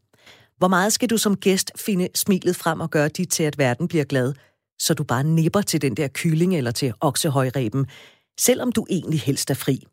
Hvor 0.61 0.69
meget 0.69 0.93
skal 0.93 1.11
du 1.11 1.17
som 1.17 1.37
gæst 1.37 1.73
finde 1.77 2.09
smilet 2.15 2.57
frem 2.57 2.81
og 2.81 2.91
gøre 2.91 3.09
dit 3.09 3.29
til, 3.29 3.43
at 3.43 3.59
verden 3.59 3.89
bliver 3.89 4.05
glad, 4.05 4.35
så 4.79 4.95
du 4.95 5.05
bare 5.05 5.25
nipper 5.25 5.63
til 5.63 5.83
den 5.83 5.97
der 5.97 6.09
kylling 6.15 6.57
eller 6.57 6.71
til 6.71 6.93
oksehøjreben, 7.01 7.87
selvom 8.41 8.73
du 8.73 8.87
egentlig 8.91 9.21
helst 9.21 9.51
er 9.51 9.55
fri? 9.55 9.87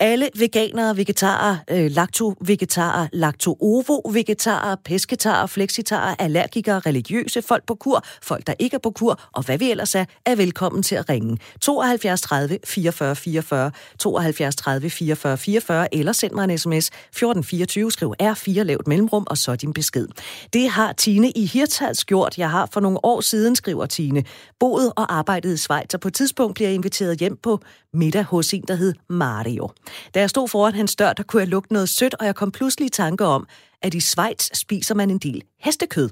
Alle 0.00 0.28
veganere, 0.34 0.96
vegetarer, 0.96 1.56
øh, 1.70 1.90
lakto-vegetarer, 1.90 3.06
lakto-ovo-vegetarer, 3.12 4.76
pesketarer, 4.84 5.46
fleksitarer, 5.46 6.14
allergikere, 6.18 6.78
religiøse, 6.78 7.42
folk 7.42 7.66
på 7.66 7.74
kur, 7.74 8.04
folk 8.22 8.46
der 8.46 8.54
ikke 8.58 8.74
er 8.74 8.78
på 8.78 8.90
kur, 8.90 9.20
og 9.32 9.42
hvad 9.42 9.58
vi 9.58 9.70
ellers 9.70 9.94
er, 9.94 10.04
er 10.26 10.36
velkommen 10.36 10.82
til 10.82 10.94
at 10.94 11.08
ringe. 11.08 11.38
72 11.60 12.20
30 12.20 12.58
44 12.64 13.16
44, 13.16 13.70
72 13.98 14.56
30 14.56 14.90
44 14.90 15.38
44, 15.38 15.94
eller 15.94 16.12
send 16.12 16.32
mig 16.32 16.44
en 16.44 16.58
sms 16.58 16.86
1424, 16.86 17.92
skriv 17.92 18.14
R4, 18.22 18.62
lavt 18.62 18.88
mellemrum, 18.88 19.26
og 19.30 19.38
så 19.38 19.56
din 19.56 19.72
besked. 19.72 20.08
Det 20.52 20.70
har 20.70 20.92
Tine 20.92 21.30
i 21.30 21.46
Hirtals 21.46 22.04
gjort. 22.04 22.38
Jeg 22.38 22.50
har 22.50 22.68
for 22.72 22.80
nogle 22.80 23.04
år 23.04 23.20
siden, 23.20 23.56
skriver 23.56 23.86
Tine, 23.86 24.24
boet 24.60 24.92
og 24.96 25.14
arbejdet 25.14 25.54
i 25.54 25.56
Schweiz, 25.56 25.94
og 25.94 26.00
på 26.00 26.08
et 26.08 26.14
tidspunkt 26.14 26.54
bliver 26.54 26.68
jeg 26.68 26.74
inviteret 26.74 27.18
hjem 27.18 27.36
på 27.42 27.60
middag 27.94 28.24
hos 28.24 28.54
en, 28.54 28.64
der 28.68 28.74
hed 28.74 28.94
Mario. 29.08 29.70
Da 30.14 30.20
jeg 30.20 30.30
stod 30.30 30.48
foran 30.48 30.74
hans 30.74 30.96
dør, 30.96 31.12
der 31.12 31.22
kunne 31.22 31.40
jeg 31.40 31.48
lugte 31.48 31.72
noget 31.72 31.88
sødt, 31.88 32.14
og 32.14 32.26
jeg 32.26 32.34
kom 32.34 32.50
pludselig 32.50 32.86
i 32.86 32.90
tanke 32.90 33.24
om, 33.24 33.46
at 33.82 33.94
i 33.94 34.00
Schweiz 34.00 34.58
spiser 34.58 34.94
man 34.94 35.10
en 35.10 35.18
del 35.18 35.42
hestekød. 35.60 36.10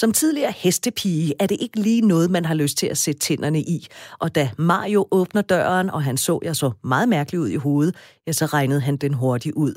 Som 0.00 0.12
tidligere 0.12 0.52
hestepige 0.56 1.34
er 1.38 1.46
det 1.46 1.56
ikke 1.60 1.80
lige 1.80 2.00
noget, 2.00 2.30
man 2.30 2.44
har 2.44 2.54
lyst 2.54 2.78
til 2.78 2.86
at 2.86 2.98
sætte 2.98 3.20
tænderne 3.20 3.60
i. 3.60 3.86
Og 4.18 4.34
da 4.34 4.50
Mario 4.58 5.08
åbner 5.10 5.42
døren, 5.42 5.90
og 5.90 6.02
han 6.02 6.16
så 6.16 6.38
jeg 6.42 6.56
så 6.56 6.70
meget 6.84 7.08
mærkeligt 7.08 7.40
ud 7.40 7.48
i 7.48 7.56
hovedet, 7.56 7.96
ja, 8.26 8.32
så 8.32 8.46
regnede 8.46 8.80
han 8.80 8.96
den 8.96 9.14
hurtigt 9.14 9.54
ud. 9.54 9.74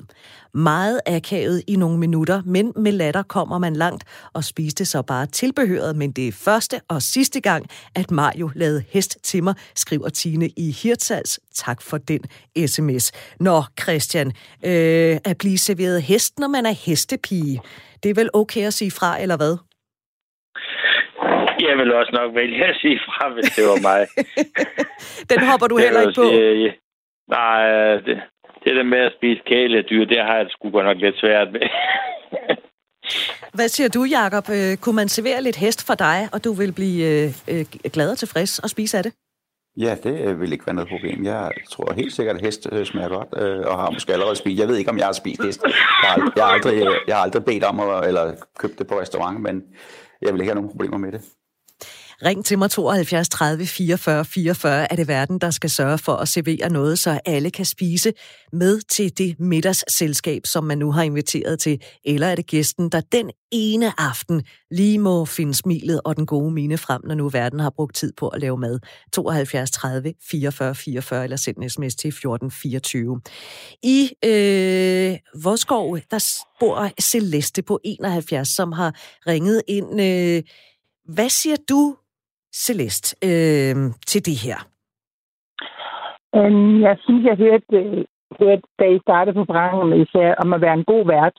Meget 0.54 1.00
akavet 1.06 1.64
i 1.68 1.76
nogle 1.76 1.98
minutter, 1.98 2.42
men 2.46 2.74
med 2.76 2.92
latter 2.92 3.24
kommer 3.24 3.58
man 3.58 3.76
langt 3.76 4.04
og 4.34 4.44
spiste 4.44 4.86
så 4.86 5.02
bare 5.02 5.26
tilbehøret. 5.26 5.96
Men 5.96 6.12
det 6.12 6.28
er 6.28 6.32
første 6.32 6.82
og 6.88 7.02
sidste 7.02 7.42
gang, 7.42 7.66
at 7.96 8.12
Mario 8.12 8.50
lavede 8.56 8.84
hest 8.90 9.18
til 9.24 9.44
mig, 9.44 9.56
skriver 9.76 10.10
Tine 10.10 10.50
i 10.58 10.72
Hirtals. 10.72 11.40
Tak 11.56 11.82
for 11.82 11.98
den 11.98 12.20
sms. 12.68 13.12
Nå, 13.40 13.64
Christian, 13.82 14.28
øh, 14.66 15.18
at 15.24 15.38
blive 15.38 15.58
serveret 15.58 16.02
hest, 16.02 16.40
når 16.40 16.48
man 16.48 16.66
er 16.66 16.72
hestepige, 16.72 17.62
det 18.04 18.10
er 18.10 18.16
vel 18.16 18.30
okay 18.34 18.68
at 18.68 18.74
sige 18.74 18.92
fra, 18.92 19.22
eller 19.22 19.38
hvad? 19.38 19.58
Jeg 21.70 21.78
vil 21.78 21.94
også 21.94 22.12
nok 22.20 22.36
vælge 22.36 22.66
at 22.66 22.78
sige 22.82 23.00
fra, 23.06 23.34
hvis 23.34 23.46
det 23.56 23.64
var 23.72 23.80
mig. 23.90 24.02
Den 25.32 25.40
hopper 25.50 25.68
du 25.68 25.78
heller 25.78 26.02
ikke 26.02 26.22
på? 26.22 26.28
Sige, 26.30 26.54
ja. 26.66 26.72
Nej, 27.28 27.62
det, 28.06 28.16
det 28.64 28.76
der 28.76 28.84
med 28.84 29.00
at 29.00 29.14
spise 29.18 29.42
kæledyr, 29.46 30.06
det 30.06 30.18
har 30.18 30.36
jeg 30.38 30.46
sgu 30.50 30.70
godt 30.70 30.86
nok 30.86 30.98
lidt 30.98 31.20
svært 31.20 31.52
med. 31.52 31.62
Hvad 33.58 33.68
siger 33.68 33.90
du, 33.90 34.04
Jacob? 34.04 34.46
Øh, 34.50 34.78
kunne 34.78 34.96
man 34.96 35.10
servere 35.10 35.42
lidt 35.42 35.56
hest 35.56 35.88
for 35.88 35.96
dig, 35.96 36.30
og 36.34 36.44
du 36.44 36.54
vil 36.54 36.72
blive 36.74 37.00
øh, 37.12 37.30
øh, 37.52 37.66
glad 37.94 38.12
og 38.12 38.18
tilfreds 38.18 38.60
og 38.60 38.70
spise 38.70 38.98
af 38.98 39.04
det? 39.04 39.14
Ja, 39.78 39.96
det 40.04 40.40
vil 40.40 40.54
ikke 40.54 40.66
være 40.66 40.76
noget 40.76 40.90
problem. 40.90 41.26
Jeg 41.26 41.52
tror 41.70 41.94
helt 41.94 42.14
sikkert, 42.14 42.36
at 42.36 42.42
hest 42.42 42.68
smager 42.84 43.10
godt, 43.10 43.34
og 43.66 43.80
har 43.80 43.90
måske 43.92 44.14
allerede 44.14 44.36
spist. 44.36 44.60
Jeg 44.60 44.68
ved 44.68 44.78
ikke, 44.78 44.92
om 44.92 44.98
jeg 44.98 45.06
har 45.06 45.14
spist 45.14 45.44
hest. 45.44 45.64
Jeg 45.64 46.10
har, 46.10 46.34
jeg 46.36 46.44
har, 46.46 46.52
aldrig, 46.52 46.88
jeg 47.08 47.16
har 47.16 47.24
aldrig 47.24 47.46
bedt 47.46 47.64
om 47.64 47.80
at, 47.80 48.08
eller 48.08 48.36
købt 48.60 48.80
det 48.80 48.88
på 48.88 49.00
restaurant, 49.00 49.42
men 49.42 49.64
jeg 50.22 50.34
vil 50.34 50.42
ikke 50.42 50.52
have 50.52 50.62
nogen 50.62 50.70
problemer 50.70 50.98
med 50.98 51.12
det. 51.12 51.22
Ring 52.26 52.46
til 52.46 52.58
mig 52.58 52.72
72 52.72 53.30
30 53.30 53.66
44 53.66 54.26
44 54.26 54.92
er 54.92 54.96
det 54.96 55.08
verden, 55.08 55.40
der 55.40 55.52
skal 55.52 55.70
sørge 55.70 55.98
for 55.98 56.14
at 56.14 56.28
servere 56.28 56.70
noget, 56.70 57.00
så 57.00 57.20
alle 57.26 57.52
kan 57.52 57.66
spise 57.66 58.14
med 58.54 58.82
til 58.82 59.18
det 59.18 59.40
middagsselskab, 59.40 60.46
som 60.46 60.64
man 60.64 60.78
nu 60.78 60.92
har 60.92 61.04
inviteret 61.04 61.60
til. 61.60 61.82
Eller 62.06 62.28
er 62.28 62.36
det 62.36 62.48
gæsten, 62.48 62.90
der 62.90 63.02
den 63.02 63.32
ene 63.52 64.00
aften 64.02 64.44
lige 64.72 65.00
må 65.00 65.26
finde 65.26 65.54
smilet 65.54 66.02
og 66.06 66.16
den 66.16 66.26
gode 66.26 66.52
mine 66.52 66.78
frem, 66.78 67.02
når 67.06 67.16
nu 67.16 67.30
verden 67.30 67.60
har 67.60 67.70
brugt 67.70 67.96
tid 67.96 68.14
på 68.18 68.28
at 68.28 68.42
lave 68.42 68.58
mad. 68.58 68.80
72 69.14 69.72
30 69.72 70.14
44 70.30 70.76
44 70.76 71.24
eller 71.24 71.38
send 71.38 71.58
en 71.58 71.70
sms 71.70 71.96
til 71.96 72.12
14 72.12 72.52
24. 72.52 73.22
I 73.84 74.12
øh, 74.26 75.44
Voskov, 75.44 75.98
der 76.12 76.44
bor 76.60 76.90
Celeste 77.02 77.62
på 77.62 77.80
71, 77.84 78.48
som 78.48 78.72
har 78.72 78.96
ringet 79.28 79.62
ind. 79.68 80.02
Øh, 80.02 80.44
hvad 81.06 81.30
siger 81.30 81.56
du 81.70 81.96
Celeste, 82.54 83.16
øh, 83.30 83.76
til 84.06 84.26
det 84.26 84.38
her? 84.46 84.60
Um, 86.34 86.82
jeg 86.82 86.98
synes, 87.04 87.26
jeg 87.26 87.38
hørte, 87.38 87.66
øh, 87.74 88.06
hørte, 88.40 88.62
da 88.80 88.86
I 88.86 89.00
startede 89.00 89.36
på 89.36 89.46
programmet, 89.46 90.08
især 90.08 90.36
om 90.44 90.54
at 90.54 90.62
være 90.62 90.74
en 90.74 90.84
god 90.84 91.06
vært. 91.06 91.38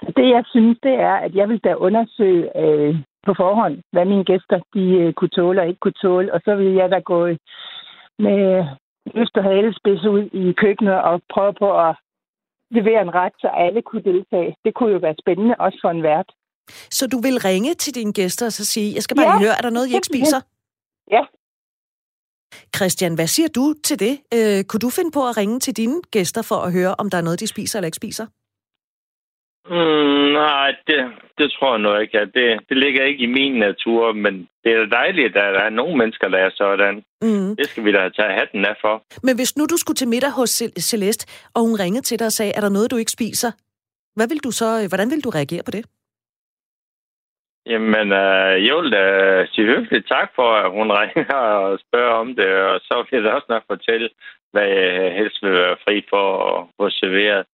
Så 0.00 0.12
det, 0.16 0.28
jeg 0.36 0.44
synes, 0.46 0.78
det 0.82 0.94
er, 0.94 1.16
at 1.26 1.34
jeg 1.34 1.48
vil 1.48 1.60
da 1.64 1.74
undersøge 1.74 2.58
øh, 2.62 2.96
på 3.26 3.34
forhånd, 3.34 3.76
hvad 3.92 4.04
mine 4.04 4.24
gæster 4.24 4.58
de 4.74 4.84
øh, 5.00 5.12
kunne 5.12 5.34
tåle 5.38 5.60
og 5.60 5.68
ikke 5.68 5.80
kunne 5.80 6.00
tåle. 6.02 6.34
Og 6.34 6.40
så 6.44 6.54
vil 6.54 6.72
jeg 6.72 6.90
da 6.90 6.98
gå 6.98 7.26
med 8.18 8.64
lyst 9.14 9.36
og 9.36 9.44
halespids 9.44 10.04
ud 10.04 10.22
i 10.32 10.52
køkkenet 10.52 11.02
og 11.02 11.22
prøve 11.34 11.54
på 11.62 11.68
at 11.86 11.94
levere 12.70 13.02
en 13.02 13.14
ret, 13.14 13.32
så 13.40 13.48
alle 13.48 13.82
kunne 13.82 14.02
deltage. 14.02 14.54
Det 14.64 14.74
kunne 14.74 14.92
jo 14.92 14.98
være 14.98 15.20
spændende, 15.22 15.54
også 15.58 15.78
for 15.82 15.90
en 15.90 16.02
vært. 16.02 16.30
Så 16.90 17.06
du 17.06 17.20
vil 17.20 17.38
ringe 17.38 17.74
til 17.74 17.94
dine 17.94 18.12
gæster 18.12 18.46
og 18.46 18.52
så 18.52 18.64
sige, 18.64 18.94
jeg 18.94 19.02
skal 19.02 19.16
bare 19.16 19.32
ja. 19.32 19.38
høre, 19.38 19.58
er 19.58 19.62
der 19.62 19.70
noget, 19.70 19.88
I 19.88 19.94
ikke 19.94 20.06
spiser? 20.06 20.40
Ja. 21.10 21.22
Christian, 22.76 23.14
hvad 23.14 23.26
siger 23.26 23.48
du 23.48 23.74
til 23.84 23.98
det? 24.00 24.14
Øh, 24.34 24.64
kunne 24.64 24.80
du 24.80 24.90
finde 24.90 25.10
på 25.10 25.28
at 25.28 25.36
ringe 25.36 25.60
til 25.60 25.76
dine 25.76 26.00
gæster 26.10 26.42
for 26.42 26.56
at 26.56 26.72
høre, 26.72 26.94
om 26.98 27.10
der 27.10 27.18
er 27.18 27.22
noget, 27.22 27.40
de 27.40 27.46
spiser 27.46 27.78
eller 27.78 27.86
ikke 27.86 27.96
spiser? 27.96 28.26
Mm, 29.70 30.32
nej, 30.32 30.70
det, 30.86 30.98
det 31.38 31.52
tror 31.52 31.72
jeg 31.74 31.82
nu 31.82 31.96
ikke. 31.96 32.18
At 32.18 32.30
det, 32.34 32.48
det 32.68 32.76
ligger 32.76 33.04
ikke 33.04 33.22
i 33.22 33.26
min 33.26 33.52
natur, 33.52 34.12
men 34.12 34.34
det 34.64 34.72
er 34.72 34.86
dejligt, 34.86 35.26
at 35.28 35.34
der 35.34 35.60
er 35.66 35.70
nogle 35.70 35.96
mennesker, 35.98 36.28
der 36.28 36.38
er 36.38 36.50
sådan. 36.54 36.94
Mm. 37.22 37.56
Det 37.56 37.66
skal 37.68 37.84
vi 37.84 37.92
da 37.92 38.08
tage 38.08 38.38
hatten 38.38 38.64
af 38.64 38.76
for. 38.80 39.02
Men 39.22 39.36
hvis 39.36 39.56
nu 39.56 39.66
du 39.66 39.76
skulle 39.76 39.96
til 39.96 40.08
middag 40.08 40.30
hos 40.30 40.62
Celeste, 40.78 41.26
og 41.54 41.60
hun 41.62 41.80
ringede 41.80 42.02
til 42.02 42.18
dig 42.18 42.26
og 42.26 42.32
sagde, 42.32 42.52
er 42.56 42.60
der 42.60 42.68
noget, 42.68 42.90
du 42.90 42.96
ikke 42.96 43.10
spiser? 43.10 43.50
Hvad 44.16 44.28
vil 44.28 44.38
du 44.44 44.50
så, 44.50 44.88
hvordan 44.88 45.10
vil 45.10 45.24
du 45.24 45.30
reagere 45.30 45.62
på 45.62 45.70
det? 45.70 45.84
Jamen, 47.66 48.08
øh, 48.24 48.66
jeg 48.66 48.74
vil 48.76 48.92
da 48.92 49.04
sige 49.52 49.66
hyggeligt 49.66 50.08
tak 50.08 50.28
for, 50.36 50.48
at 50.62 50.70
hun 50.76 50.88
ringer 51.00 51.34
og 51.34 51.78
spørger 51.86 52.14
om 52.14 52.28
det, 52.38 52.46
og 52.70 52.80
så 52.80 52.94
vil 53.10 53.16
jeg 53.16 53.24
da 53.24 53.30
også 53.36 53.46
nok 53.48 53.62
fortælle, 53.70 54.08
hvad 54.52 54.66
jeg 54.66 55.12
helst 55.18 55.38
vil 55.42 55.52
være 55.52 55.76
fri 55.84 55.96
for 56.10 56.24
at 56.50 56.66
få 56.76 56.90
serveret. 56.90 57.44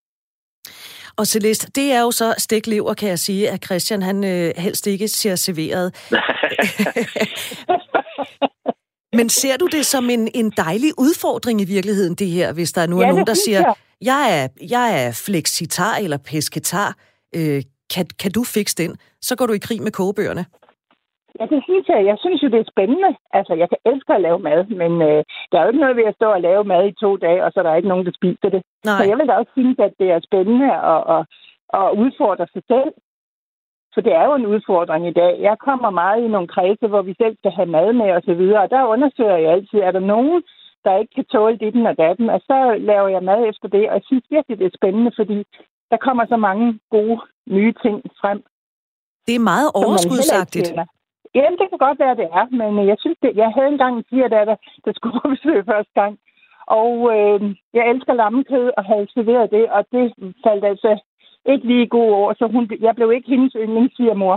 Og 1.19 1.27
Celeste, 1.27 1.71
det 1.75 1.93
er 1.93 2.01
jo 2.01 2.11
så 2.11 2.35
stiklever, 2.39 2.95
kan 2.95 3.09
jeg 3.09 3.19
sige, 3.19 3.51
at 3.51 3.65
Christian 3.65 4.03
han 4.03 4.25
øh, 4.25 4.51
helst 4.57 4.87
ikke 4.87 5.09
ser 5.09 5.35
serveret. 5.35 6.11
Men 9.19 9.29
ser 9.29 9.57
du 9.57 9.67
det 9.67 9.87
som 9.87 10.11
en, 10.11 10.29
en 10.35 10.51
dejlig 10.57 10.93
udfordring 10.99 11.61
i 11.61 11.65
virkeligheden, 11.65 12.15
det 12.15 12.27
her, 12.27 12.53
hvis 12.53 12.73
der 12.73 12.87
nu 12.87 12.99
er 12.99 13.03
Ja, 13.03 13.09
nogen, 13.09 13.27
det 13.27 13.27
der 13.27 13.35
siger, 13.47 13.59
jeg. 13.59 13.75
jeg 14.03 14.43
er, 14.43 14.49
jeg 14.71 15.07
er 15.07 15.23
flexitar 15.27 15.97
eller 15.97 16.19
pesketar, 16.31 16.97
øh, 17.37 17.63
kan, 17.95 18.07
kan 18.19 18.31
du 18.33 18.45
fikse 18.45 18.77
den? 18.77 18.97
Så 19.21 19.37
går 19.37 19.47
du 19.47 19.53
i 19.53 19.65
krig 19.67 19.83
med 19.83 19.93
kogebøgerne. 19.93 20.45
Ja, 21.41 21.45
det 21.53 21.61
synes 21.69 21.87
jeg. 21.89 22.07
Jeg 22.11 22.17
synes 22.19 22.43
jo, 22.43 22.49
det 22.49 22.61
er 22.61 22.73
spændende. 22.75 23.11
Altså, 23.39 23.55
jeg 23.55 23.69
kan 23.69 23.81
elske 23.91 24.13
at 24.15 24.21
lave 24.21 24.39
mad, 24.39 24.61
men 24.83 24.93
øh, 25.09 25.21
der 25.51 25.57
er 25.57 25.63
jo 25.63 25.69
ikke 25.69 25.85
noget 25.85 25.97
ved 25.97 26.11
at 26.11 26.15
stå 26.15 26.27
og 26.37 26.41
lave 26.41 26.65
mad 26.65 26.83
i 26.89 27.01
to 27.05 27.17
dage, 27.17 27.45
og 27.45 27.51
så 27.53 27.57
er 27.61 27.65
der 27.65 27.75
ikke 27.75 27.93
nogen, 27.93 28.07
der 28.07 28.13
spiser 28.21 28.49
det. 28.55 28.63
Nej. 28.85 28.99
Så 28.99 29.05
jeg 29.09 29.17
vil 29.19 29.29
da 29.29 29.33
også 29.33 29.53
synes, 29.55 29.79
at 29.79 29.93
det 30.01 30.09
er 30.11 30.21
spændende 30.29 30.71
at, 30.95 31.01
at, 31.17 31.23
at 31.79 31.87
udfordre 32.03 32.47
sig 32.55 32.63
selv. 32.73 32.91
For 33.95 34.01
det 34.01 34.13
er 34.15 34.25
jo 34.25 34.35
en 34.35 34.47
udfordring 34.47 35.09
i 35.09 35.19
dag. 35.23 35.33
Jeg 35.41 35.57
kommer 35.59 35.91
meget 35.91 36.25
i 36.25 36.29
nogle 36.29 36.49
kredse, 36.49 36.87
hvor 36.87 37.03
vi 37.03 37.15
selv 37.23 37.37
skal 37.37 37.51
have 37.51 37.71
mad 37.77 37.93
med 37.93 38.11
og 38.11 38.23
så 38.25 38.35
videre, 38.35 38.63
og 38.63 38.71
der 38.71 38.93
undersøger 38.95 39.37
jeg 39.37 39.53
altid, 39.53 39.79
er 39.79 39.91
der 39.91 40.05
nogen, 40.15 40.43
der 40.85 40.99
ikke 40.99 41.15
kan 41.15 41.25
tåle 41.25 41.59
ditten 41.59 41.87
og 41.87 41.99
datten, 41.99 42.31
og 42.31 42.41
så 42.41 42.77
laver 42.91 43.09
jeg 43.09 43.23
mad 43.23 43.41
efter 43.51 43.69
det, 43.69 43.89
og 43.89 43.95
jeg 43.95 44.03
synes 44.07 44.25
virkelig, 44.31 44.59
det 44.59 44.67
er 44.67 44.79
spændende, 44.79 45.13
fordi 45.17 45.39
der 45.91 45.97
kommer 45.97 46.27
så 46.27 46.37
mange 46.37 46.79
gode 46.91 47.21
nye 47.47 47.75
ting 47.83 47.97
frem. 48.21 48.43
Det 49.29 49.35
er 49.35 49.49
meget 49.55 49.71
overskudsagtigt. 49.83 50.69
Jamen, 51.35 51.59
det 51.61 51.67
kan 51.71 51.79
godt 51.87 51.99
være, 52.05 52.17
det 52.21 52.29
er, 52.39 52.45
men 52.61 52.71
øh, 52.79 52.87
jeg 52.93 52.97
synes, 53.03 53.19
det, 53.23 53.31
jeg 53.43 53.51
havde 53.57 53.71
engang 53.75 53.95
en 53.97 54.05
svigerdatter, 54.09 54.57
der 54.85 54.93
skulle 54.93 55.17
på 55.21 55.29
besøg 55.35 55.59
første 55.73 55.95
gang, 56.01 56.13
og 56.81 56.93
øh, 57.15 57.39
jeg 57.77 57.85
elsker 57.91 58.15
lammekød 58.23 58.67
og 58.79 58.85
havde 58.91 59.07
serveret 59.15 59.51
det, 59.51 59.65
og 59.77 59.81
det 59.93 60.05
faldt 60.45 60.65
altså 60.73 60.93
ikke 61.53 61.67
lige 61.67 61.83
i 61.85 61.93
gode 61.97 62.15
år, 62.23 62.35
så 62.39 62.45
hun, 62.55 62.71
jeg 62.81 62.95
blev 62.95 63.13
ikke 63.13 63.29
hendes 63.35 63.53
yndlingssvigermor. 63.63 64.35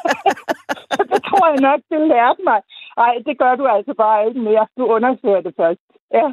det 1.12 1.20
tror 1.28 1.46
jeg 1.52 1.60
nok, 1.68 1.80
det 1.90 2.00
lærte 2.14 2.42
mig. 2.50 2.60
Nej, 2.96 3.14
det 3.26 3.38
gør 3.38 3.54
du 3.60 3.64
altså 3.66 3.94
bare 4.04 4.26
ikke 4.28 4.40
mere. 4.40 4.66
Du 4.78 4.84
undersøger 4.96 5.40
det 5.40 5.54
først. 5.60 5.80
Ja. 6.18 6.26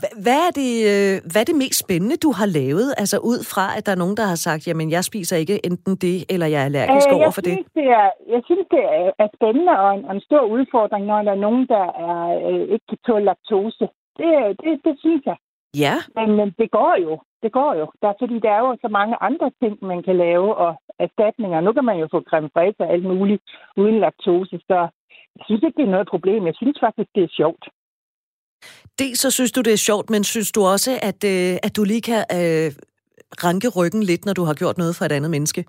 Hva- 0.00 0.14
Hvad 0.24 0.38
er, 0.48 0.52
det, 0.60 0.70
øh, 0.92 1.14
hvad 1.30 1.40
er 1.42 1.48
det 1.50 1.58
mest 1.64 1.78
spændende, 1.84 2.16
du 2.26 2.30
har 2.38 2.48
lavet? 2.60 2.88
Altså 3.02 3.16
ud 3.32 3.38
fra, 3.52 3.64
at 3.76 3.82
der 3.86 3.92
er 3.92 4.00
nogen, 4.02 4.16
der 4.20 4.26
har 4.32 4.38
sagt, 4.46 4.62
jamen 4.68 4.88
jeg 4.96 5.02
spiser 5.10 5.36
ikke 5.42 5.56
enten 5.68 5.94
det, 6.06 6.16
eller 6.32 6.46
jeg 6.54 6.60
er 6.60 6.68
allergisk 6.70 7.08
Øh, 7.10 7.16
over 7.18 7.30
for 7.36 7.42
det. 7.46 7.52
synes, 7.56 7.70
det 7.80 7.86
er, 8.00 8.08
jeg 8.34 8.42
synes, 8.48 8.66
det 8.74 8.82
er, 8.98 9.10
er 9.24 9.28
spændende 9.38 9.72
og 9.84 9.90
en, 9.96 10.02
en 10.14 10.20
stor 10.28 10.42
udfordring, 10.56 11.04
når 11.06 11.22
der 11.28 11.32
er 11.36 11.42
nogen, 11.46 11.64
der 11.74 11.84
er, 12.08 12.18
øh, 12.48 12.62
ikke 12.74 12.86
kan 12.90 12.98
tåle 13.06 13.24
laktose. 13.30 13.86
Det, 14.18 14.28
det, 14.62 14.72
det 14.86 14.94
synes 15.04 15.22
jeg. 15.30 15.36
Ja, 15.84 15.94
Men, 16.16 16.28
men 16.38 16.48
det 16.60 16.68
går 16.78 16.94
jo. 17.06 17.12
Det 17.42 17.52
går 17.58 17.72
jo. 17.80 17.86
Der, 18.02 18.08
er- 18.08 18.20
fordi 18.22 18.36
der 18.44 18.50
er 18.56 18.62
jo 18.66 18.76
så 18.84 18.88
mange 18.98 19.14
andre 19.28 19.50
ting, 19.62 19.74
man 19.92 20.02
kan 20.02 20.16
lave, 20.26 20.48
og 20.64 20.72
erstatninger. 20.98 21.60
Nu 21.60 21.72
kan 21.72 21.84
man 21.84 21.98
jo 22.02 22.06
få 22.14 22.18
creme 22.30 22.50
fraise 22.54 22.80
og 22.84 22.90
alt 22.94 23.04
muligt 23.12 23.42
uden 23.76 23.98
laktose, 24.06 24.56
så 24.68 24.76
jeg 25.36 25.42
synes 25.46 25.62
ikke, 25.62 25.76
det 25.80 25.86
er 25.88 25.94
noget 25.96 26.08
problem. 26.14 26.46
Jeg 26.46 26.54
synes 26.56 26.76
faktisk, 26.86 27.08
det 27.14 27.22
er 27.24 27.36
sjovt. 27.40 27.64
Dels 28.98 29.18
så 29.20 29.30
synes 29.30 29.52
du, 29.52 29.60
det 29.60 29.72
er 29.72 29.82
sjovt, 29.90 30.10
men 30.10 30.24
synes 30.24 30.52
du 30.52 30.60
også, 30.74 30.90
at, 31.10 31.20
øh, 31.34 31.56
at 31.66 31.72
du 31.76 31.82
lige 31.84 32.04
kan 32.10 32.22
øh, 32.38 32.68
ranke 33.44 33.68
ryggen 33.78 34.02
lidt, 34.02 34.22
når 34.26 34.34
du 34.38 34.44
har 34.48 34.54
gjort 34.54 34.78
noget 34.78 34.96
for 34.98 35.04
et 35.04 35.12
andet 35.12 35.30
menneske? 35.30 35.60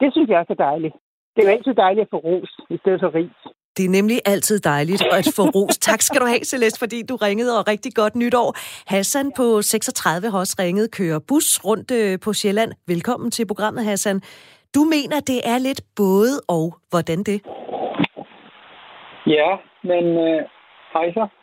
Det 0.00 0.08
synes 0.12 0.28
jeg 0.28 0.38
også 0.38 0.52
er 0.58 0.62
dejligt. 0.70 0.94
Det 1.34 1.40
er 1.44 1.48
jo 1.48 1.56
altid 1.56 1.74
dejligt 1.74 2.04
at 2.06 2.10
få 2.10 2.18
ros 2.28 2.50
i 2.70 2.76
stedet 2.82 3.00
for 3.02 3.14
ris. 3.14 3.38
Det 3.76 3.84
er 3.84 3.88
nemlig 3.98 4.18
altid 4.26 4.58
dejligt 4.58 5.02
at 5.12 5.24
få 5.36 5.42
ros. 5.42 5.78
Tak 5.88 6.00
skal 6.00 6.20
du 6.20 6.26
have, 6.26 6.44
Celeste, 6.44 6.78
fordi 6.78 7.02
du 7.02 7.16
ringede, 7.16 7.58
og 7.58 7.68
rigtig 7.68 7.92
godt 7.94 8.14
nytår. 8.16 8.48
Hassan 8.94 9.32
på 9.36 9.62
36 9.62 10.30
har 10.30 10.38
også 10.38 10.56
ringet, 10.58 10.94
kører 10.98 11.20
bus 11.28 11.48
rundt 11.64 11.90
øh, 11.90 12.18
på 12.24 12.32
Sjælland. 12.32 12.72
Velkommen 12.88 13.30
til 13.30 13.46
programmet, 13.46 13.84
Hassan. 13.84 14.20
Du 14.74 14.80
mener, 14.94 15.18
det 15.20 15.40
er 15.52 15.58
lidt 15.58 15.80
både 15.96 16.34
og. 16.48 16.64
Hvordan 16.90 17.18
det? 17.30 17.38
Ja, 19.26 19.50
men 19.90 20.04
øh, 20.26 20.40
hej 20.94 21.06
så. 21.16 21.37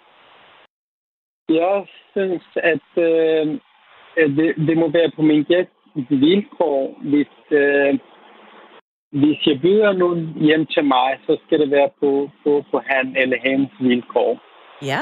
Jeg 1.49 1.87
synes, 2.11 2.43
at, 2.55 3.03
øh, 3.03 3.59
at 4.17 4.29
det, 4.37 4.55
det 4.67 4.77
må 4.77 4.87
være 4.89 5.11
på 5.15 5.21
min 5.21 5.43
gæsts 5.43 5.73
vilkår. 6.09 6.97
Hvis, 7.01 7.33
øh, 7.51 7.99
hvis 9.11 9.47
jeg 9.47 9.61
byder 9.61 9.93
nogen 9.93 10.33
hjem 10.41 10.65
til 10.65 10.85
mig, 10.85 11.19
så 11.25 11.37
skal 11.45 11.59
det 11.59 11.71
være 11.71 11.89
på, 11.99 12.29
på, 12.43 12.63
på 12.71 12.81
han 12.85 13.15
eller 13.17 13.37
hendes 13.43 13.71
vilkår. 13.79 14.39
Ja. 14.81 15.01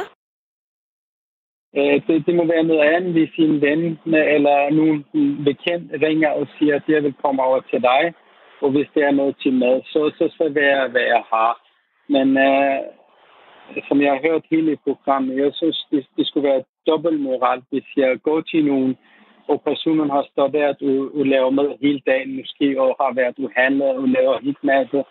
Øh, 1.77 2.07
det, 2.07 2.25
det 2.25 2.35
må 2.35 2.45
være 2.45 2.63
noget 2.63 2.93
andet, 2.93 3.11
hvis 3.11 3.33
en 3.37 3.61
ven 3.61 3.99
eller 4.05 4.69
nogen 4.69 5.05
bekendt 5.45 5.91
ringer 6.01 6.29
og 6.29 6.47
siger, 6.57 6.75
at 6.75 6.83
jeg 6.87 7.03
vil 7.03 7.13
komme 7.13 7.43
over 7.43 7.59
til 7.59 7.81
dig. 7.81 8.13
Og 8.61 8.71
hvis 8.71 8.87
det 8.95 9.03
er 9.03 9.11
noget 9.11 9.35
til 9.41 9.53
mad, 9.53 9.81
så, 9.85 10.11
så 10.17 10.29
skal 10.33 10.45
det 10.45 10.55
være, 10.55 10.89
hvad 10.89 11.01
jeg 11.01 11.23
har. 11.33 11.53
Men 12.09 12.37
øh, 12.37 12.79
som 13.87 14.01
jeg 14.01 14.11
har 14.11 14.21
hørt 14.27 14.43
hele 14.51 14.77
programmet, 14.83 15.37
jeg 15.37 15.51
synes, 15.53 15.87
det, 15.91 16.07
det 16.17 16.27
skulle 16.27 16.49
være 16.49 16.63
dobbeltmoral, 16.87 17.61
hvis 17.69 17.87
jeg 17.97 18.21
går 18.21 18.41
til 18.41 18.65
nogen, 18.65 18.97
og 19.47 19.61
personen 19.61 20.09
har 20.09 20.25
stået 20.31 20.53
der 20.53 20.67
og, 20.67 21.19
og 21.19 21.25
laver 21.25 21.49
mad 21.49 21.69
hele 21.81 22.01
dagen 22.05 22.35
måske, 22.35 22.81
og 22.81 22.95
har 23.01 23.13
været 23.13 23.35
uhandlet 23.37 23.89
og 23.89 24.07
laver 24.07 24.39
helt 24.39 24.63
masse. 24.63 25.03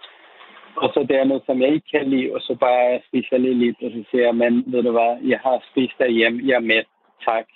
Og 0.77 0.89
så 0.95 1.07
det 1.09 1.17
er 1.17 1.25
noget, 1.25 1.43
som 1.47 1.63
jeg 1.63 1.69
ikke 1.75 1.91
kan 1.91 2.11
lide, 2.11 2.35
og 2.35 2.41
så 2.41 2.55
bare 2.55 3.01
spiser 3.09 3.39
lige 3.39 3.55
lidt, 3.55 3.77
og 3.83 3.91
så 3.91 4.05
siger 4.11 4.25
jeg, 4.25 4.35
men 4.35 4.65
ved 4.67 4.83
du 4.83 4.91
hvad, 4.91 5.17
jeg 5.23 5.39
har 5.39 5.65
spist 5.71 5.99
derhjemme, 5.99 6.43
jeg 6.49 6.55
er 6.55 6.69
med, 6.73 6.83
tak. 7.25 7.47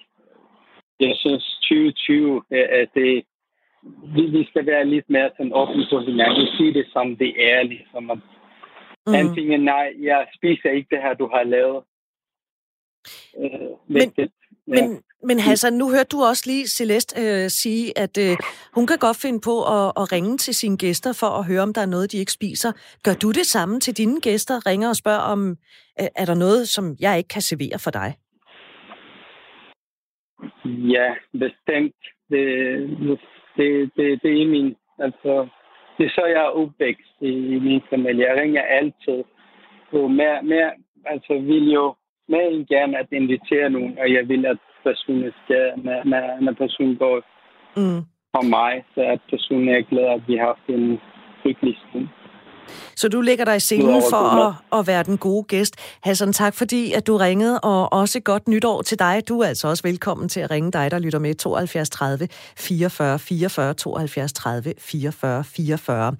Jeg 1.00 1.12
synes 1.16 1.44
2020, 1.62 2.42
at 2.50 2.88
det, 2.94 3.24
vi, 4.14 4.22
vi 4.36 4.44
skal 4.44 4.66
være 4.66 4.84
lidt 4.84 5.10
mere 5.10 5.30
sådan 5.36 5.52
åbne 5.54 5.86
på 5.90 5.98
hinanden, 6.00 6.46
sige 6.56 6.74
det 6.74 6.86
som 6.92 7.16
det 7.16 7.32
er, 7.52 7.62
ligesom 7.62 8.10
at 8.10 8.18
Mm. 9.06 9.12
mm. 9.12 9.14
Antingen 9.14 9.60
nej, 9.64 9.92
jeg 10.02 10.26
spiser 10.36 10.70
ikke 10.70 10.88
det 10.90 11.02
her, 11.02 11.14
du 11.14 11.28
har 11.34 11.42
lavet. 11.44 11.84
Øh, 13.40 13.70
Men- 13.88 14.10
det, 14.16 14.30
Men, 14.66 15.02
men 15.22 15.38
Hassan, 15.38 15.72
nu 15.72 15.90
hørte 15.90 16.08
du 16.16 16.22
også 16.22 16.42
lige 16.46 16.66
Celeste 16.66 17.14
øh, 17.20 17.50
sige, 17.50 17.98
at 17.98 18.18
øh, 18.18 18.36
hun 18.74 18.86
kan 18.86 18.98
godt 18.98 19.16
finde 19.22 19.40
på 19.40 19.56
at, 19.76 19.92
at 20.00 20.12
ringe 20.12 20.38
til 20.38 20.54
sine 20.54 20.78
gæster 20.78 21.12
for 21.20 21.26
at 21.26 21.46
høre, 21.46 21.62
om 21.62 21.74
der 21.74 21.80
er 21.80 21.86
noget, 21.86 22.12
de 22.12 22.18
ikke 22.18 22.32
spiser. 22.32 22.72
Gør 23.04 23.14
du 23.14 23.28
det 23.30 23.46
samme 23.46 23.80
til 23.80 23.96
dine 23.96 24.20
gæster? 24.20 24.66
Ringer 24.66 24.88
og 24.88 24.96
spørger, 24.96 25.18
om 25.34 25.50
øh, 26.00 26.06
er 26.16 26.24
der 26.24 26.34
noget, 26.34 26.68
som 26.68 26.84
jeg 27.00 27.18
ikke 27.18 27.28
kan 27.28 27.42
servere 27.42 27.78
for 27.84 27.90
dig? 27.90 28.10
Ja, 30.94 31.08
bestemt. 31.32 31.96
Det, 32.30 32.44
det, 33.56 33.90
det, 33.96 34.22
det 34.22 34.42
er 34.42 34.46
min, 34.46 34.74
altså, 34.98 35.48
det 35.98 36.06
er 36.06 36.10
så, 36.10 36.24
jeg 36.26 36.42
er 36.44 36.56
opvækst 36.60 37.14
i, 37.20 37.28
i 37.28 37.58
min 37.58 37.82
familie. 37.90 38.28
Jeg 38.28 38.42
ringer 38.42 38.62
altid. 38.62 39.24
Og 39.92 40.10
mere, 40.10 40.42
mere, 40.42 40.70
altså, 41.06 41.32
vil 41.38 41.72
jo 41.72 41.94
mere 42.28 42.50
end 42.52 42.66
gerne 42.66 42.98
at 42.98 43.06
invitere 43.12 43.70
nogen, 43.70 43.98
og 43.98 44.12
jeg 44.12 44.28
vil, 44.28 44.46
at 44.46 44.58
personen 44.84 45.32
skal, 45.44 45.72
når, 45.76 46.04
når, 46.04 46.40
når 46.40 46.52
personen 46.52 46.96
går 46.96 47.22
Mm. 47.82 48.00
fra 48.32 48.42
mig, 48.56 48.84
så 48.94 49.00
at 49.00 49.20
personen 49.30 49.68
er 49.68 49.80
glad, 49.90 50.06
at 50.16 50.22
vi 50.28 50.36
har 50.36 50.46
haft 50.46 50.66
en 50.68 51.00
hyggelig 51.44 51.76
stund. 51.88 52.08
Så 52.94 53.08
du 53.08 53.20
lægger 53.20 53.44
dig 53.44 53.56
i 53.56 53.60
scenen 53.60 54.02
for 54.10 54.16
at, 54.16 54.78
at 54.78 54.86
være 54.86 55.02
den 55.02 55.18
gode 55.18 55.44
gæst. 55.44 55.74
Hassan, 56.00 56.32
tak 56.32 56.54
fordi, 56.54 56.92
at 56.92 57.06
du 57.06 57.16
ringede, 57.16 57.60
og 57.60 57.92
også 57.92 58.20
godt 58.20 58.48
nytår 58.48 58.82
til 58.82 58.98
dig. 58.98 59.22
Du 59.28 59.40
er 59.40 59.46
altså 59.46 59.68
også 59.68 59.82
velkommen 59.82 60.28
til 60.28 60.40
at 60.40 60.50
ringe 60.50 60.72
dig, 60.72 60.90
der 60.90 60.98
lytter 60.98 61.18
med 61.18 61.34
72 61.34 61.90
30 61.90 62.28
44 62.56 63.18
44 63.18 63.74
72 63.74 64.32
30 64.32 64.74
44 64.78 65.44
44. 65.44 66.16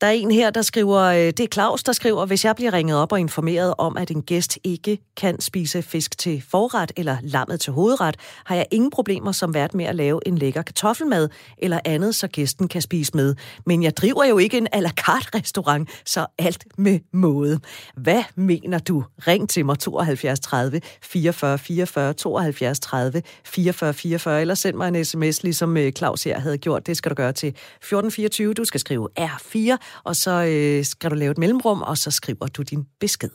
Der 0.00 0.06
er 0.06 0.10
en 0.10 0.30
her, 0.30 0.50
der 0.50 0.62
skriver, 0.62 1.00
øh, 1.00 1.16
det 1.16 1.40
er 1.40 1.46
Claus, 1.52 1.82
der 1.82 1.92
skriver, 1.92 2.26
hvis 2.26 2.44
jeg 2.44 2.56
bliver 2.56 2.72
ringet 2.72 2.96
op 2.96 3.12
og 3.12 3.20
informeret 3.20 3.74
om, 3.78 3.96
at 3.96 4.10
en 4.10 4.22
gæst 4.22 4.58
ikke 4.64 4.98
kan 5.16 5.40
spise 5.40 5.82
fisk 5.82 6.18
til 6.18 6.44
forret 6.50 6.92
eller 6.96 7.16
lammet 7.22 7.60
til 7.60 7.72
hovedret, 7.72 8.16
har 8.44 8.54
jeg 8.54 8.66
ingen 8.70 8.90
problemer 8.90 9.32
som 9.32 9.54
vært 9.54 9.74
med 9.74 9.84
at 9.84 9.94
lave 9.94 10.20
en 10.26 10.38
lækker 10.38 10.62
kartoffelmad 10.62 11.28
eller 11.58 11.80
andet, 11.84 12.14
så 12.14 12.28
gæsten 12.28 12.68
kan 12.68 12.82
spise 12.82 13.12
med. 13.14 13.34
Men 13.66 13.82
jeg 13.82 13.96
driver 13.96 14.24
jo 14.24 14.38
ikke 14.38 14.58
en 14.58 14.68
à 14.74 14.80
la 14.80 14.90
carte 14.90 15.38
restaurant, 15.38 15.88
så 16.04 16.26
alt 16.38 16.64
med 16.76 17.00
måde. 17.12 17.60
Hvad 17.96 18.22
mener 18.34 18.78
du? 18.78 19.04
Ring 19.26 19.48
til 19.48 19.66
mig 19.66 19.78
72 19.78 20.40
30 20.40 20.80
44 21.02 21.58
44 21.58 22.12
72 22.12 22.80
30 22.80 23.22
44 23.44 23.94
44, 23.94 24.40
eller 24.40 24.54
send 24.54 24.76
mig 24.76 24.88
en 24.88 25.04
sms, 25.04 25.42
ligesom 25.42 25.76
øh, 25.76 25.92
Claus 25.92 26.24
her 26.24 26.38
havde 26.38 26.58
gjort. 26.58 26.86
Det 26.86 26.96
skal 26.96 27.10
du 27.10 27.14
gøre 27.14 27.32
til 27.32 27.48
1424. 27.48 28.54
Du 28.54 28.64
skal 28.64 28.80
skrive 28.80 29.08
R4, 29.20 29.76
og 30.04 30.16
så 30.16 30.30
øh, 30.30 30.84
skal 30.84 31.10
du 31.10 31.14
lave 31.14 31.30
et 31.30 31.38
mellemrum, 31.38 31.82
og 31.82 31.98
så 31.98 32.10
skriver 32.10 32.46
du 32.46 32.62
din 32.62 32.84
besked. 33.00 33.30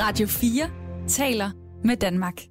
Radio 0.00 0.26
4 0.26 0.70
taler 1.08 1.50
med 1.84 1.96
Danmark. 1.96 2.42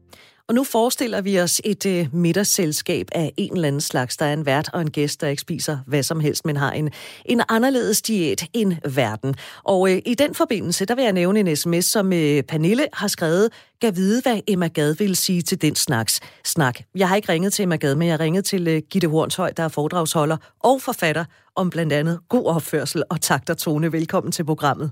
Og 0.49 0.55
nu 0.55 0.63
forestiller 0.63 1.21
vi 1.21 1.39
os 1.39 1.61
et 1.65 1.85
øh, 1.85 2.07
middagsselskab 2.13 3.07
af 3.11 3.31
en 3.37 3.53
eller 3.53 3.67
anden 3.67 3.81
slags. 3.81 4.17
Der 4.17 4.25
er 4.25 4.33
en 4.33 4.45
vært 4.45 4.69
og 4.73 4.81
en 4.81 4.91
gæst, 4.91 5.21
der 5.21 5.27
ikke 5.27 5.41
spiser 5.41 5.77
hvad 5.87 6.03
som 6.03 6.19
helst, 6.19 6.45
men 6.45 6.57
har 6.57 6.71
en, 6.71 6.91
en 7.25 7.41
anderledes 7.49 8.01
diæt 8.01 8.43
end 8.53 8.95
verden. 8.95 9.35
Og 9.63 9.91
øh, 9.91 10.01
i 10.05 10.13
den 10.13 10.35
forbindelse, 10.35 10.85
der 10.85 10.95
vil 10.95 11.03
jeg 11.03 11.13
nævne 11.13 11.39
en 11.39 11.55
sms, 11.55 11.85
som 11.85 12.13
øh, 12.13 12.43
Pernille 12.43 12.87
har 12.93 13.07
skrevet, 13.07 13.49
gav 13.79 13.91
vide, 13.95 14.21
hvad 14.21 14.39
Emma 14.47 14.67
Gad 14.67 14.95
vil 14.97 15.15
sige 15.15 15.41
til 15.41 15.61
den 15.61 15.75
snaks, 15.75 16.19
snak. 16.45 16.79
Jeg 16.95 17.09
har 17.09 17.15
ikke 17.15 17.31
ringet 17.31 17.53
til 17.53 17.63
Emma 17.63 17.75
Gad, 17.75 17.95
men 17.95 18.07
jeg 18.07 18.19
ringet 18.19 18.45
til 18.45 18.67
øh, 18.67 18.81
Gitte 18.89 19.07
Hornshøj, 19.07 19.51
der 19.57 19.63
er 19.63 19.69
foredragsholder 19.69 20.37
og 20.59 20.81
forfatter 20.81 21.25
om 21.55 21.69
blandt 21.69 21.93
andet 21.93 22.19
god 22.29 22.45
opførsel 22.45 23.03
og 23.09 23.21
takt 23.21 23.49
og 23.49 23.57
tone. 23.57 23.91
Velkommen 23.91 24.31
til 24.31 24.45
programmet. 24.45 24.91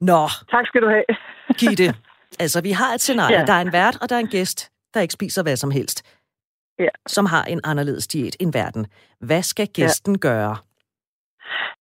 Nå. 0.00 0.28
Tak 0.50 0.66
skal 0.66 0.82
du 0.82 0.88
have. 0.88 1.04
Gitte, 1.58 1.94
Altså, 2.38 2.60
vi 2.60 2.70
har 2.70 2.94
et 2.94 3.00
scenarie. 3.00 3.38
Ja. 3.38 3.44
Der 3.44 3.52
er 3.52 3.60
en 3.60 3.72
vært, 3.72 3.98
og 4.00 4.08
der 4.08 4.16
er 4.16 4.20
en 4.20 4.28
gæst, 4.28 4.70
der 4.94 5.00
ikke 5.00 5.12
spiser 5.12 5.42
hvad 5.42 5.56
som 5.56 5.70
helst. 5.70 6.02
Ja. 6.78 6.88
Som 7.06 7.26
har 7.26 7.44
en 7.44 7.60
anderledes 7.64 8.06
diæt 8.06 8.36
end 8.40 8.52
verden. 8.52 8.86
Hvad 9.20 9.42
skal 9.42 9.68
gæsten 9.68 10.14
ja. 10.14 10.18
gøre? 10.18 10.56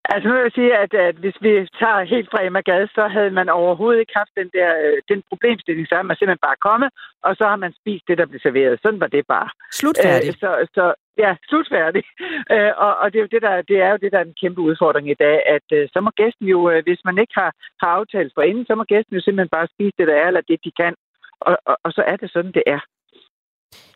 Altså 0.09 0.25
nu 0.27 0.33
vil 0.33 0.47
jeg 0.47 0.57
sige, 0.59 0.73
at, 0.83 0.93
at 1.07 1.15
hvis 1.23 1.37
vi 1.45 1.51
tager 1.81 2.11
helt 2.13 2.29
fra 2.31 2.43
Emma 2.47 2.61
Gade, 2.69 2.89
så 2.97 3.03
havde 3.15 3.31
man 3.39 3.47
overhovedet 3.49 3.99
ikke 3.99 4.19
haft 4.21 4.33
den 4.41 4.49
der 4.57 4.69
øh, 4.85 4.97
den 5.11 5.19
problemstilling, 5.29 5.85
så 5.87 5.95
er 5.95 6.05
man 6.07 6.17
simpelthen 6.17 6.47
bare 6.49 6.63
kommet, 6.67 6.89
og 7.27 7.31
så 7.39 7.43
har 7.51 7.59
man 7.63 7.73
spist 7.79 8.05
det, 8.07 8.17
der 8.17 8.25
blev 8.31 8.41
serveret. 8.43 8.79
Sådan 8.83 8.99
var 9.03 9.11
det 9.15 9.23
bare. 9.35 9.49
Slutfærdig. 9.79 10.29
Øh, 10.29 10.41
så, 10.43 10.51
så, 10.75 10.85
ja, 11.23 11.31
slutfærdig. 11.49 12.03
Øh, 12.55 12.71
og 12.85 12.91
og 13.01 13.07
det, 13.11 13.17
er 13.19 13.25
jo 13.25 13.33
det, 13.35 13.41
der, 13.47 13.55
det 13.71 13.77
er 13.85 13.89
jo 13.93 13.97
det, 14.03 14.11
der 14.11 14.19
er 14.19 14.27
en 14.27 14.39
kæmpe 14.41 14.61
udfordring 14.69 15.05
i 15.09 15.19
dag, 15.25 15.37
at 15.55 15.67
øh, 15.77 15.89
så 15.93 15.99
må 16.05 16.09
gæsten 16.21 16.45
jo, 16.53 16.59
øh, 16.71 16.83
hvis 16.87 17.01
man 17.07 17.17
ikke 17.23 17.35
har, 17.41 17.51
har 17.81 17.89
aftalt 17.99 18.31
for 18.35 18.41
inden, 18.49 18.65
så 18.65 18.73
må 18.75 18.83
gæsten 18.83 19.15
jo 19.15 19.21
simpelthen 19.21 19.55
bare 19.57 19.67
spise 19.73 19.95
det, 19.99 20.07
der 20.07 20.15
er, 20.23 20.27
eller 20.27 20.41
det, 20.49 20.59
de 20.65 20.71
kan. 20.81 20.93
Og, 21.47 21.57
og, 21.65 21.75
og 21.85 21.91
så 21.91 22.01
er 22.11 22.15
det 22.21 22.29
sådan, 22.31 22.53
det 22.57 22.63
er. 22.75 22.81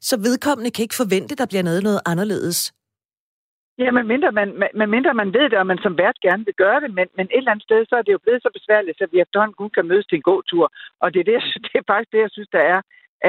Så 0.10 0.16
vedkommende 0.28 0.72
kan 0.72 0.84
ikke 0.84 1.01
forvente, 1.03 1.36
der 1.36 1.45
bliver 1.51 1.64
noget, 1.64 1.84
noget 1.84 2.01
anderledes 2.06 2.60
Ja, 3.78 3.91
men 3.91 4.07
mindre 4.07 4.32
man, 4.32 4.49
man, 4.73 4.89
mindre 4.89 5.13
man 5.13 5.34
ved 5.34 5.49
det, 5.49 5.57
og 5.59 5.67
man 5.67 5.78
som 5.78 5.97
vært 5.97 6.19
gerne 6.26 6.45
vil 6.45 6.53
gøre 6.53 6.80
det, 6.84 6.93
men, 6.93 7.07
men 7.17 7.26
et 7.26 7.38
eller 7.38 7.51
andet 7.51 7.63
sted, 7.63 7.86
så 7.89 7.95
er 7.95 8.01
det 8.01 8.13
jo 8.13 8.23
blevet 8.26 8.41
så 8.41 8.49
besværligt, 8.53 9.01
at 9.01 9.11
vi 9.11 9.19
efterhånden 9.19 9.55
kun 9.55 9.69
kan 9.69 9.88
mødes 9.88 10.05
til 10.05 10.15
en 10.15 10.30
god 10.32 10.43
tur. 10.43 10.65
Og 11.01 11.13
det 11.13 11.19
er, 11.19 11.23
det, 11.23 11.43
det 11.65 11.76
er 11.76 11.89
faktisk 11.91 12.11
det, 12.11 12.21
jeg 12.26 12.32
synes, 12.32 12.49
der 12.57 12.63
er, 12.73 12.82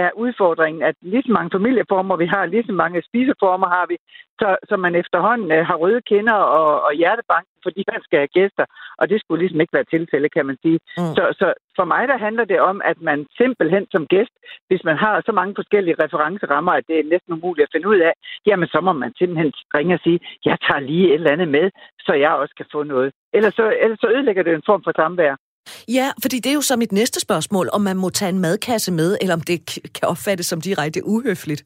er 0.03 0.11
udfordringen, 0.23 0.83
at 0.83 0.97
lige 1.01 1.23
så 1.27 1.33
mange 1.33 1.51
familieformer 1.57 2.17
vi 2.17 2.27
har, 2.27 2.47
lige 2.47 2.67
så 2.67 2.73
mange 2.73 3.03
spiseformer 3.09 3.69
har 3.77 3.87
vi, 3.91 3.97
så, 4.41 4.49
så 4.69 4.75
man 4.77 4.95
efterhånden 5.03 5.51
uh, 5.57 5.67
har 5.69 5.77
røde 5.83 6.03
kinder 6.11 6.39
og, 6.59 6.71
og 6.87 6.93
hjertebank, 7.01 7.47
fordi 7.63 7.81
man 7.93 8.03
skal 8.03 8.19
have 8.19 8.35
gæster, 8.39 8.65
og 9.01 9.05
det 9.11 9.21
skulle 9.21 9.41
ligesom 9.43 9.61
ikke 9.61 9.77
være 9.79 9.93
tilfælde, 9.95 10.29
kan 10.29 10.47
man 10.47 10.59
sige. 10.65 10.79
Mm. 10.99 11.15
Så, 11.17 11.23
så 11.41 11.47
for 11.79 11.85
mig 11.93 12.03
der 12.09 12.19
handler 12.27 12.45
det 12.45 12.61
om, 12.61 12.77
at 12.91 12.99
man 13.01 13.27
simpelthen 13.41 13.85
som 13.95 14.07
gæst, 14.07 14.35
hvis 14.69 14.85
man 14.89 14.97
har 15.05 15.23
så 15.27 15.33
mange 15.33 15.55
forskellige 15.61 16.01
referencerammer, 16.05 16.73
at 16.73 16.85
det 16.89 16.97
er 16.99 17.11
næsten 17.13 17.33
umuligt 17.33 17.67
at 17.67 17.75
finde 17.75 17.89
ud 17.89 17.99
af, 18.09 18.13
jamen 18.47 18.69
så 18.69 18.81
må 18.81 18.93
man 18.93 19.13
simpelthen 19.19 19.53
ringe 19.77 19.95
og 19.95 20.01
sige, 20.05 20.21
jeg 20.45 20.57
tager 20.67 20.81
lige 20.81 21.09
et 21.09 21.15
eller 21.15 21.33
andet 21.35 21.49
med, 21.49 21.71
så 22.07 22.13
jeg 22.15 22.33
også 22.33 22.55
kan 22.57 22.67
få 22.73 22.83
noget. 22.83 23.13
Ellers 23.37 23.55
så, 23.55 23.65
ellers 23.83 24.01
så 24.01 24.09
ødelægger 24.15 24.43
det 24.43 24.55
en 24.55 24.69
form 24.71 24.83
for 24.85 24.93
samvær. 24.97 25.35
Ja, 25.89 26.11
fordi 26.23 26.37
det 26.37 26.51
er 26.51 26.55
jo 26.55 26.61
så 26.61 26.77
mit 26.77 26.93
næste 26.93 27.21
spørgsmål, 27.21 27.69
om 27.73 27.81
man 27.81 27.97
må 27.97 28.11
tage 28.11 28.29
en 28.29 28.39
madkasse 28.39 28.93
med, 28.93 29.19
eller 29.21 29.35
om 29.35 29.41
det 29.41 29.59
kan 29.95 30.09
opfattes 30.09 30.47
som 30.47 30.61
direkte 30.61 31.01
uhøfligt. 31.05 31.65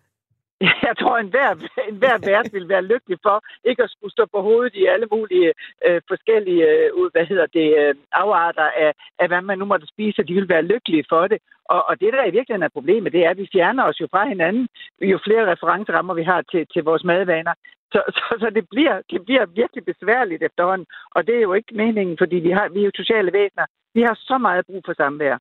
Jeg 0.89 0.95
tror, 1.01 1.17
at 1.17 1.25
enhver, 1.25 1.51
enhver 1.89 2.19
vært 2.31 2.53
vil 2.53 2.69
være 2.69 2.89
lykkelig 2.93 3.19
for 3.27 3.37
ikke 3.71 3.83
at 3.83 3.91
skulle 3.91 4.13
stå 4.13 4.25
på 4.35 4.41
hovedet 4.43 4.75
i 4.75 4.85
alle 4.87 5.07
mulige 5.15 5.53
øh, 5.87 6.01
forskellige 6.09 6.65
øh, 6.71 7.11
hvad 7.13 7.27
hedder 7.31 7.47
det, 7.59 7.69
øh, 7.81 7.95
afarter 8.13 8.69
af, 8.85 8.93
af, 9.19 9.29
hvad 9.29 9.43
man 9.43 9.59
nu 9.59 9.65
måtte 9.65 9.87
spise, 9.87 10.23
de 10.23 10.35
vil 10.35 10.49
være 10.49 10.69
lykkelige 10.73 11.05
for 11.09 11.27
det. 11.27 11.39
Og, 11.75 11.81
og 11.89 12.01
det, 12.01 12.13
der 12.13 12.25
i 12.25 12.35
virkeligheden 12.37 12.69
er 12.69 12.77
problemet, 12.79 13.13
det 13.13 13.25
er, 13.25 13.31
at 13.31 13.43
vi 13.43 13.49
fjerner 13.53 13.85
os 13.85 14.01
jo 14.01 14.07
fra 14.11 14.29
hinanden, 14.29 14.69
jo 15.03 15.19
flere 15.27 15.51
referencerammer 15.53 16.15
vi 16.15 16.23
har 16.23 16.43
til, 16.51 16.67
til 16.73 16.83
vores 16.85 17.05
madvaner. 17.05 17.55
Så, 17.93 18.01
så, 18.17 18.37
så 18.43 18.51
det, 18.55 18.65
bliver, 18.71 18.97
det 19.11 19.25
bliver 19.25 19.47
virkelig 19.47 19.85
besværligt 19.85 20.43
efterhånden, 20.43 20.87
og 21.15 21.27
det 21.27 21.35
er 21.37 21.41
jo 21.49 21.53
ikke 21.55 21.75
meningen, 21.75 22.17
fordi 22.19 22.37
vi, 22.37 22.51
har, 22.51 22.69
vi 22.69 22.81
er 22.81 22.85
jo 22.85 22.91
sociale 22.95 23.33
væsener. 23.33 23.67
Vi 23.95 24.01
har 24.03 24.17
så 24.31 24.39
meget 24.39 24.67
brug 24.67 24.83
for 24.87 24.95
samvær. 25.03 25.37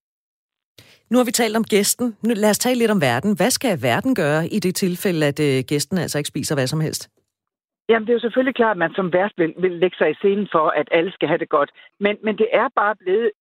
Nu 1.12 1.16
har 1.18 1.26
vi 1.26 1.32
talt 1.32 1.58
om 1.58 1.64
gæsten. 1.64 2.08
Nu 2.24 2.34
lad 2.44 2.50
os 2.50 2.60
tale 2.66 2.80
lidt 2.80 2.92
om 2.92 3.02
verden. 3.02 3.32
Hvad 3.40 3.52
skal 3.58 3.82
verden 3.82 4.16
gøre 4.16 4.42
i 4.56 4.60
det 4.60 4.76
tilfælde, 4.76 5.26
at 5.32 5.40
øh, 5.48 5.64
gæsten 5.72 5.98
altså 5.98 6.18
ikke 6.18 6.34
spiser 6.34 6.56
hvad 6.56 6.68
som 6.68 6.82
helst? 6.88 7.10
Jamen, 7.90 8.06
det 8.06 8.12
er 8.12 8.20
jo 8.20 8.26
selvfølgelig 8.26 8.56
klart, 8.56 8.76
at 8.78 8.84
man 8.86 8.94
som 9.00 9.14
vært 9.14 9.34
vil, 9.38 9.54
vil 9.64 9.72
lægge 9.72 9.98
sig 9.98 10.10
i 10.12 10.20
scenen 10.22 10.48
for, 10.52 10.66
at 10.80 10.88
alle 10.92 11.12
skal 11.12 11.28
have 11.28 11.42
det 11.44 11.50
godt. 11.50 11.72
Men, 12.00 12.14
men 12.26 12.38
det 12.38 12.48
er 12.62 12.68
bare 12.82 12.96
blevet 12.96 13.32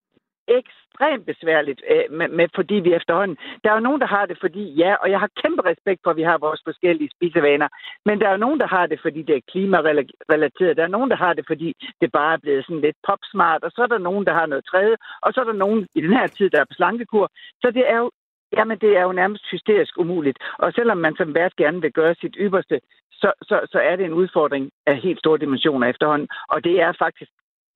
ekstremt 0.58 1.26
besværligt, 1.26 1.80
øh, 1.92 2.04
med, 2.18 2.28
med, 2.28 2.46
fordi 2.54 2.74
vi 2.74 2.94
efterhånden... 2.94 3.36
Der 3.62 3.70
er 3.70 3.74
jo 3.74 3.86
nogen, 3.88 4.00
der 4.00 4.06
har 4.06 4.26
det, 4.26 4.36
fordi 4.40 4.64
ja, 4.82 4.94
og 5.02 5.10
jeg 5.10 5.20
har 5.20 5.30
kæmpe 5.42 5.62
respekt 5.70 6.00
for, 6.02 6.10
at 6.10 6.16
vi 6.16 6.22
har 6.30 6.38
vores 6.38 6.62
forskellige 6.64 7.10
spisevaner, 7.16 7.68
men 8.04 8.20
der 8.20 8.26
er 8.26 8.32
jo 8.32 8.44
nogen, 8.46 8.60
der 8.60 8.66
har 8.66 8.86
det, 8.86 8.98
fordi 9.02 9.22
det 9.22 9.36
er 9.36 9.48
klimarelateret. 9.52 10.76
Der 10.76 10.84
er 10.84 10.94
nogen, 10.96 11.10
der 11.10 11.16
har 11.16 11.32
det, 11.32 11.44
fordi 11.46 11.68
det 12.00 12.12
bare 12.12 12.32
er 12.34 12.42
blevet 12.44 12.64
sådan 12.64 12.80
lidt 12.80 12.96
popsmart, 13.08 13.62
og 13.64 13.70
så 13.74 13.82
er 13.82 13.86
der 13.86 13.98
nogen, 13.98 14.26
der 14.26 14.32
har 14.32 14.46
noget 14.46 14.64
tredje, 14.64 14.96
og 15.22 15.32
så 15.32 15.40
er 15.40 15.44
der 15.44 15.62
nogen 15.64 15.86
i 15.94 16.00
den 16.00 16.12
her 16.12 16.26
tid, 16.26 16.50
der 16.50 16.60
er 16.60 16.64
på 16.64 16.74
slankekur. 16.78 17.30
Så 17.62 17.70
det 17.70 17.84
er 17.90 17.98
jo 17.98 18.10
Jamen, 18.56 18.78
det 18.78 18.96
er 18.96 19.02
jo 19.02 19.12
nærmest 19.12 19.44
hysterisk 19.50 19.98
umuligt. 19.98 20.38
Og 20.58 20.72
selvom 20.72 20.98
man 20.98 21.16
som 21.16 21.34
vært 21.34 21.56
gerne 21.56 21.80
vil 21.80 21.92
gøre 21.92 22.14
sit 22.14 22.36
ypperste, 22.40 22.80
så, 23.12 23.32
så, 23.42 23.66
så 23.72 23.78
er 23.78 23.96
det 23.96 24.04
en 24.04 24.12
udfordring 24.22 24.70
af 24.86 24.96
helt 24.96 25.18
store 25.18 25.38
dimensioner 25.38 25.86
efterhånden. 25.88 26.28
Og 26.48 26.64
det 26.64 26.80
er 26.80 26.92
faktisk 26.98 27.30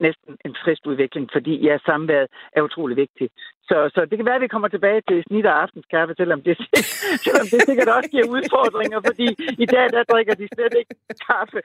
næsten 0.07 0.31
en 0.47 0.55
trist 0.61 0.87
udvikling, 0.91 1.25
fordi 1.33 1.55
ja, 1.67 1.75
samværet 1.89 2.29
er 2.57 2.63
utrolig 2.63 2.97
vigtigt. 2.97 3.33
Så, 3.69 3.77
så 3.95 4.01
det 4.09 4.17
kan 4.19 4.27
være, 4.27 4.41
at 4.41 4.47
vi 4.47 4.55
kommer 4.55 4.69
tilbage 4.69 5.03
til 5.09 5.25
snit 5.27 5.47
og 5.47 5.63
aftenskaffe, 5.63 6.15
selvom 6.21 6.41
det, 6.47 6.55
selvom 7.27 7.47
det 7.53 7.59
sikkert 7.69 7.89
også 7.97 8.11
giver 8.15 8.33
udfordringer, 8.37 8.99
fordi 9.09 9.29
i 9.65 9.67
dag 9.75 9.87
der 9.95 10.03
drikker 10.13 10.35
de 10.35 10.49
slet 10.55 10.75
ikke 10.81 10.95
kaffe. 11.29 11.59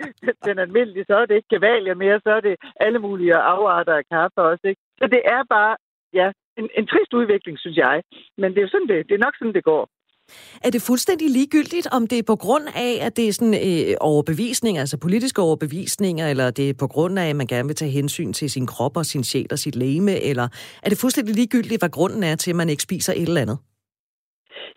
Den 0.48 0.60
almindelige, 0.60 1.06
så 1.10 1.16
er 1.22 1.26
det 1.26 1.36
ikke 1.36 1.54
kavalier 1.56 1.96
mere, 2.04 2.20
så 2.26 2.30
er 2.38 2.42
det 2.48 2.56
alle 2.86 3.00
mulige 3.00 3.36
afarter 3.36 3.96
af 4.02 4.06
kaffe 4.12 4.40
også. 4.52 4.66
Ikke? 4.72 4.82
Så 5.00 5.06
det 5.08 5.22
er 5.26 5.42
bare 5.50 5.76
ja, 6.14 6.28
en, 6.60 6.70
en 6.78 6.88
trist 6.88 7.14
udvikling, 7.14 7.60
synes 7.60 7.78
jeg. 7.78 8.04
Men 8.38 8.52
det 8.52 8.58
er 8.58 8.66
jo 8.68 8.74
sådan, 8.74 8.88
det, 8.88 9.10
det 9.10 9.16
er 9.16 9.26
nok 9.26 9.36
sådan, 9.36 9.54
det 9.54 9.64
går. 9.64 9.84
Er 10.66 10.70
det 10.70 10.82
fuldstændig 10.82 11.30
ligegyldigt, 11.30 11.88
om 11.98 12.08
det 12.08 12.20
er 12.20 12.24
på 12.28 12.36
grund 12.36 12.66
af, 12.76 13.06
at 13.06 13.18
det 13.18 13.28
er 13.28 13.34
sådan 13.34 13.58
øh, 13.68 13.96
overbevisning, 14.02 14.78
altså 14.78 14.98
politiske 14.98 15.42
overbevisninger, 15.42 16.28
eller 16.28 16.52
det 16.52 16.70
er 16.70 16.74
på 16.80 16.88
grund 16.88 17.20
af, 17.20 17.30
at 17.30 17.36
man 17.36 17.48
gerne 17.48 17.68
vil 17.68 17.76
tage 17.76 17.92
hensyn 17.92 18.34
til 18.34 18.50
sin 18.50 18.68
krop 18.68 18.98
og 18.98 19.06
sin 19.06 19.24
sjæl 19.24 19.48
og 19.52 19.60
sit 19.60 19.76
læme, 19.76 20.14
eller 20.30 20.48
er 20.84 20.90
det 20.90 20.98
fuldstændig 21.02 21.36
ligegyldigt, 21.36 21.82
hvad 21.82 21.90
grunden 21.90 22.24
er 22.24 22.36
til, 22.36 22.52
at 22.52 22.56
man 22.56 22.70
ikke 22.70 22.84
spiser 22.84 23.14
et 23.14 23.22
eller 23.22 23.42
andet? 23.42 23.60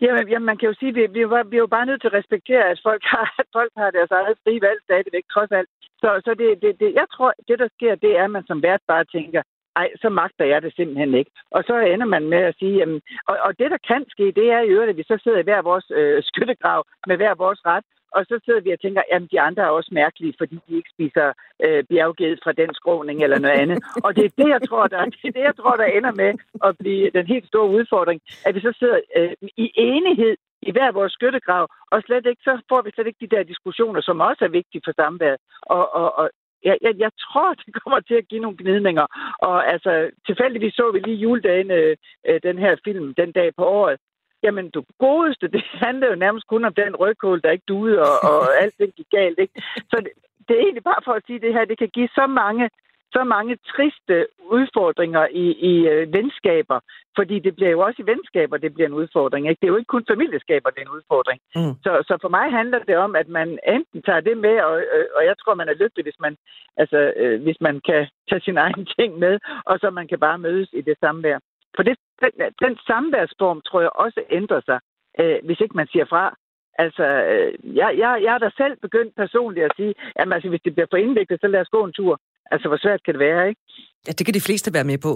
Jamen, 0.03 0.25
jamen 0.31 0.45
man 0.51 0.57
kan 0.57 0.69
jo 0.69 0.75
sige, 0.79 0.89
at 0.89 0.95
vi, 0.95 1.03
vi, 1.15 1.23
vi 1.51 1.55
er 1.57 1.65
jo 1.65 1.75
bare 1.77 1.85
nødt 1.85 2.01
til 2.01 2.11
at 2.11 2.17
respektere, 2.19 2.65
at 2.71 2.79
folk 2.87 3.03
har, 3.13 3.27
at 3.41 3.47
folk 3.57 3.71
har 3.77 3.89
deres 3.97 4.11
eget 4.11 4.37
frie 4.43 4.61
valg 4.67 4.79
stadigvæk, 4.83 5.25
trods 5.33 5.51
alt. 5.59 5.69
Så, 6.01 6.09
så 6.25 6.31
det, 6.41 6.47
det, 6.63 6.71
det, 6.81 6.89
jeg 7.01 7.07
tror, 7.13 7.31
det 7.47 7.59
der 7.59 7.69
sker, 7.75 7.93
det 7.95 8.11
er, 8.19 8.23
at 8.23 8.35
man 8.37 8.45
som 8.47 8.63
vært 8.67 8.83
bare 8.87 9.05
tænker, 9.15 9.41
ej, 9.75 9.89
så 10.01 10.09
magter 10.09 10.45
jeg 10.45 10.61
det 10.61 10.75
simpelthen 10.75 11.13
ikke. 11.13 11.31
Og 11.51 11.63
så 11.67 11.79
ender 11.79 12.05
man 12.05 12.29
med 12.29 12.37
at 12.37 12.55
sige, 12.59 12.75
jamen, 12.77 13.01
og, 13.27 13.37
og 13.45 13.59
det 13.59 13.71
der 13.71 13.77
kan 13.87 14.05
ske, 14.09 14.25
det 14.39 14.47
er 14.51 14.61
i 14.61 14.67
øvrigt, 14.67 14.89
at 14.89 14.97
vi 14.97 15.03
så 15.03 15.19
sidder 15.23 15.39
i 15.39 15.47
hver 15.49 15.61
vores 15.61 15.85
øh, 15.95 16.23
skyttegrav 16.29 16.85
med 17.07 17.17
hver 17.17 17.35
vores 17.35 17.65
ret, 17.65 17.85
og 18.15 18.25
så 18.29 18.39
sidder 18.45 18.61
vi 18.61 18.71
og 18.71 18.79
tænker, 18.79 19.01
at 19.11 19.21
de 19.31 19.41
andre 19.41 19.63
er 19.63 19.77
også 19.77 19.91
mærkelige, 19.91 20.33
fordi 20.37 20.55
de 20.67 20.75
ikke 20.75 20.89
spiser 20.95 21.33
øh, 21.65 21.83
bjergged 21.89 22.37
fra 22.43 22.51
den 22.51 22.73
skråning 22.73 23.23
eller 23.23 23.39
noget 23.39 23.59
andet. 23.63 23.79
Og 24.05 24.15
det 24.15 24.25
er 24.25 24.33
det, 24.41 24.49
jeg 24.55 24.61
tror, 24.69 24.87
der, 24.87 25.05
det 25.05 25.25
er 25.25 25.31
det, 25.37 25.45
jeg 25.49 25.55
tror, 25.55 25.75
der 25.75 25.85
ender 25.97 26.11
med 26.11 26.31
at 26.67 26.77
blive 26.77 27.11
den 27.17 27.25
helt 27.27 27.47
store 27.47 27.69
udfordring, 27.77 28.21
at 28.45 28.55
vi 28.55 28.59
så 28.59 28.73
sidder 28.79 28.99
øh, 29.17 29.33
i 29.57 29.71
enighed 29.75 30.35
i 30.61 30.71
hver 30.71 30.91
vores 30.91 31.13
skyttegrav, 31.13 31.67
og 31.91 32.01
slet 32.01 32.25
ikke, 32.25 32.41
så 32.43 32.53
får 32.69 32.81
vi 32.81 32.91
slet 32.91 33.07
ikke 33.07 33.25
de 33.25 33.35
der 33.35 33.43
diskussioner, 33.43 34.01
som 34.01 34.19
også 34.19 34.45
er 34.45 34.57
vigtige 34.59 34.81
for 34.85 34.93
samværet. 35.01 35.39
Og, 35.61 35.95
og, 35.95 36.07
og, 36.19 36.29
jeg, 36.63 36.77
jeg, 36.81 36.93
jeg 36.97 37.11
tror, 37.23 37.53
det 37.65 37.73
kommer 37.83 37.99
til 37.99 38.15
at 38.15 38.27
give 38.27 38.41
nogle 38.41 38.57
gnidninger. 38.57 39.05
Og 39.39 39.71
altså, 39.73 40.09
tilfældigvis 40.27 40.73
så 40.73 40.91
vi 40.91 40.99
lige 40.99 41.23
juledagen, 41.25 41.71
øh, 41.71 41.95
den 42.43 42.57
her 42.57 42.75
film, 42.83 43.13
den 43.13 43.31
dag 43.31 43.55
på 43.55 43.65
året. 43.65 43.97
Jamen, 44.43 44.69
du 44.69 44.83
godeste, 44.99 45.47
det 45.47 45.63
handler 45.85 46.07
jo 46.07 46.15
nærmest 46.15 46.47
kun 46.47 46.65
om 46.65 46.73
den 46.73 46.95
rødkål, 46.95 47.41
der 47.41 47.51
ikke 47.51 47.71
duede, 47.73 47.99
og, 47.99 48.15
og 48.29 48.39
alt 48.61 48.75
det 48.79 48.95
gik 48.95 49.09
galt. 49.11 49.39
Ikke? 49.39 49.53
Så 49.91 49.95
det, 50.05 50.11
det 50.47 50.55
er 50.55 50.61
egentlig 50.61 50.83
bare 50.83 51.01
for 51.05 51.13
at 51.13 51.23
sige, 51.25 51.35
at 51.35 51.41
det 51.41 51.53
her 51.53 51.65
det 51.65 51.77
kan 51.77 51.89
give 51.93 52.09
så 52.15 52.27
mange 52.27 52.69
så 53.15 53.23
mange 53.23 53.57
triste 53.71 54.27
udfordringer 54.57 55.27
i, 55.43 55.45
i 55.71 55.73
øh, 55.87 56.13
venskaber, 56.13 56.79
fordi 57.17 57.39
det 57.39 57.55
bliver 57.55 57.71
jo 57.71 57.79
også 57.79 58.01
i 58.01 58.09
venskaber, 58.11 58.57
det 58.57 58.73
bliver 58.73 58.87
en 58.87 58.99
udfordring. 59.01 59.49
Ikke? 59.49 59.59
Det 59.59 59.67
er 59.67 59.73
jo 59.73 59.77
ikke 59.81 59.95
kun 59.95 60.05
familieskaber, 60.11 60.69
det 60.69 60.79
er 60.81 60.87
en 60.89 60.97
udfordring. 60.99 61.39
Mm. 61.55 61.73
Så, 61.83 61.91
så 62.07 62.17
for 62.21 62.29
mig 62.37 62.51
handler 62.51 62.79
det 62.79 62.97
om, 62.97 63.15
at 63.15 63.27
man 63.27 63.59
enten 63.67 64.01
tager 64.01 64.19
det 64.19 64.37
med, 64.37 64.55
og, 64.67 64.75
øh, 64.95 65.05
og 65.17 65.21
jeg 65.25 65.35
tror, 65.37 65.53
man 65.55 65.69
er 65.69 65.81
lykkelig, 65.81 66.03
hvis 66.05 66.19
man, 66.19 66.37
altså, 66.77 67.13
øh, 67.15 67.41
hvis 67.41 67.61
man 67.61 67.81
kan 67.87 68.07
tage 68.29 68.41
sin 68.41 68.57
egen 68.65 68.85
ting 68.97 69.19
med, 69.19 69.39
og 69.65 69.79
så 69.79 69.89
man 69.89 70.07
kan 70.07 70.19
bare 70.19 70.37
mødes 70.37 70.69
i 70.73 70.81
det 70.81 70.97
samvær. 70.99 71.39
For 71.75 71.83
det, 71.83 71.97
den, 72.21 72.31
den 72.63 72.77
samværsform, 72.87 73.61
tror 73.61 73.81
jeg, 73.81 73.91
også 73.95 74.21
ændrer 74.29 74.61
sig, 74.65 74.79
øh, 75.19 75.37
hvis 75.43 75.59
ikke 75.59 75.77
man 75.77 75.87
siger 75.87 76.05
fra. 76.05 76.35
Altså, 76.83 77.05
øh, 77.31 77.75
jeg, 77.75 77.89
jeg, 77.97 78.19
jeg 78.23 78.33
er 78.33 78.37
da 78.37 78.49
selv 78.57 78.75
begyndt 78.81 79.15
personligt 79.15 79.65
at 79.65 79.71
sige, 79.75 79.93
at 80.15 80.33
altså, 80.33 80.49
hvis 80.49 80.61
det 80.65 80.73
bliver 80.73 80.87
for 80.91 80.97
indviklet, 80.97 81.41
så 81.41 81.47
lad 81.47 81.61
os 81.61 81.75
gå 81.75 81.83
en 81.85 81.93
tur. 81.93 82.19
Altså, 82.51 82.67
hvor 82.67 82.77
svært 82.77 83.03
kan 83.03 83.13
det 83.13 83.19
være, 83.19 83.49
ikke? 83.49 83.61
Ja, 84.07 84.11
det 84.11 84.25
kan 84.25 84.33
de 84.33 84.41
fleste 84.41 84.73
være 84.73 84.83
med 84.83 84.97
på. 84.97 85.13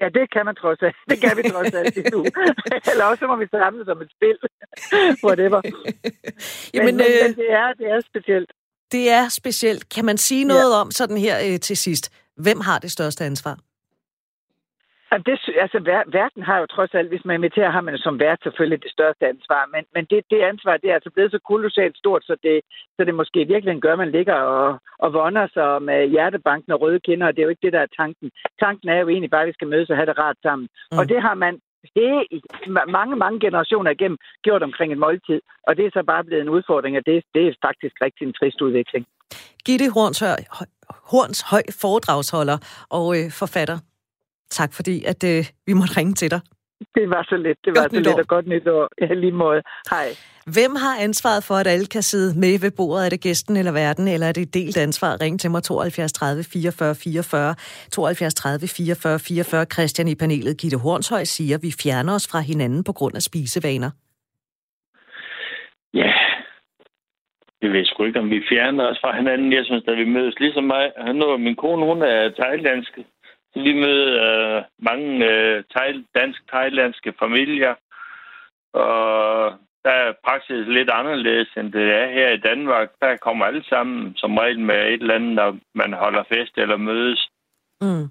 Ja, 0.00 0.08
det 0.18 0.24
kan 0.34 0.44
man 0.44 0.54
trods 0.62 0.82
alt. 0.82 0.96
Det 1.10 1.20
kan 1.20 1.36
vi 1.36 1.42
trods 1.50 1.74
alt 1.74 2.12
nu. 2.12 2.20
Eller 2.90 3.04
også 3.04 3.26
må 3.26 3.36
vi 3.36 3.46
samle 3.50 3.84
som 3.84 4.00
et 4.02 4.10
spil. 4.16 4.38
Whatever. 5.24 5.60
Jamen, 6.74 6.86
men, 6.86 6.96
men, 6.96 7.06
øh, 7.06 7.22
men 7.24 7.34
det, 7.36 7.52
er, 7.52 7.72
det 7.80 7.86
er 7.94 8.00
specielt. 8.00 8.50
Det 8.92 9.10
er 9.10 9.28
specielt. 9.28 9.88
Kan 9.94 10.04
man 10.04 10.18
sige 10.18 10.44
noget 10.44 10.70
ja. 10.72 10.80
om 10.80 10.90
sådan 10.90 11.16
her 11.16 11.36
øh, 11.46 11.60
til 11.60 11.76
sidst? 11.76 12.04
Hvem 12.36 12.60
har 12.60 12.78
det 12.78 12.90
største 12.90 13.24
ansvar? 13.24 13.58
Det, 15.12 15.38
altså, 15.64 15.78
verden 16.18 16.42
har 16.42 16.58
jo 16.58 16.66
trods 16.66 16.94
alt, 16.94 17.08
hvis 17.08 17.24
man 17.24 17.36
inviterer, 17.36 17.70
har 17.70 17.80
man 17.80 17.98
som 17.98 18.18
vært 18.18 18.40
selvfølgelig 18.42 18.82
det 18.82 18.92
største 18.92 19.26
ansvar. 19.32 19.62
Men, 19.74 19.84
men 19.94 20.04
det, 20.10 20.20
det 20.30 20.48
ansvar, 20.52 20.76
det 20.76 20.90
er 20.90 20.94
altså 20.94 21.10
blevet 21.14 21.30
så 21.30 21.40
kolossalt 21.50 21.96
stort, 21.98 22.22
så 22.24 22.36
det, 22.42 22.60
så 22.96 23.04
det 23.04 23.14
måske 23.14 23.40
virkelig 23.54 23.82
gør, 23.82 23.92
at 23.92 23.98
man 23.98 24.10
ligger 24.18 24.34
og, 24.34 24.80
og 24.98 25.12
vonder 25.12 25.46
sig 25.54 25.82
med 25.82 26.08
hjertebanken 26.14 26.72
og 26.72 26.80
røde 26.80 27.00
kinder, 27.00 27.26
og 27.26 27.32
det 27.32 27.40
er 27.40 27.46
jo 27.46 27.54
ikke 27.54 27.66
det, 27.66 27.72
der 27.72 27.80
er 27.80 27.96
tanken. 27.96 28.30
Tanken 28.60 28.88
er 28.88 28.98
jo 29.00 29.08
egentlig 29.08 29.30
bare, 29.30 29.42
at 29.42 29.48
vi 29.48 29.58
skal 29.58 29.68
mødes 29.68 29.90
og 29.90 29.96
have 29.96 30.10
det 30.10 30.18
rart 30.18 30.38
sammen. 30.42 30.68
Mm. 30.92 30.98
Og 30.98 31.08
det 31.08 31.22
har 31.22 31.34
man 31.34 31.54
det 31.94 32.26
mange, 32.88 33.16
mange 33.16 33.40
generationer 33.40 33.90
igennem 33.90 34.18
gjort 34.42 34.62
omkring 34.62 34.92
en 34.92 34.98
måltid. 34.98 35.40
Og 35.66 35.76
det 35.76 35.84
er 35.86 35.90
så 35.92 36.02
bare 36.06 36.24
blevet 36.24 36.42
en 36.42 36.48
udfordring, 36.48 36.96
og 36.96 37.02
det, 37.06 37.24
det 37.34 37.42
er 37.46 37.52
faktisk 37.68 37.94
rigtig 38.04 38.24
en 38.26 38.32
trist 38.32 38.60
udvikling. 38.60 39.06
Gitte 39.66 39.86
Hornshøj, 39.94 40.42
Horns 41.10 41.40
høj 41.50 41.62
foredragsholder 41.82 42.58
og 42.90 43.06
øh, 43.18 43.30
forfatter. 43.40 43.78
Tak 44.50 44.72
fordi, 44.72 45.04
at 45.04 45.24
øh, 45.24 45.44
vi 45.66 45.72
måtte 45.72 45.98
ringe 46.00 46.12
til 46.12 46.30
dig. 46.30 46.40
Det 46.94 47.10
var 47.10 47.22
så 47.28 47.36
lidt. 47.36 47.58
Det 47.64 47.72
var 47.76 47.82
godt 47.82 47.92
så 47.92 48.00
lidt 48.00 48.20
og 48.20 48.28
godt 48.28 48.46
nytår. 48.46 48.88
Ja, 49.00 49.14
lige 49.14 49.32
måde. 49.32 49.62
Hej. 49.90 50.08
Hvem 50.54 50.72
har 50.84 50.94
ansvaret 51.06 51.42
for, 51.48 51.54
at 51.54 51.66
alle 51.66 51.86
kan 51.86 52.02
sidde 52.02 52.40
med 52.40 52.54
ved 52.64 52.72
bordet? 52.76 53.04
Er 53.06 53.10
det 53.10 53.20
gæsten 53.20 53.56
eller 53.56 53.72
verden, 53.72 54.08
eller 54.08 54.26
er 54.26 54.32
det 54.32 54.54
delt 54.54 54.76
ansvar? 54.76 55.20
Ring 55.20 55.40
til 55.40 55.50
mig 55.50 55.62
72 55.62 56.12
30 56.12 56.44
44 56.52 56.94
44. 56.94 57.54
72 57.92 58.34
30 58.34 58.68
44 58.68 59.18
44. 59.18 59.64
Christian 59.74 60.08
i 60.08 60.14
panelet 60.14 60.58
Gitte 60.60 60.78
Hornshøj 60.78 61.24
siger, 61.24 61.56
at 61.56 61.62
vi 61.62 61.72
fjerner 61.82 62.14
os 62.14 62.28
fra 62.30 62.40
hinanden 62.40 62.84
på 62.84 62.92
grund 62.92 63.14
af 63.16 63.22
spisevaner. 63.22 63.90
Ja, 65.94 66.12
jeg 67.62 67.70
ved 67.72 67.84
sgu 67.84 68.04
ikke, 68.04 68.20
om 68.24 68.30
vi 68.30 68.40
fjerner 68.50 68.84
os 68.90 68.98
fra 69.02 69.16
hinanden. 69.16 69.52
Jeg 69.52 69.64
synes, 69.64 69.84
at 69.88 69.98
vi 69.98 70.04
mødes 70.04 70.36
ligesom 70.40 70.64
mig. 70.64 70.84
Nu, 71.14 71.36
min 71.36 71.56
kone, 71.56 71.86
hun 71.90 72.02
er 72.02 72.30
thailandsk 72.40 72.98
vi 73.64 73.72
møde 73.72 74.10
øh, 74.26 74.62
mange 74.78 75.08
øh, 75.32 75.64
dansk-thailandske 76.14 77.12
familier, 77.22 77.74
og 78.72 79.52
der 79.84 79.94
er 80.04 80.12
praksis 80.26 80.66
lidt 80.76 80.90
anderledes, 80.90 81.48
end 81.56 81.72
det 81.72 81.86
er 82.00 82.06
her 82.16 82.30
i 82.30 82.40
Danmark. 82.48 82.88
Der 83.00 83.16
kommer 83.16 83.44
alle 83.44 83.64
sammen 83.64 84.16
som 84.16 84.38
regel 84.38 84.60
med 84.60 84.74
et 84.74 85.00
eller 85.00 85.14
andet, 85.14 85.34
når 85.34 85.58
man 85.74 85.92
holder 85.92 86.22
fest 86.32 86.54
eller 86.56 86.76
mødes. 86.76 87.28
Mm. 87.80 88.08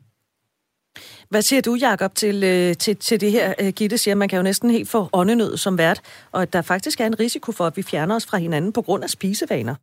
Hvad 1.29 1.41
siger 1.41 1.61
du, 1.61 1.75
Jacob, 1.75 2.15
til, 2.15 2.35
øh, 2.43 2.75
til, 2.83 2.95
til 2.97 3.21
det 3.21 3.31
her? 3.31 3.53
Øh, 3.61 3.73
Gitte 3.77 3.97
siger, 3.97 4.13
at 4.13 4.17
man 4.17 4.29
kan 4.29 4.37
jo 4.37 4.43
næsten 4.43 4.69
helt 4.69 4.89
få 4.91 5.09
åndenød 5.13 5.57
som 5.57 5.77
vært, 5.77 6.27
og 6.31 6.41
at 6.41 6.53
der 6.53 6.61
faktisk 6.61 6.99
er 6.99 7.05
en 7.05 7.19
risiko 7.19 7.51
for, 7.51 7.63
at 7.63 7.77
vi 7.77 7.83
fjerner 7.83 8.15
os 8.15 8.25
fra 8.29 8.37
hinanden 8.37 8.73
på 8.73 8.81
grund 8.81 9.03
af 9.03 9.09
spisevaner. 9.09 9.75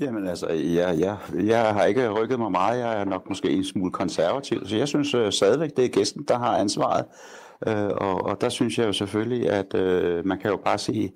Jamen 0.00 0.28
altså, 0.28 0.46
jeg, 0.48 0.98
jeg, 0.98 1.16
jeg 1.46 1.74
har 1.74 1.84
ikke 1.84 2.10
rykket 2.10 2.38
mig 2.38 2.50
meget. 2.50 2.80
Jeg 2.80 3.00
er 3.00 3.04
nok 3.04 3.28
måske 3.28 3.50
en 3.50 3.64
smule 3.64 3.92
konservativ, 3.92 4.66
så 4.66 4.76
jeg 4.76 4.88
synes 4.88 5.14
uh, 5.14 5.30
stadigvæk, 5.30 5.76
det 5.76 5.84
er 5.84 5.88
gæsten, 5.88 6.24
der 6.28 6.38
har 6.38 6.56
ansvaret. 6.56 7.04
Uh, 7.66 7.72
og, 7.74 8.24
og 8.24 8.40
der 8.40 8.48
synes 8.48 8.78
jeg 8.78 8.86
jo 8.86 8.92
selvfølgelig, 8.92 9.50
at 9.50 9.74
uh, 9.74 10.26
man 10.26 10.38
kan 10.38 10.50
jo 10.50 10.56
bare 10.64 10.78
se 10.78 11.12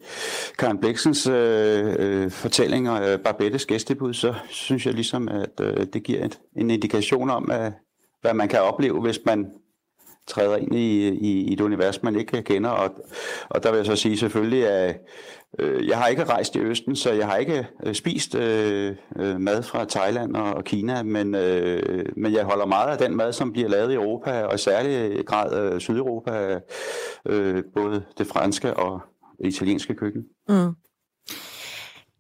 Karen 0.59 0.79
Bliksens 0.79 1.27
uh, 1.27 1.35
uh, 1.35 2.31
fortællinger, 2.31 3.15
uh, 3.15 3.21
Barbettes 3.21 3.67
gæstebud, 3.67 4.15
så 4.15 4.35
synes 4.49 4.87
jeg 4.87 4.95
ligesom, 4.95 5.29
at 5.29 5.61
uh, 5.61 5.85
det 5.93 6.03
giver 6.03 6.25
et, 6.25 6.39
en 6.57 6.71
indikation 6.71 7.31
om, 7.31 7.51
uh, 7.51 7.73
hvad 8.21 8.35
man 8.35 8.49
kan 8.49 8.61
opleve, 8.61 9.01
hvis 9.01 9.21
man 9.27 9.47
træder 10.27 10.57
ind 10.57 10.75
i, 10.75 11.09
i, 11.09 11.49
i 11.49 11.53
et 11.53 11.61
univers, 11.61 12.03
man 12.03 12.17
ikke 12.17 12.43
kender. 12.43 12.71
Og, 12.71 12.91
og 13.49 13.63
der 13.63 13.71
vil 13.71 13.77
jeg 13.77 13.87
så 13.87 13.97
sige 13.97 14.19
selvfølgelig, 14.19 14.69
at 14.69 14.97
øh, 15.59 15.89
jeg 15.89 15.99
har 15.99 16.07
ikke 16.07 16.25
rejst 16.25 16.57
i 16.57 16.59
Østen, 16.59 16.97
så 16.97 17.13
jeg 17.13 17.27
har 17.27 17.37
ikke 17.37 17.67
øh, 17.87 17.95
spist 17.95 18.35
øh, 18.35 18.97
øh, 19.17 19.41
mad 19.41 19.63
fra 19.63 19.85
Thailand 19.85 20.37
og, 20.37 20.55
og 20.55 20.65
Kina, 20.65 21.03
men, 21.03 21.35
øh, 21.35 22.07
men 22.17 22.33
jeg 22.33 22.45
holder 22.45 22.67
meget 22.67 22.91
af 22.91 22.99
den 22.99 23.17
mad, 23.17 23.33
som 23.33 23.53
bliver 23.53 23.69
lavet 23.69 23.91
i 23.91 23.95
Europa, 23.95 24.43
og 24.43 24.55
i 24.55 24.59
særlig 24.59 25.27
grad 25.27 25.73
øh, 25.73 25.81
Sydeuropa, 25.81 26.61
øh, 27.27 27.63
både 27.75 28.03
det 28.19 28.27
franske 28.27 28.77
og 28.77 29.01
italienske 29.45 29.95
køkken. 29.95 30.23
Mm. 30.49 30.75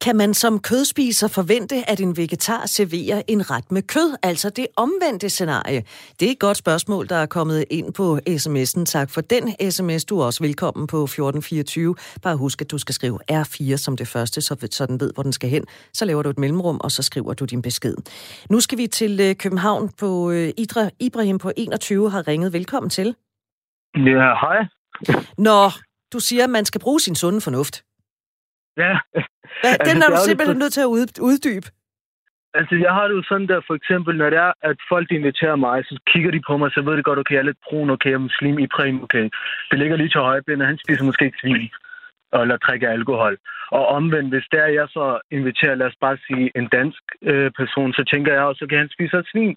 Kan 0.04 0.16
man 0.16 0.34
som 0.34 0.58
kødspiser 0.58 1.28
forvente, 1.28 1.74
at 1.90 2.00
en 2.00 2.16
vegetar 2.16 2.66
serverer 2.66 3.22
en 3.28 3.50
ret 3.50 3.72
med 3.72 3.82
kød, 3.82 4.16
altså 4.22 4.50
det 4.50 4.66
omvendte 4.76 5.28
scenarie? 5.28 5.82
Det 6.20 6.28
er 6.28 6.32
et 6.32 6.38
godt 6.38 6.56
spørgsmål, 6.56 7.08
der 7.08 7.16
er 7.16 7.26
kommet 7.26 7.64
ind 7.70 7.94
på 7.94 8.18
sms'en. 8.28 8.84
Tak 8.84 9.10
for 9.10 9.20
den 9.20 9.70
sms. 9.70 10.04
Du 10.04 10.20
er 10.20 10.24
også 10.24 10.42
velkommen 10.44 10.86
på 10.86 10.96
1424. 11.04 11.94
Bare 12.22 12.36
husk, 12.36 12.62
at 12.62 12.70
du 12.70 12.78
skal 12.78 12.94
skrive 12.94 13.18
R4 13.32 13.76
som 13.76 13.96
det 13.96 14.08
første, 14.08 14.40
så 14.40 14.68
sådan 14.70 15.00
ved, 15.00 15.14
hvor 15.14 15.22
den 15.22 15.32
skal 15.32 15.50
hen. 15.50 15.64
Så 15.92 16.04
laver 16.04 16.22
du 16.22 16.30
et 16.30 16.38
mellemrum, 16.38 16.80
og 16.80 16.90
så 16.90 17.02
skriver 17.02 17.34
du 17.34 17.44
din 17.44 17.62
besked. 17.62 17.96
Nu 18.50 18.60
skal 18.60 18.78
vi 18.78 18.86
til 18.86 19.20
øh, 19.20 19.36
København 19.36 19.88
på 20.00 20.30
øh, 20.30 20.48
Idra. 20.58 20.90
Ibrahim 21.00 21.38
på 21.38 21.52
21 21.56 22.10
har 22.10 22.28
ringet. 22.28 22.52
Velkommen 22.52 22.90
til. 22.90 23.14
Ja, 23.96 24.28
hej. 24.42 24.58
Når 25.38 25.72
du 26.12 26.18
siger, 26.20 26.44
at 26.44 26.50
man 26.50 26.64
skal 26.64 26.80
bruge 26.80 27.00
sin 27.00 27.14
sunde 27.14 27.40
fornuft. 27.40 27.84
Ja. 28.76 28.92
Hvad, 29.60 29.72
altså, 29.72 29.86
den 29.88 30.02
er 30.02 30.08
du 30.14 30.18
simpelthen 30.28 30.58
nødt 30.62 30.72
til 30.76 30.86
at 30.86 30.92
uddybe. 31.30 31.66
Altså, 32.58 32.74
jeg 32.84 32.92
har 32.96 33.04
det 33.08 33.14
jo 33.14 33.22
sådan 33.30 33.48
der, 33.52 33.60
for 33.66 33.74
eksempel, 33.74 34.16
når 34.16 34.30
det 34.30 34.38
er, 34.38 34.52
at 34.70 34.76
folk 34.88 35.08
inviterer 35.12 35.56
mig, 35.56 35.84
så 35.84 35.94
kigger 36.12 36.30
de 36.30 36.40
på 36.48 36.56
mig, 36.56 36.70
så 36.72 36.82
ved 36.82 36.96
de 36.96 37.02
godt, 37.02 37.18
okay, 37.18 37.34
jeg 37.34 37.40
er 37.40 37.50
lidt 37.50 37.64
brun, 37.66 37.90
okay, 37.90 38.10
jeg 38.10 38.20
er 38.20 38.28
muslim, 38.28 38.58
i 38.58 38.66
præm, 38.76 39.02
okay. 39.02 39.26
Det 39.70 39.78
ligger 39.78 39.96
lige 39.96 40.08
til 40.08 40.20
højbenet, 40.20 40.66
han 40.66 40.78
spiser 40.84 41.04
måske 41.04 41.24
ikke 41.24 41.38
svin 41.40 41.70
eller 42.32 42.56
drikker 42.56 42.90
alkohol. 42.90 43.36
Og 43.70 43.86
omvendt, 43.86 44.30
hvis 44.34 44.48
der 44.52 44.66
jeg 44.66 44.86
så 44.88 45.20
inviterer, 45.30 45.74
lad 45.74 45.86
os 45.86 46.00
bare 46.00 46.18
sige, 46.26 46.50
en 46.56 46.66
dansk 46.66 47.02
øh, 47.22 47.50
person, 47.56 47.92
så 47.92 48.04
tænker 48.12 48.32
jeg 48.32 48.42
også, 48.42 48.64
okay, 48.64 48.78
han 48.78 48.94
spiser 48.96 49.18
et 49.18 49.30
svin. 49.32 49.56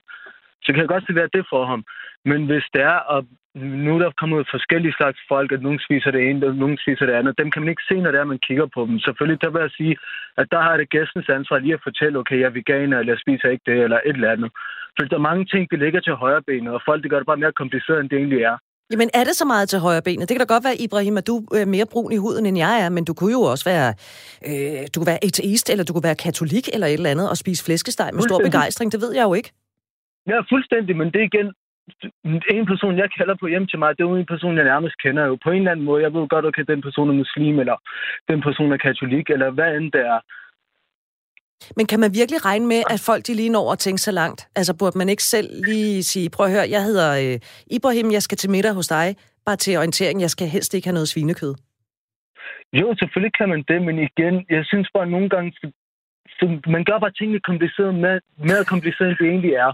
Så 0.63 0.67
kan 0.71 0.81
jeg 0.81 0.87
godt 0.87 1.05
servere 1.07 1.29
det 1.33 1.45
for 1.49 1.65
ham. 1.65 1.83
Men 2.25 2.45
hvis 2.45 2.65
det 2.73 2.81
er, 2.81 2.99
og 3.13 3.25
nu 3.55 3.95
er 3.95 3.99
der 3.99 4.19
kommet 4.21 4.51
forskellige 4.55 4.97
slags 4.99 5.19
folk, 5.27 5.51
at 5.51 5.61
nogen 5.61 5.79
spiser 5.85 6.11
det 6.11 6.21
ene, 6.29 6.47
og 6.47 6.55
nogen 6.55 6.77
spiser 6.83 7.05
det 7.05 7.13
andet, 7.13 7.37
dem 7.37 7.51
kan 7.51 7.61
man 7.61 7.69
ikke 7.69 7.87
se, 7.89 7.95
når 8.01 8.11
det 8.11 8.19
er, 8.19 8.33
man 8.33 8.45
kigger 8.47 8.67
på 8.75 8.81
dem. 8.85 8.99
Selvfølgelig, 8.99 9.41
der 9.41 9.49
vil 9.49 9.65
jeg 9.65 9.73
sige, 9.79 9.95
at 10.37 10.47
der 10.51 10.61
har 10.67 10.77
det 10.77 10.89
gæstens 10.89 11.29
ansvar 11.29 11.57
lige 11.59 11.73
at 11.73 11.85
fortælle, 11.87 12.19
okay, 12.19 12.39
jeg 12.39 12.45
er 12.45 12.57
veganer, 12.59 12.99
eller 12.99 13.13
jeg 13.13 13.23
spiser 13.25 13.47
ikke 13.49 13.65
det, 13.71 13.77
eller 13.85 13.99
et 14.05 14.15
eller 14.17 14.31
andet. 14.31 14.51
For 14.95 15.05
der 15.05 15.17
er 15.17 15.29
mange 15.31 15.45
ting, 15.45 15.63
der 15.71 15.77
ligger 15.77 16.01
til 16.01 16.13
højre 16.13 16.43
benet, 16.49 16.73
og 16.73 16.81
folk, 16.85 17.03
det 17.03 17.11
gør 17.11 17.19
det 17.19 17.31
bare 17.31 17.43
mere 17.43 17.59
kompliceret, 17.61 17.99
end 17.99 18.09
det 18.09 18.17
egentlig 18.17 18.41
er. 18.51 18.57
Jamen, 18.91 19.09
er 19.13 19.23
det 19.23 19.35
så 19.35 19.45
meget 19.45 19.69
til 19.69 19.79
højre 19.79 20.01
benet? 20.07 20.29
Det 20.29 20.33
kan 20.35 20.45
da 20.45 20.53
godt 20.53 20.63
være, 20.63 20.81
Ibrahim, 20.85 21.17
at 21.17 21.27
du 21.27 21.35
er 21.61 21.65
mere 21.65 21.87
brun 21.91 22.11
i 22.11 22.17
huden, 22.17 22.45
end 22.45 22.57
jeg 22.57 22.75
er, 22.85 22.89
men 22.89 23.05
du 23.05 23.13
kunne 23.13 23.31
jo 23.31 23.41
også 23.53 23.65
være, 23.73 23.89
øh, 24.49 24.81
du 24.91 24.95
kunne 24.99 25.11
være 25.13 25.23
ateist, 25.27 25.69
eller 25.69 25.83
du 25.85 25.93
kunne 25.93 26.09
være 26.09 26.23
katolik, 26.25 26.65
eller 26.73 26.87
et 26.87 26.93
eller 26.93 27.13
andet, 27.13 27.29
og 27.29 27.37
spise 27.37 27.65
flæskesteg 27.65 28.09
med 28.13 28.21
stor 28.21 28.39
begejstring. 28.47 28.91
Det 28.91 29.01
ved 29.01 29.13
jeg 29.19 29.23
jo 29.23 29.33
ikke. 29.33 29.51
Ja, 30.31 30.37
fuldstændig, 30.51 30.93
men 30.97 31.07
det 31.13 31.19
er 31.21 31.27
igen, 31.33 31.47
en 32.57 32.65
person, 32.71 32.97
jeg 32.97 33.09
kalder 33.17 33.35
på 33.39 33.47
hjem 33.47 33.67
til 33.67 33.79
mig, 33.79 33.89
det 33.97 34.03
er 34.03 34.09
jo 34.09 34.15
en 34.15 34.31
person, 34.33 34.57
jeg 34.57 34.63
nærmest 34.63 34.95
kender 35.03 35.23
jo. 35.25 35.37
På 35.43 35.49
en 35.51 35.57
eller 35.57 35.71
anden 35.71 35.85
måde, 35.85 36.03
jeg 36.03 36.13
ved 36.13 36.27
godt, 36.27 36.45
okay, 36.45 36.65
den 36.67 36.81
person 36.81 37.09
er 37.09 37.13
muslim, 37.13 37.59
eller 37.59 37.77
den 38.29 38.41
person 38.41 38.71
er 38.71 38.77
katolik, 38.77 39.29
eller 39.29 39.49
hvad 39.51 39.75
end 39.77 39.91
det 39.91 40.01
er. 40.01 40.19
Men 41.77 41.85
kan 41.87 41.99
man 41.99 42.11
virkelig 42.13 42.45
regne 42.45 42.67
med, 42.67 42.81
at 42.93 42.99
folk 43.09 43.27
de 43.27 43.33
lige 43.33 43.55
når 43.55 43.71
at 43.71 43.79
tænke 43.79 44.01
så 44.01 44.11
langt? 44.11 44.47
Altså 44.55 44.77
burde 44.79 44.97
man 44.97 45.09
ikke 45.09 45.23
selv 45.23 45.49
lige 45.65 46.03
sige, 46.03 46.29
prøv 46.29 46.45
at 46.45 46.51
høre, 46.51 46.69
jeg 46.75 46.83
hedder 46.83 47.09
øh, 47.23 47.39
Ibrahim, 47.77 48.11
jeg 48.11 48.23
skal 48.23 48.37
til 48.37 48.49
middag 48.49 48.73
hos 48.73 48.87
dig, 48.87 49.15
bare 49.45 49.55
til 49.55 49.77
orientering, 49.77 50.21
jeg 50.21 50.29
skal 50.29 50.47
helst 50.47 50.73
ikke 50.73 50.87
have 50.87 50.93
noget 50.99 51.07
svinekød. 51.07 51.53
Jo, 52.73 52.95
selvfølgelig 52.99 53.33
kan 53.39 53.49
man 53.49 53.63
det, 53.67 53.81
men 53.87 53.95
igen, 53.99 54.35
jeg 54.49 54.63
synes 54.65 54.87
bare 54.93 55.07
nogle 55.15 55.29
gange, 55.29 55.51
så 56.37 56.43
man 56.67 56.83
gør 56.83 56.99
bare 56.99 57.11
tingene 57.11 57.39
kompliceret, 57.39 57.95
mere, 57.95 58.19
mere 58.37 58.65
kompliceret, 58.73 59.09
end 59.09 59.17
det 59.17 59.27
egentlig 59.27 59.53
er. 59.53 59.71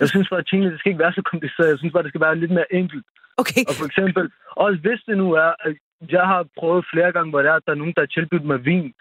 Jeg 0.00 0.08
synes 0.08 0.28
bare, 0.28 0.40
at 0.40 0.46
tingene 0.46 0.70
det 0.72 0.78
skal 0.78 0.90
ikke 0.90 1.04
være 1.04 1.18
så 1.18 1.22
kompliceret. 1.32 1.68
Jeg 1.68 1.78
synes 1.78 1.92
bare, 1.92 2.02
det 2.02 2.12
skal 2.12 2.26
være 2.26 2.40
lidt 2.42 2.50
mere 2.58 2.74
enkelt. 2.80 3.04
Okay. 3.42 3.62
Og 3.68 3.74
for 3.78 3.86
eksempel, 3.90 4.24
også 4.64 4.78
hvis 4.84 5.00
det 5.08 5.16
nu 5.22 5.32
er, 5.32 5.52
at 5.66 5.74
jeg 6.16 6.24
har 6.32 6.42
prøvet 6.58 6.90
flere 6.92 7.12
gange, 7.12 7.30
hvor 7.30 7.42
der 7.42 7.50
er, 7.50 7.56
at 7.56 7.66
der 7.66 7.72
er 7.72 7.80
nogen, 7.82 7.94
der 7.96 8.02
har 8.02 8.12
tilbudt 8.16 8.44
mig 8.44 8.64
vin. 8.64 8.92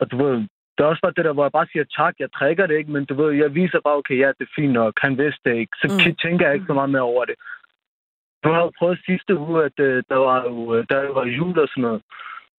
Og 0.00 0.10
du 0.10 0.16
ved, 0.24 0.36
det 0.74 0.80
er 0.80 0.92
også 0.92 1.02
bare 1.02 1.16
det 1.16 1.24
der, 1.24 1.32
hvor 1.32 1.44
jeg 1.44 1.52
bare 1.58 1.70
siger 1.72 1.84
tak, 1.98 2.14
jeg 2.18 2.32
trækker 2.32 2.66
det 2.66 2.76
ikke, 2.78 2.92
men 2.92 3.04
du 3.04 3.14
ved, 3.14 3.30
jeg 3.32 3.54
viser 3.54 3.80
bare, 3.84 3.96
okay, 3.96 4.18
ja, 4.18 4.28
det 4.38 4.44
er 4.46 4.56
fint 4.56 4.72
nok, 4.72 4.94
han 5.06 5.18
vidste 5.18 5.42
det 5.44 5.56
ikke. 5.56 5.74
Så 5.80 5.86
mm. 5.90 6.16
tænker 6.24 6.46
jeg 6.46 6.54
ikke 6.54 6.70
så 6.70 6.74
meget 6.74 6.90
mere 6.90 7.08
over 7.12 7.24
det. 7.24 7.34
Du 8.44 8.48
har 8.52 8.60
jo 8.62 8.70
prøvet 8.78 8.98
sidste 9.06 9.38
uge, 9.38 9.64
at 9.64 9.76
uh, 9.78 9.98
der, 10.10 10.18
var 10.26 10.38
jo, 10.42 10.54
uh, 10.74 10.84
der 10.90 11.12
var 11.18 11.24
jul 11.26 11.58
og 11.58 11.68
sådan 11.68 11.82
noget. 11.82 12.02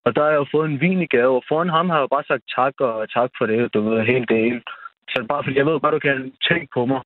Og 0.05 0.15
der 0.15 0.21
har 0.21 0.29
jeg 0.29 0.37
jo 0.43 0.47
fået 0.51 0.69
en 0.69 0.81
vin 0.81 1.01
i 1.01 1.07
gave, 1.15 1.35
og 1.35 1.43
foran 1.47 1.69
ham 1.69 1.89
har 1.89 1.97
jeg 1.97 2.05
jo 2.07 2.15
bare 2.15 2.29
sagt 2.31 2.43
tak 2.57 2.73
og 2.79 3.09
tak 3.17 3.29
for 3.37 3.45
det, 3.45 3.73
du 3.73 3.79
ved, 3.89 4.05
helt 4.05 4.29
det 4.29 4.63
Så 5.09 5.25
bare 5.29 5.43
fordi 5.43 5.57
jeg 5.57 5.65
ved 5.65 5.79
bare, 5.79 5.95
du 5.95 5.99
kan 5.99 6.33
tænke 6.49 6.67
på 6.73 6.85
mig. 6.85 7.01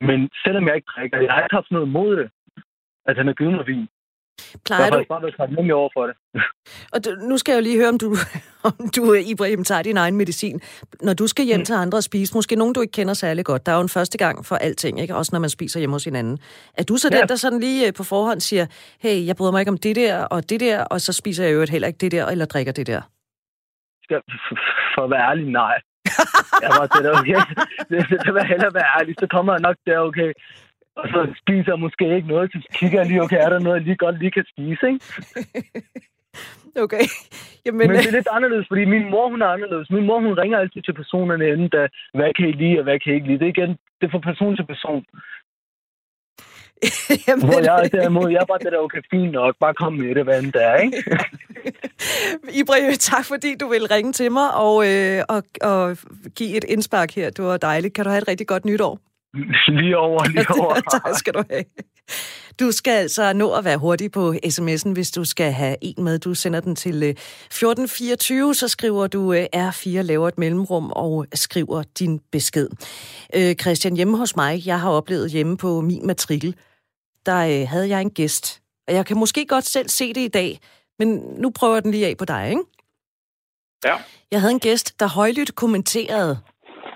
Men 0.00 0.30
selvom 0.44 0.66
jeg 0.66 0.74
ikke 0.76 0.90
drikker, 0.96 1.20
jeg 1.20 1.32
har 1.32 1.42
ikke 1.42 1.54
haft 1.54 1.70
noget 1.70 1.86
imod 1.86 2.16
det, 2.16 2.30
at 3.06 3.16
han 3.16 3.26
har 3.26 3.34
givet 3.34 3.52
mig 3.52 3.66
vin. 3.66 3.88
Plejer 4.66 4.90
du... 4.90 5.04
Bare 5.08 5.22
været 5.22 5.72
over 5.72 5.90
for 5.96 6.06
det. 6.06 6.16
Og 6.94 7.04
du, 7.04 7.10
nu 7.30 7.38
skal 7.38 7.52
jeg 7.52 7.58
jo 7.60 7.62
lige 7.62 7.78
høre, 7.78 7.88
om 7.88 7.98
du, 7.98 8.08
om 8.68 8.88
du, 8.96 9.14
Ibrahim, 9.32 9.64
tager 9.64 9.82
din 9.82 9.96
egen 9.96 10.16
medicin. 10.16 10.60
Når 11.02 11.14
du 11.14 11.26
skal 11.26 11.44
hjem 11.44 11.58
mm. 11.60 11.64
til 11.64 11.72
andre 11.74 11.98
og 11.98 12.02
spise, 12.02 12.34
måske 12.34 12.56
nogen, 12.56 12.74
du 12.74 12.80
ikke 12.80 12.92
kender 12.92 13.14
særlig 13.14 13.44
godt. 13.44 13.66
Der 13.66 13.72
er 13.72 13.76
jo 13.76 13.82
en 13.82 13.88
første 13.88 14.18
gang 14.18 14.46
for 14.46 14.56
alting, 14.56 15.00
ikke? 15.00 15.14
Også 15.14 15.30
når 15.34 15.40
man 15.40 15.50
spiser 15.50 15.80
hjemme 15.80 15.94
hos 15.94 16.04
hinanden. 16.04 16.38
Er 16.78 16.82
du 16.82 16.96
så 16.96 17.08
ja. 17.12 17.18
den, 17.18 17.28
der 17.28 17.36
sådan 17.36 17.60
lige 17.60 17.86
øh, 17.86 17.92
på 17.96 18.04
forhånd 18.04 18.40
siger, 18.40 18.66
hey, 19.00 19.26
jeg 19.26 19.36
bryder 19.36 19.52
mig 19.52 19.60
ikke 19.60 19.70
om 19.70 19.78
det 19.78 19.96
der 19.96 20.24
og 20.24 20.50
det 20.50 20.60
der, 20.60 20.84
og 20.84 21.00
så 21.00 21.12
spiser 21.12 21.44
jeg 21.44 21.54
jo 21.54 21.66
heller 21.70 21.88
ikke 21.88 21.98
det 21.98 22.12
der, 22.12 22.26
eller 22.26 22.46
drikker 22.46 22.72
det 22.72 22.86
der? 22.86 23.00
Skal, 24.02 24.20
for 24.94 25.02
at 25.04 25.10
være 25.10 25.30
ærlig, 25.30 25.46
nej. 25.52 25.80
Jeg 26.64 26.70
var 26.78 26.86
det, 26.94 27.10
okay. 27.18 27.40
Det, 27.90 27.98
det, 28.10 28.18
det, 28.24 28.32
vil 28.34 28.50
hellere 28.52 28.74
være 28.78 28.90
ærlig. 28.98 29.14
Så 29.18 29.26
kommer 29.34 29.52
jeg 29.52 29.60
nok 29.68 29.76
der, 29.86 29.98
okay 29.98 30.32
og 31.02 31.06
så 31.12 31.20
spiser 31.42 31.70
jeg 31.72 31.80
måske 31.86 32.04
ikke 32.16 32.28
noget, 32.28 32.52
så 32.52 32.58
kigger 32.78 32.98
jeg 33.00 33.08
lige, 33.08 33.22
okay, 33.22 33.40
er 33.44 33.50
der 33.50 33.58
noget, 33.58 33.78
jeg 33.78 33.86
lige 33.86 34.02
godt 34.04 34.18
lige 34.18 34.30
kan 34.30 34.46
spise, 34.52 34.84
ikke? 34.90 35.04
okay. 36.84 37.04
Jamen, 37.64 37.78
Men 37.78 37.90
det 37.90 38.08
er 38.08 38.18
lidt 38.18 38.34
anderledes, 38.36 38.66
fordi 38.68 38.84
min 38.84 39.10
mor, 39.10 39.28
hun 39.28 39.42
er 39.42 39.46
anderledes. 39.56 39.90
Min 39.90 40.06
mor, 40.06 40.20
hun 40.20 40.38
ringer 40.42 40.58
altid 40.58 40.82
til 40.82 40.94
personerne 41.00 41.48
inden, 41.52 41.68
da, 41.68 41.88
hvad 42.14 42.30
kan 42.36 42.48
I 42.48 42.52
lide, 42.52 42.78
og 42.78 42.84
hvad 42.84 42.98
kan 43.00 43.12
I 43.12 43.14
ikke 43.16 43.28
lide. 43.28 43.38
Det 43.38 43.46
er 43.46 43.56
igen, 43.56 43.72
det 43.98 44.04
er 44.06 44.12
fra 44.14 44.28
person 44.30 44.56
til 44.56 44.66
person. 44.66 45.04
Jamen, 47.28 47.44
Hvor 47.46 47.60
jeg 47.60 47.84
er 47.84 47.88
derimod, 47.88 48.30
jeg 48.30 48.40
er 48.40 48.44
bare 48.44 48.58
det 48.58 48.72
der, 48.72 48.78
okay, 48.78 48.98
fint 49.10 49.32
nok, 49.32 49.54
bare 49.60 49.74
kom 49.74 49.92
med 49.92 50.14
det, 50.14 50.24
hvad 50.24 50.42
det 50.42 50.62
er, 50.64 50.76
ikke? 50.76 51.02
Ibrahim, 52.60 52.92
tak 52.92 53.24
fordi 53.24 53.54
du 53.60 53.68
vil 53.68 53.86
ringe 53.86 54.12
til 54.12 54.32
mig 54.32 54.54
og, 54.54 54.88
øh, 54.88 55.22
og, 55.28 55.42
og 55.60 55.96
give 56.36 56.56
et 56.56 56.64
indspark 56.64 57.14
her. 57.14 57.30
Det 57.30 57.44
var 57.44 57.56
dejligt. 57.56 57.94
Kan 57.94 58.04
du 58.04 58.10
have 58.10 58.22
et 58.22 58.28
rigtig 58.28 58.46
godt 58.46 58.64
nytår? 58.64 58.98
Lige 59.68 59.98
over, 59.98 60.24
lige 60.24 60.46
over. 60.60 60.74
tak 60.74 61.14
skal 61.14 61.34
du 61.34 61.42
have. 61.50 61.64
Du 62.60 62.72
skal 62.72 62.92
altså 62.92 63.32
nå 63.32 63.52
at 63.52 63.64
være 63.64 63.78
hurtig 63.78 64.12
på 64.12 64.34
sms'en, 64.46 64.92
hvis 64.92 65.10
du 65.10 65.24
skal 65.24 65.52
have 65.52 65.76
en 65.80 66.04
med. 66.04 66.18
Du 66.18 66.34
sender 66.34 66.60
den 66.60 66.76
til 66.76 67.02
1424, 67.04 68.48
øh, 68.48 68.54
så 68.54 68.68
skriver 68.68 69.06
du 69.06 69.32
øh, 69.32 69.46
R4, 69.56 69.88
laver 69.88 70.28
et 70.28 70.38
mellemrum 70.38 70.92
og 70.92 71.26
skriver 71.34 71.82
din 71.98 72.20
besked. 72.32 72.68
Øh, 73.34 73.54
Christian, 73.54 73.96
hjemme 73.96 74.16
hos 74.16 74.36
mig, 74.36 74.66
jeg 74.66 74.80
har 74.80 74.90
oplevet 74.90 75.30
hjemme 75.30 75.56
på 75.56 75.80
min 75.80 76.06
matrikel, 76.06 76.56
der 77.26 77.66
havde 77.66 77.88
jeg 77.88 78.00
en 78.00 78.10
gæst. 78.10 78.62
Og 78.88 78.94
jeg 78.94 79.06
kan 79.06 79.18
måske 79.18 79.46
godt 79.46 79.66
selv 79.66 79.88
se 79.88 80.12
det 80.12 80.20
i 80.20 80.28
dag, 80.28 80.60
men 80.98 81.08
nu 81.38 81.50
prøver 81.50 81.74
jeg 81.74 81.82
den 81.82 81.90
lige 81.90 82.06
af 82.06 82.16
på 82.16 82.24
dig, 82.24 82.48
ikke? 82.50 82.62
Ja. 83.84 83.96
Jeg 84.30 84.40
havde 84.40 84.52
en 84.52 84.60
gæst, 84.60 85.00
der 85.00 85.06
højlydt 85.06 85.54
kommenterede, 85.54 86.38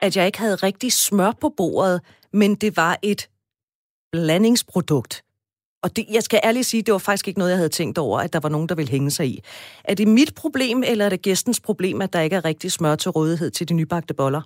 at 0.03 0.17
jeg 0.17 0.27
ikke 0.27 0.39
havde 0.39 0.57
rigtig 0.57 0.93
smør 0.93 1.33
på 1.41 1.49
bordet, 1.57 2.01
men 2.33 2.55
det 2.55 2.77
var 2.77 2.99
et 3.03 3.29
blandingsprodukt. 4.13 5.25
Og 5.85 5.97
det, 5.97 6.05
jeg 6.17 6.23
skal 6.23 6.41
ærligt 6.45 6.67
sige, 6.67 6.83
det 6.83 6.93
var 6.93 7.05
faktisk 7.07 7.29
ikke 7.29 7.39
noget, 7.39 7.51
jeg 7.51 7.59
havde 7.59 7.79
tænkt 7.81 7.99
over, 7.99 8.19
at 8.19 8.33
der 8.33 8.41
var 8.43 8.49
nogen, 8.49 8.69
der 8.69 8.75
ville 8.75 8.91
hænge 8.91 9.11
sig 9.11 9.27
i. 9.27 9.37
Er 9.85 9.95
det 9.95 10.09
mit 10.09 10.33
problem, 10.43 10.83
eller 10.91 11.05
er 11.05 11.09
det 11.09 11.23
gæstens 11.23 11.61
problem, 11.61 12.03
at 12.03 12.13
der 12.13 12.21
ikke 12.21 12.37
er 12.37 12.45
rigtig 12.45 12.73
smør 12.73 12.95
til 12.95 13.11
rådighed 13.11 13.51
til 13.51 13.69
de 13.69 13.75
nybagte 13.75 14.15
boller? 14.15 14.43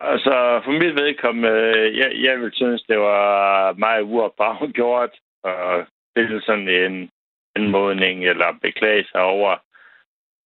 Altså, 0.00 0.60
for 0.64 0.72
mit 0.72 0.94
vedkommende, 1.02 1.52
jeg, 2.00 2.10
jeg 2.26 2.40
vil 2.40 2.50
synes, 2.54 2.82
det 2.82 2.98
var 2.98 3.72
meget 3.72 4.02
uopdraget 4.02 4.74
gjort 4.74 5.10
at 5.44 5.86
stille 6.10 6.42
sådan 6.42 6.68
en 6.68 7.10
anmodning 7.56 8.24
eller 8.24 8.58
beklage 8.62 9.04
sig 9.12 9.20
over, 9.20 9.56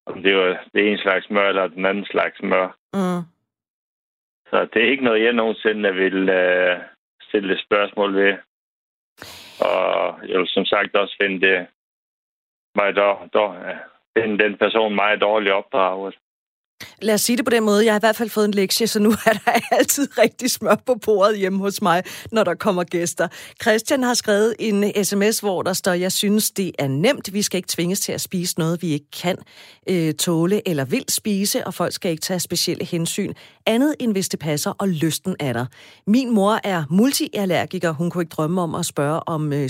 om 0.06 0.22
det 0.22 0.36
var 0.36 0.64
det 0.74 0.88
ene 0.88 0.98
slags 0.98 1.26
smør 1.26 1.48
eller 1.48 1.66
den 1.68 1.86
anden 1.86 2.04
slags 2.04 2.38
smør. 2.38 2.66
Mm. 2.94 3.22
Så 4.50 4.68
det 4.74 4.82
er 4.82 4.90
ikke 4.90 5.04
noget, 5.04 5.24
jeg 5.24 5.32
nogensinde 5.32 5.94
vil 5.94 6.18
uh, 6.22 6.76
stille 7.22 7.58
spørgsmål 7.66 8.14
ved. 8.14 8.34
Og 9.60 10.28
jeg 10.28 10.38
vil 10.38 10.48
som 10.48 10.64
sagt 10.64 10.94
også 10.96 11.16
finde 11.20 11.46
det 11.46 11.66
mig 12.74 12.96
dår, 12.96 13.28
dår, 13.34 13.56
finde 14.18 14.44
den 14.44 14.58
person 14.58 14.94
meget 14.94 15.20
dårligt 15.20 15.54
opdraget. 15.54 16.14
Lad 17.02 17.14
os 17.14 17.20
sige 17.20 17.36
det 17.36 17.44
på 17.44 17.50
den 17.50 17.64
måde. 17.64 17.84
Jeg 17.84 17.92
har 17.92 17.98
i 17.98 18.06
hvert 18.06 18.16
fald 18.16 18.30
fået 18.30 18.44
en 18.44 18.54
lektie, 18.54 18.86
så 18.86 19.00
nu 19.00 19.10
er 19.10 19.32
der 19.32 19.60
altid 19.78 20.18
rigtig 20.18 20.50
smør 20.50 20.74
på 20.86 20.94
bordet 21.04 21.38
hjemme 21.38 21.58
hos 21.58 21.82
mig, 21.82 22.02
når 22.32 22.44
der 22.44 22.54
kommer 22.54 22.84
gæster. 22.84 23.28
Christian 23.62 24.02
har 24.02 24.14
skrevet 24.14 24.54
en 24.58 25.04
sms, 25.04 25.40
hvor 25.40 25.62
der 25.62 25.72
står, 25.72 25.92
jeg 25.92 26.12
synes, 26.12 26.50
det 26.50 26.72
er 26.78 26.88
nemt. 26.88 27.32
Vi 27.32 27.42
skal 27.42 27.58
ikke 27.58 27.68
tvinges 27.68 28.00
til 28.00 28.12
at 28.12 28.20
spise 28.20 28.58
noget, 28.58 28.82
vi 28.82 28.92
ikke 28.92 29.10
kan 29.22 29.36
øh, 29.90 30.14
tåle 30.14 30.68
eller 30.68 30.84
vil 30.84 31.04
spise, 31.08 31.66
og 31.66 31.74
folk 31.74 31.92
skal 31.92 32.10
ikke 32.10 32.20
tage 32.20 32.40
specielle 32.40 32.84
hensyn. 32.84 33.32
Andet 33.66 33.94
end 34.00 34.12
hvis 34.12 34.28
det 34.28 34.40
passer, 34.40 34.70
og 34.70 34.88
lysten 34.88 35.36
er 35.40 35.52
der. 35.52 35.66
Min 36.06 36.30
mor 36.30 36.60
er 36.64 36.84
multiallergiker. 36.90 37.90
Hun 37.90 38.10
kunne 38.10 38.22
ikke 38.22 38.34
drømme 38.34 38.60
om 38.60 38.74
at 38.74 38.86
spørge 38.86 39.28
om 39.28 39.52
øh, 39.52 39.68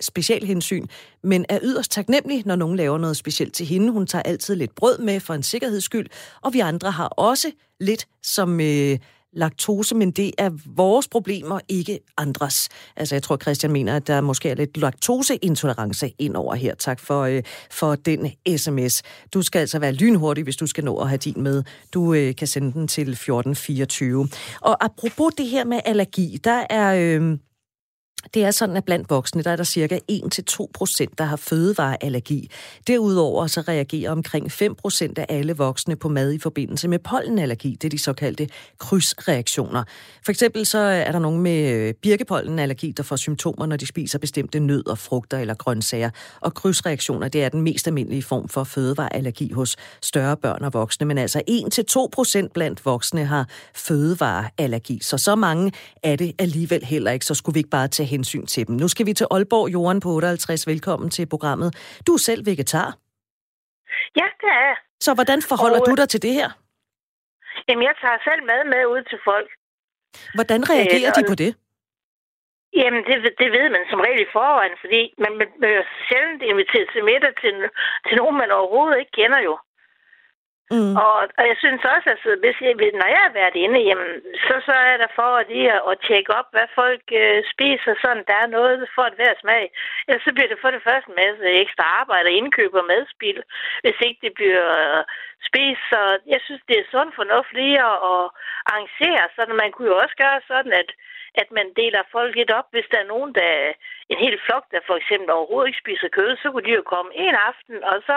specielle, 0.00 0.46
hensyn, 0.46 0.86
men 1.22 1.46
er 1.48 1.58
yderst 1.62 1.90
taknemmelig, 1.90 2.42
når 2.46 2.56
nogen 2.56 2.76
laver 2.76 2.98
noget 2.98 3.16
specielt 3.16 3.54
til 3.54 3.66
hende. 3.66 3.92
Hun 3.92 4.06
tager 4.06 4.22
altid 4.22 4.54
lidt 4.54 4.74
brød 4.74 4.98
med 4.98 5.20
for 5.20 5.34
en 5.34 5.42
sikkerheds 5.42 5.84
skyld, 5.84 6.06
og 6.42 6.54
vi 6.54 6.60
andre 6.60 6.90
har 6.90 7.08
også 7.08 7.52
lidt 7.80 8.08
som 8.22 8.60
øh, 8.60 8.98
laktose, 9.32 9.94
men 9.94 10.10
det 10.10 10.32
er 10.38 10.50
vores 10.66 11.08
problemer, 11.08 11.60
ikke 11.68 12.00
andres. 12.16 12.68
Altså, 12.96 13.14
jeg 13.14 13.22
tror, 13.22 13.36
Christian 13.36 13.72
mener, 13.72 13.96
at 13.96 14.06
der 14.06 14.20
måske 14.20 14.50
er 14.50 14.54
lidt 14.54 14.76
laktoseintolerance 14.76 16.12
ind 16.18 16.36
over 16.36 16.54
her. 16.54 16.74
Tak 16.74 17.00
for, 17.00 17.22
øh, 17.22 17.42
for 17.70 17.94
den 17.94 18.30
sms. 18.56 19.02
Du 19.34 19.42
skal 19.42 19.58
altså 19.58 19.78
være 19.78 19.92
lynhurtig, 19.92 20.44
hvis 20.44 20.56
du 20.56 20.66
skal 20.66 20.84
nå 20.84 20.96
at 20.96 21.08
have 21.08 21.18
din 21.18 21.42
med. 21.42 21.62
Du 21.94 22.14
øh, 22.14 22.34
kan 22.34 22.46
sende 22.46 22.72
den 22.72 22.88
til 22.88 23.08
1424. 23.08 24.28
Og 24.60 24.84
apropos 24.84 25.34
det 25.38 25.46
her 25.46 25.64
med 25.64 25.80
allergi, 25.84 26.38
der 26.44 26.66
er... 26.70 27.18
Øh, 27.20 27.38
det 28.34 28.44
er 28.44 28.50
sådan, 28.50 28.76
at 28.76 28.84
blandt 28.84 29.10
voksne, 29.10 29.42
der 29.42 29.50
er 29.50 29.56
der 29.56 29.64
cirka 29.64 29.98
1-2 30.12 30.66
procent, 30.74 31.18
der 31.18 31.24
har 31.24 31.36
fødevareallergi. 31.36 32.50
Derudover 32.86 33.46
så 33.46 33.60
reagerer 33.60 34.10
omkring 34.10 34.52
5 34.52 34.74
procent 34.74 35.18
af 35.18 35.26
alle 35.28 35.56
voksne 35.56 35.96
på 35.96 36.08
mad 36.08 36.32
i 36.32 36.38
forbindelse 36.38 36.88
med 36.88 36.98
pollenallergi. 36.98 37.70
Det 37.70 37.84
er 37.84 37.90
de 37.90 37.98
såkaldte 37.98 38.48
krydsreaktioner. 38.78 39.84
For 40.24 40.32
eksempel 40.32 40.66
så 40.66 40.78
er 40.78 41.12
der 41.12 41.18
nogen 41.18 41.40
med 41.40 41.72
øh, 41.72 41.94
birkepollenallergi, 41.94 42.92
der 42.96 43.02
får 43.02 43.16
symptomer, 43.16 43.66
når 43.66 43.76
de 43.76 43.86
spiser 43.86 44.18
bestemte 44.18 44.60
nødder, 44.60 44.94
frugter 44.94 45.38
eller 45.38 45.54
grøntsager. 45.54 46.10
Og 46.40 46.54
krydsreaktioner, 46.54 47.28
det 47.28 47.44
er 47.44 47.48
den 47.48 47.62
mest 47.62 47.86
almindelige 47.86 48.22
form 48.22 48.48
for 48.48 48.64
fødevareallergi 48.64 49.52
hos 49.52 49.76
større 50.02 50.36
børn 50.36 50.64
og 50.64 50.74
voksne. 50.74 51.06
Men 51.06 51.18
altså 51.18 51.42
1-2 51.50 52.08
procent 52.12 52.52
blandt 52.52 52.84
voksne 52.84 53.24
har 53.24 53.48
fødevareallergi. 53.74 54.98
Så 55.02 55.18
så 55.18 55.34
mange 55.34 55.72
er 56.02 56.16
det 56.16 56.32
alligevel 56.38 56.84
heller 56.84 57.10
ikke. 57.10 57.26
Så 57.26 57.34
skulle 57.34 57.54
vi 57.54 57.60
ikke 57.60 57.70
bare 57.70 57.88
tage 57.88 58.06
hensyn 58.16 58.46
til 58.46 58.62
dem. 58.66 58.74
Nu 58.82 58.88
skal 58.92 59.06
vi 59.06 59.12
til 59.12 59.26
Aalborg. 59.34 59.66
Jorden 59.76 60.00
på 60.04 60.08
58. 60.08 60.66
Velkommen 60.66 61.08
til 61.16 61.24
programmet. 61.34 61.68
Du 62.06 62.12
er 62.18 62.22
selv 62.28 62.42
vegetar. 62.46 62.88
Ja, 64.20 64.26
det 64.42 64.50
er 64.58 64.62
jeg. 64.70 64.76
Så 65.06 65.10
hvordan 65.14 65.38
forholder 65.50 65.80
og, 65.80 65.86
du 65.88 65.94
dig 66.00 66.08
til 66.08 66.22
det 66.26 66.32
her? 66.38 66.48
Jamen, 67.68 67.84
jeg 67.88 67.94
tager 68.02 68.18
selv 68.28 68.42
mad 68.50 68.62
med 68.72 68.82
ud 68.94 69.02
til 69.10 69.18
folk. 69.30 69.50
Hvordan 70.36 70.60
reagerer 70.72 71.12
øh, 71.12 71.16
de 71.18 71.22
på 71.32 71.36
det? 71.42 71.50
Jamen, 72.80 73.02
det, 73.08 73.16
det 73.40 73.48
ved 73.56 73.66
man 73.76 73.84
som 73.90 74.00
regel 74.06 74.20
i 74.26 74.32
forvejen, 74.36 74.76
fordi 74.82 75.00
man 75.24 75.32
bliver 75.60 75.84
sjældent 76.06 76.42
inviteret 76.50 76.88
til 76.94 77.02
middag 77.10 77.32
til, 77.42 77.54
til 78.06 78.14
nogen, 78.20 78.36
man 78.42 78.50
overhovedet 78.58 78.98
ikke 79.00 79.16
kender 79.20 79.40
jo. 79.48 79.54
Mm. 80.70 80.96
Og, 81.04 81.18
og 81.38 81.44
jeg 81.50 81.56
synes 81.62 81.82
også, 81.94 82.08
at 82.14 82.38
hvis 82.42 82.58
jeg, 82.60 82.74
når 83.00 83.08
jeg 83.14 83.22
har 83.26 83.34
været 83.40 83.56
inde, 83.64 83.80
jamen, 83.88 84.12
så, 84.46 84.54
så 84.68 84.74
er 84.90 84.96
der 85.02 85.10
for 85.18 85.30
at 85.40 85.48
lige 85.48 85.72
at 85.90 86.00
tjekke 86.06 86.32
op, 86.38 86.48
hvad 86.54 86.68
folk 86.80 87.04
øh, 87.22 87.38
spiser, 87.52 87.94
sådan 88.02 88.24
der 88.30 88.38
er 88.44 88.54
noget 88.58 88.88
for 88.94 89.04
at 89.06 89.18
være 89.22 89.36
smag. 89.42 89.64
Ellers 90.08 90.24
så 90.26 90.32
bliver 90.34 90.50
det 90.52 90.62
for 90.62 90.70
det 90.70 90.82
første 90.86 91.08
en 91.10 91.20
masse 91.22 91.44
ekstra 91.62 91.84
arbejde 92.00 92.28
og 92.30 92.36
indkøb 92.40 92.72
og 92.74 92.84
madspil, 92.90 93.40
hvis 93.82 93.98
ikke 94.06 94.20
det 94.26 94.32
bliver 94.38 94.66
øh, 94.82 95.02
spist. 95.48 95.82
Så 95.92 96.00
jeg 96.32 96.40
synes, 96.46 96.62
det 96.68 96.76
er 96.78 96.90
sund 96.92 97.10
fornuft 97.18 97.52
lige 97.60 97.78
at, 97.90 97.96
at 98.12 98.22
arrangere, 98.70 99.24
så 99.34 99.40
man 99.62 99.70
kunne 99.72 99.90
jo 99.92 99.96
også 100.04 100.16
gøre 100.24 100.40
sådan, 100.52 100.72
at 100.82 100.90
at 101.42 101.48
man 101.58 101.68
deler 101.80 102.02
folk 102.16 102.32
lidt 102.36 102.52
op. 102.58 102.68
Hvis 102.70 102.88
der 102.92 102.98
er 103.00 103.12
nogen, 103.14 103.30
der 103.34 103.50
en 104.12 104.18
hel 104.24 104.36
flok, 104.46 104.64
der 104.72 104.80
for 104.88 104.96
eksempel 105.00 105.28
overhovedet 105.36 105.68
ikke 105.68 105.82
spiser 105.84 106.08
kød, 106.18 106.30
så 106.42 106.46
kunne 106.50 106.66
de 106.68 106.74
jo 106.80 106.84
komme 106.94 107.10
en 107.24 107.34
aften, 107.50 107.76
og 107.90 107.96
så 108.08 108.16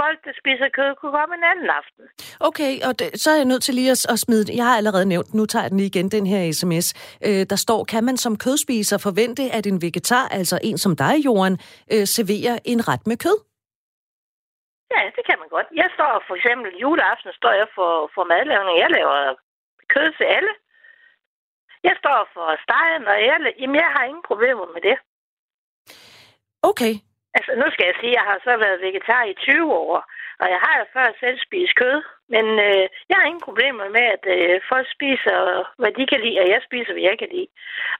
folk, 0.00 0.18
der 0.26 0.32
spiser 0.42 0.68
kød, 0.78 0.90
kunne 1.00 1.14
komme 1.18 1.34
en 1.40 1.44
anden 1.52 1.70
aften. 1.80 2.04
Okay, 2.48 2.72
og 2.88 2.92
det, 2.98 3.08
så 3.22 3.28
er 3.30 3.38
jeg 3.42 3.50
nødt 3.52 3.62
til 3.62 3.74
lige 3.74 3.90
at, 3.96 4.02
at 4.12 4.18
smide 4.24 4.44
Jeg 4.60 4.66
har 4.70 4.76
allerede 4.80 5.06
nævnt, 5.12 5.34
nu 5.34 5.46
tager 5.46 5.64
jeg 5.64 5.70
den 5.70 5.78
lige 5.80 5.92
igen, 5.92 6.08
den 6.16 6.26
her 6.32 6.40
sms. 6.58 6.86
Øh, 7.26 7.42
der 7.52 7.58
står, 7.64 7.80
kan 7.92 8.02
man 8.08 8.16
som 8.24 8.34
kødspiser 8.44 8.98
forvente, 9.08 9.42
at 9.58 9.64
en 9.66 9.82
vegetar, 9.84 10.26
altså 10.38 10.56
en 10.68 10.78
som 10.84 10.92
dig, 11.04 11.14
Jorden, 11.26 11.56
øh, 11.92 12.04
serverer 12.16 12.56
en 12.72 12.80
ret 12.90 13.04
med 13.10 13.16
kød? 13.24 13.38
Ja, 14.94 15.02
det 15.16 15.22
kan 15.28 15.38
man 15.42 15.48
godt. 15.56 15.68
Jeg 15.82 15.88
står 15.96 16.12
for 16.28 16.34
eksempel 16.38 16.70
juleaften, 16.82 17.32
står 17.40 17.54
jeg 17.60 17.68
for, 17.76 17.92
for 18.14 18.24
madlavning. 18.32 18.76
Jeg 18.84 18.90
laver 18.98 19.18
kød 19.94 20.08
til 20.18 20.26
alle. 20.36 20.52
Jeg 21.88 21.94
står 22.02 22.20
for 22.34 22.46
stegen, 22.64 23.04
og 23.12 23.16
jeg, 23.28 23.36
jamen, 23.60 23.76
jeg 23.82 23.90
har 23.94 24.04
ingen 24.04 24.28
problemer 24.30 24.66
med 24.74 24.82
det. 24.88 24.96
Okay. 26.62 26.94
Altså, 27.36 27.52
nu 27.60 27.66
skal 27.70 27.86
jeg 27.86 27.96
sige, 28.00 28.12
at 28.12 28.18
jeg 28.18 28.26
har 28.30 28.38
så 28.46 28.52
været 28.64 28.82
vegetar 28.84 29.22
i 29.24 29.34
20 29.34 29.74
år, 29.84 29.94
og 30.42 30.46
jeg 30.54 30.60
har 30.66 30.74
jo 30.80 30.84
før 30.94 31.06
selv 31.22 31.38
spist 31.46 31.74
kød, 31.80 31.98
Men 32.34 32.46
øh, 32.66 32.84
jeg 33.08 33.16
har 33.18 33.26
ingen 33.26 33.48
problemer 33.48 33.86
med, 33.96 34.06
at 34.16 34.24
øh, 34.36 34.60
folk 34.72 34.86
spiser, 34.96 35.38
hvad 35.80 35.92
de 35.98 36.04
kan 36.10 36.20
lide, 36.24 36.40
og 36.42 36.46
jeg 36.54 36.60
spiser, 36.68 36.92
hvad 36.92 37.06
jeg 37.08 37.16
kan 37.18 37.30
lide. 37.34 37.50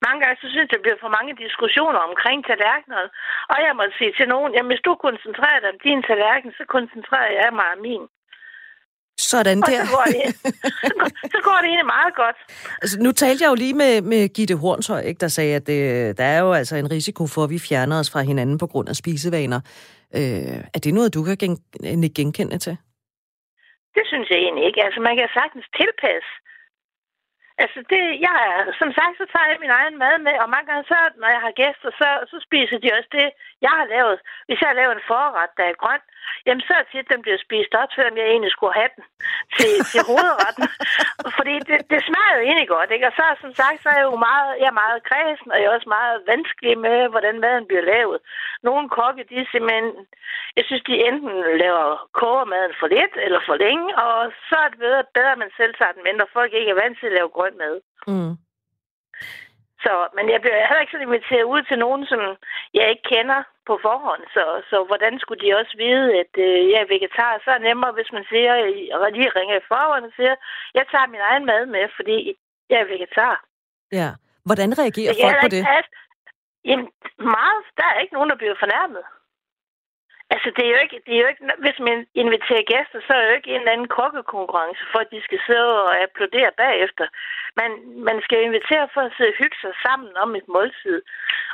Mange 0.07 0.21
gange 0.21 0.37
så 0.41 0.47
synes 0.49 0.69
jeg, 0.69 0.73
der 0.75 0.85
bliver 0.85 1.03
for 1.05 1.17
mange 1.19 1.33
diskussioner 1.45 2.01
omkring 2.11 2.39
tallerkener. 2.45 3.03
Og 3.53 3.59
jeg 3.67 3.73
må 3.79 3.85
sige 3.99 4.13
til 4.19 4.29
nogen, 4.35 4.51
jamen 4.55 4.73
hvis 4.73 4.87
du 4.87 4.93
koncentrerer 5.07 5.61
dig 5.61 5.71
om 5.75 5.81
din 5.87 6.03
tallerken, 6.09 6.51
så 6.59 6.65
koncentrerer 6.77 7.33
jeg 7.41 7.51
mig 7.59 7.69
om 7.75 7.81
min. 7.89 8.05
Sådan 9.21 9.59
der. 9.61 9.81
Og 9.81 9.87
så 9.87 9.95
går, 9.97 10.05
det, 10.07 10.23
så 11.35 11.39
går 11.45 11.57
det 11.61 11.67
egentlig 11.71 11.87
meget 11.87 12.15
godt. 12.23 12.37
Altså, 12.83 12.97
nu 13.01 13.13
talte 13.13 13.45
jeg 13.45 13.51
jo 13.51 13.55
lige 13.55 13.75
med, 13.75 14.03
med 14.03 14.29
Gitte 14.37 14.57
Hornshøj, 14.57 15.01
ikke, 15.01 15.19
der 15.19 15.29
sagde, 15.29 15.57
at 15.57 15.67
det, 15.67 16.19
der 16.19 16.25
er 16.25 16.41
jo 16.41 16.53
altså 16.53 16.77
en 16.77 16.91
risiko 16.91 17.27
for, 17.27 17.45
at 17.45 17.51
vi 17.51 17.59
fjerner 17.59 17.99
os 17.99 18.11
fra 18.13 18.21
hinanden 18.21 18.59
på 18.59 18.67
grund 18.67 18.89
af 18.89 18.97
spisevaner. 18.97 19.61
Øh, 20.19 20.59
er 20.75 20.81
det 20.85 20.95
noget, 20.95 21.15
du 21.15 21.23
kan 21.23 21.37
gen, 21.37 21.57
genkende 22.19 22.59
til? 22.59 22.77
Det 23.97 24.05
synes 24.11 24.31
jeg 24.31 24.39
egentlig 24.39 24.65
ikke. 24.69 24.85
Altså, 24.87 25.01
man 25.01 25.17
kan 25.17 25.29
sagtens 25.39 25.67
tilpasse. 25.81 26.33
Altså, 27.63 27.81
det, 27.93 28.03
jeg, 28.27 28.39
som 28.81 28.91
sagt, 28.99 29.15
så 29.21 29.27
tager 29.33 29.51
jeg 29.51 29.63
min 29.65 29.77
egen 29.81 29.97
mad 30.05 30.17
med, 30.27 30.35
og 30.43 30.49
mange 30.55 30.69
gange 30.71 30.85
så, 30.93 30.99
når 31.23 31.29
jeg 31.35 31.43
har 31.47 31.59
gæster, 31.63 31.91
så, 32.01 32.09
så 32.31 32.37
spiser 32.47 32.79
de 32.83 32.97
også 32.97 33.11
det, 33.19 33.29
jeg 33.67 33.73
har 33.79 33.87
lavet. 33.95 34.19
Hvis 34.47 34.61
jeg 34.63 34.79
laver 34.81 34.93
en 34.95 35.09
forret, 35.11 35.51
der 35.59 35.65
er 35.69 35.81
grøn, 35.83 36.03
jamen 36.47 36.63
så 36.69 36.73
er 36.81 36.87
tit, 36.93 37.13
den 37.13 37.23
bliver 37.25 37.41
spist 37.47 37.73
op, 37.81 37.91
selvom 37.93 38.17
jeg 38.21 38.27
egentlig 38.29 38.53
skulle 38.53 38.79
have 38.81 38.93
den 38.97 39.05
til, 39.57 39.73
til 39.93 40.01
hovedretten. 40.11 40.67
Fordi 41.39 41.55
det, 41.69 41.79
det 41.93 42.01
smager 42.09 42.35
jo 42.39 42.43
egentlig 42.49 42.69
godt, 42.75 42.91
ikke? 42.95 43.09
Og 43.11 43.15
så, 43.19 43.25
som 43.45 43.53
sagt, 43.61 43.79
så 43.83 43.89
er 43.93 43.99
jeg 44.01 44.09
jo 44.11 44.17
meget, 44.29 44.51
jeg 44.63 44.69
er 44.73 44.81
meget 44.85 45.07
kredsen, 45.09 45.49
og 45.53 45.59
jeg 45.59 45.67
er 45.69 45.77
også 45.77 45.91
meget 45.99 46.17
vanskelig 46.33 46.75
med, 46.87 46.99
hvordan 47.13 47.35
maden 47.45 47.67
bliver 47.71 47.85
lavet. 47.93 48.19
Nogle 48.69 48.85
kokke, 48.99 49.23
de 49.31 49.35
er 49.43 49.49
simpelthen, 49.53 49.89
jeg 50.57 50.65
synes, 50.67 50.83
de 50.91 51.05
enten 51.09 51.35
laver 51.65 52.09
koger 52.19 52.45
maden 52.45 52.75
for 52.81 52.89
lidt 52.97 53.15
eller 53.27 53.41
for 53.49 53.57
længe, 53.65 53.89
og 54.05 54.33
så 54.49 54.57
er 54.65 54.69
det 54.69 54.79
bedre, 54.79 55.05
bedre 55.15 55.33
at 55.33 55.43
man 55.45 55.53
selv 55.57 55.75
tager 55.75 55.93
den 55.93 56.17
når 56.17 56.29
folk 56.33 56.53
ikke 56.53 56.71
er 56.71 56.81
vant 56.83 56.99
til 56.99 57.07
at 57.07 57.17
lave 57.19 57.35
grøn 57.37 57.57
mad. 57.63 57.77
Mm. 58.07 58.35
Så, 59.85 59.93
men 60.17 60.25
jeg 60.33 60.41
bliver 60.41 60.67
heller 60.69 60.85
ikke 60.85 60.97
så 60.97 61.03
inviteret 61.07 61.51
ud 61.55 61.63
til 61.63 61.79
nogen, 61.85 62.03
som 62.11 62.21
jeg 62.75 62.91
ikke 62.91 63.07
kender 63.15 63.41
på 63.69 63.75
forhånd. 63.87 64.23
Så, 64.37 64.45
så 64.71 64.77
hvordan 64.89 65.15
skulle 65.19 65.43
de 65.45 65.59
også 65.61 65.75
vide, 65.85 66.07
at 66.23 66.33
øh, 66.47 66.71
jeg 66.71 66.79
er 66.83 66.93
vegetar? 66.95 67.41
Så 67.45 67.49
er 67.51 67.59
det 67.59 67.69
nemmere, 67.69 67.93
hvis 67.99 68.13
man 68.17 68.25
siger, 68.33 68.53
og 68.95 69.13
lige 69.13 69.35
ringer 69.39 69.57
i 69.59 69.69
forhånd 69.73 70.05
og 70.09 70.13
siger, 70.19 70.35
jeg 70.79 70.85
tager 70.93 71.13
min 71.15 71.25
egen 71.31 71.45
mad 71.51 71.63
med, 71.67 71.85
fordi 71.99 72.17
jeg 72.71 72.79
er 72.81 72.91
vegetar. 72.93 73.37
Ja. 74.01 74.09
Hvordan 74.47 74.79
reagerer 74.83 75.15
folk 75.25 75.37
på 75.45 75.49
det? 75.55 75.63
Passe. 75.71 75.91
Jamen, 76.69 76.89
meget. 77.37 77.63
Der 77.79 77.87
er 77.91 78.01
ikke 78.03 78.15
nogen, 78.17 78.31
der 78.31 78.37
bliver 78.43 78.57
fornærmet. 78.65 79.05
Altså, 80.35 80.49
det 80.57 80.65
er, 80.65 80.73
jo 80.75 80.81
ikke, 80.85 80.99
det 81.07 81.13
er 81.15 81.23
jo 81.25 81.31
ikke, 81.33 81.45
hvis 81.65 81.79
man 81.89 81.99
inviterer 82.23 82.71
gæster, 82.73 82.99
så 83.03 83.11
er 83.13 83.21
det 83.21 83.29
jo 83.29 83.39
ikke 83.39 83.51
en 83.53 83.61
eller 83.61 83.75
anden 83.75 83.95
kokkekonkurrence, 83.99 84.83
for 84.93 84.99
at 85.05 85.13
de 85.15 85.21
skal 85.27 85.41
sidde 85.47 85.71
og 85.87 85.93
applaudere 86.05 86.53
bagefter. 86.65 87.07
Man, 87.61 87.71
man 88.09 88.19
skal 88.27 88.39
invitere 88.43 88.87
for 88.95 89.03
at 89.05 89.15
sidde 89.17 89.33
og 89.33 89.39
hygge 89.43 89.59
sig 89.65 89.75
sammen 89.87 90.13
om 90.25 90.31
et 90.41 90.49
måltid. 90.57 90.99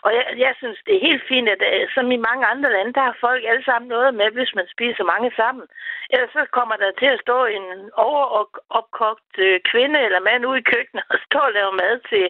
Og 0.06 0.10
jeg, 0.18 0.26
jeg 0.44 0.52
synes, 0.60 0.78
det 0.86 0.92
er 0.94 1.06
helt 1.08 1.24
fint, 1.30 1.48
at 1.54 1.62
øh, 1.72 1.88
som 1.94 2.06
i 2.16 2.24
mange 2.28 2.44
andre 2.52 2.70
lande, 2.76 2.92
der 2.96 3.04
har 3.08 3.16
folk 3.26 3.42
alle 3.50 3.64
sammen 3.64 3.88
noget 3.88 4.14
med, 4.20 4.28
hvis 4.36 4.52
man 4.58 4.66
spiser 4.74 5.04
mange 5.12 5.30
sammen. 5.40 5.66
Ellers 6.12 6.32
så 6.38 6.42
kommer 6.58 6.76
der 6.76 6.90
til 7.00 7.10
at 7.14 7.22
stå 7.26 7.38
en 7.56 7.66
overopkogt 8.06 9.32
øh, 9.46 9.60
kvinde 9.70 9.98
eller 10.06 10.20
mand 10.28 10.46
ude 10.48 10.58
i 10.60 10.68
køkkenet 10.72 11.04
og 11.12 11.18
stå 11.26 11.38
og 11.48 11.52
lave 11.58 11.72
mad 11.82 11.94
til 12.10 12.24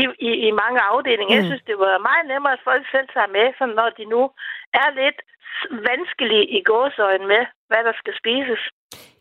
i, 0.00 0.02
i, 0.28 0.30
i 0.48 0.50
mange 0.62 0.80
afdelinger. 0.92 1.34
Mm. 1.34 1.38
Jeg 1.38 1.48
synes, 1.48 1.64
det 1.70 1.78
var 1.78 2.06
meget 2.10 2.24
nemmere, 2.32 2.52
at 2.56 2.66
folk 2.70 2.84
selv 2.94 3.08
tager 3.14 3.34
med, 3.38 3.46
for 3.58 3.66
når 3.78 3.88
de 3.98 4.04
nu 4.14 4.22
er 4.82 4.88
lidt 5.02 5.18
vanskelige 5.90 6.46
i 6.58 6.60
gåsøjen 6.70 7.26
med, 7.32 7.42
hvad 7.70 7.82
der 7.88 7.94
skal 8.00 8.14
spises. 8.22 8.62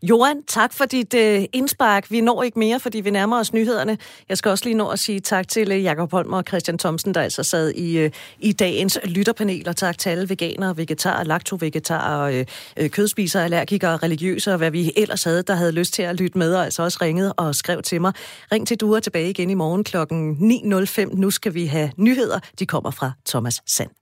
Johan, 0.03 0.43
tak 0.43 0.73
for 0.73 0.85
dit 0.85 1.13
øh, 1.13 1.43
indspark. 1.53 2.11
Vi 2.11 2.21
når 2.21 2.43
ikke 2.43 2.59
mere, 2.59 2.79
fordi 2.79 3.01
vi 3.01 3.09
nærmer 3.09 3.39
os 3.39 3.53
nyhederne. 3.53 3.97
Jeg 4.29 4.37
skal 4.37 4.49
også 4.49 4.65
lige 4.65 4.75
nå 4.75 4.87
at 4.87 4.99
sige 4.99 5.19
tak 5.19 5.47
til 5.47 5.71
øh, 5.71 5.83
Jakob 5.83 6.11
Holm 6.11 6.33
og 6.33 6.43
Christian 6.47 6.77
Thomsen, 6.77 7.13
der 7.13 7.21
altså 7.21 7.43
sad 7.43 7.71
i, 7.71 7.97
øh, 7.97 8.11
i 8.39 8.51
dagens 8.51 8.99
lytterpanel, 9.03 9.69
og 9.69 9.75
tak 9.75 9.97
til 9.97 10.09
alle 10.09 10.29
veganere, 10.29 10.77
vegetarer, 10.77 11.23
laktovegetarer, 11.23 12.21
øh, 12.21 12.45
øh, 12.77 12.89
kødspisere, 12.89 13.43
allergikere, 13.43 13.97
religiøse 13.97 14.51
og 14.51 14.57
hvad 14.57 14.71
vi 14.71 14.91
ellers 14.95 15.23
havde, 15.23 15.43
der 15.43 15.55
havde 15.55 15.71
lyst 15.71 15.93
til 15.93 16.03
at 16.03 16.15
lytte 16.15 16.37
med, 16.37 16.55
og 16.55 16.63
altså 16.63 16.83
også 16.83 16.97
ringet 17.01 17.33
og 17.37 17.55
skrev 17.55 17.81
til 17.81 18.01
mig. 18.01 18.13
Ring 18.51 18.67
til 18.67 18.77
Dua 18.77 18.99
tilbage 18.99 19.29
igen 19.29 19.49
i 19.49 19.53
morgen 19.53 19.83
klokken 19.83 20.37
9.05. 20.51 21.19
Nu 21.19 21.31
skal 21.31 21.53
vi 21.53 21.65
have 21.65 21.91
nyheder. 21.97 22.39
De 22.59 22.65
kommer 22.65 22.91
fra 22.91 23.11
Thomas 23.25 23.61
Sand. 23.67 24.00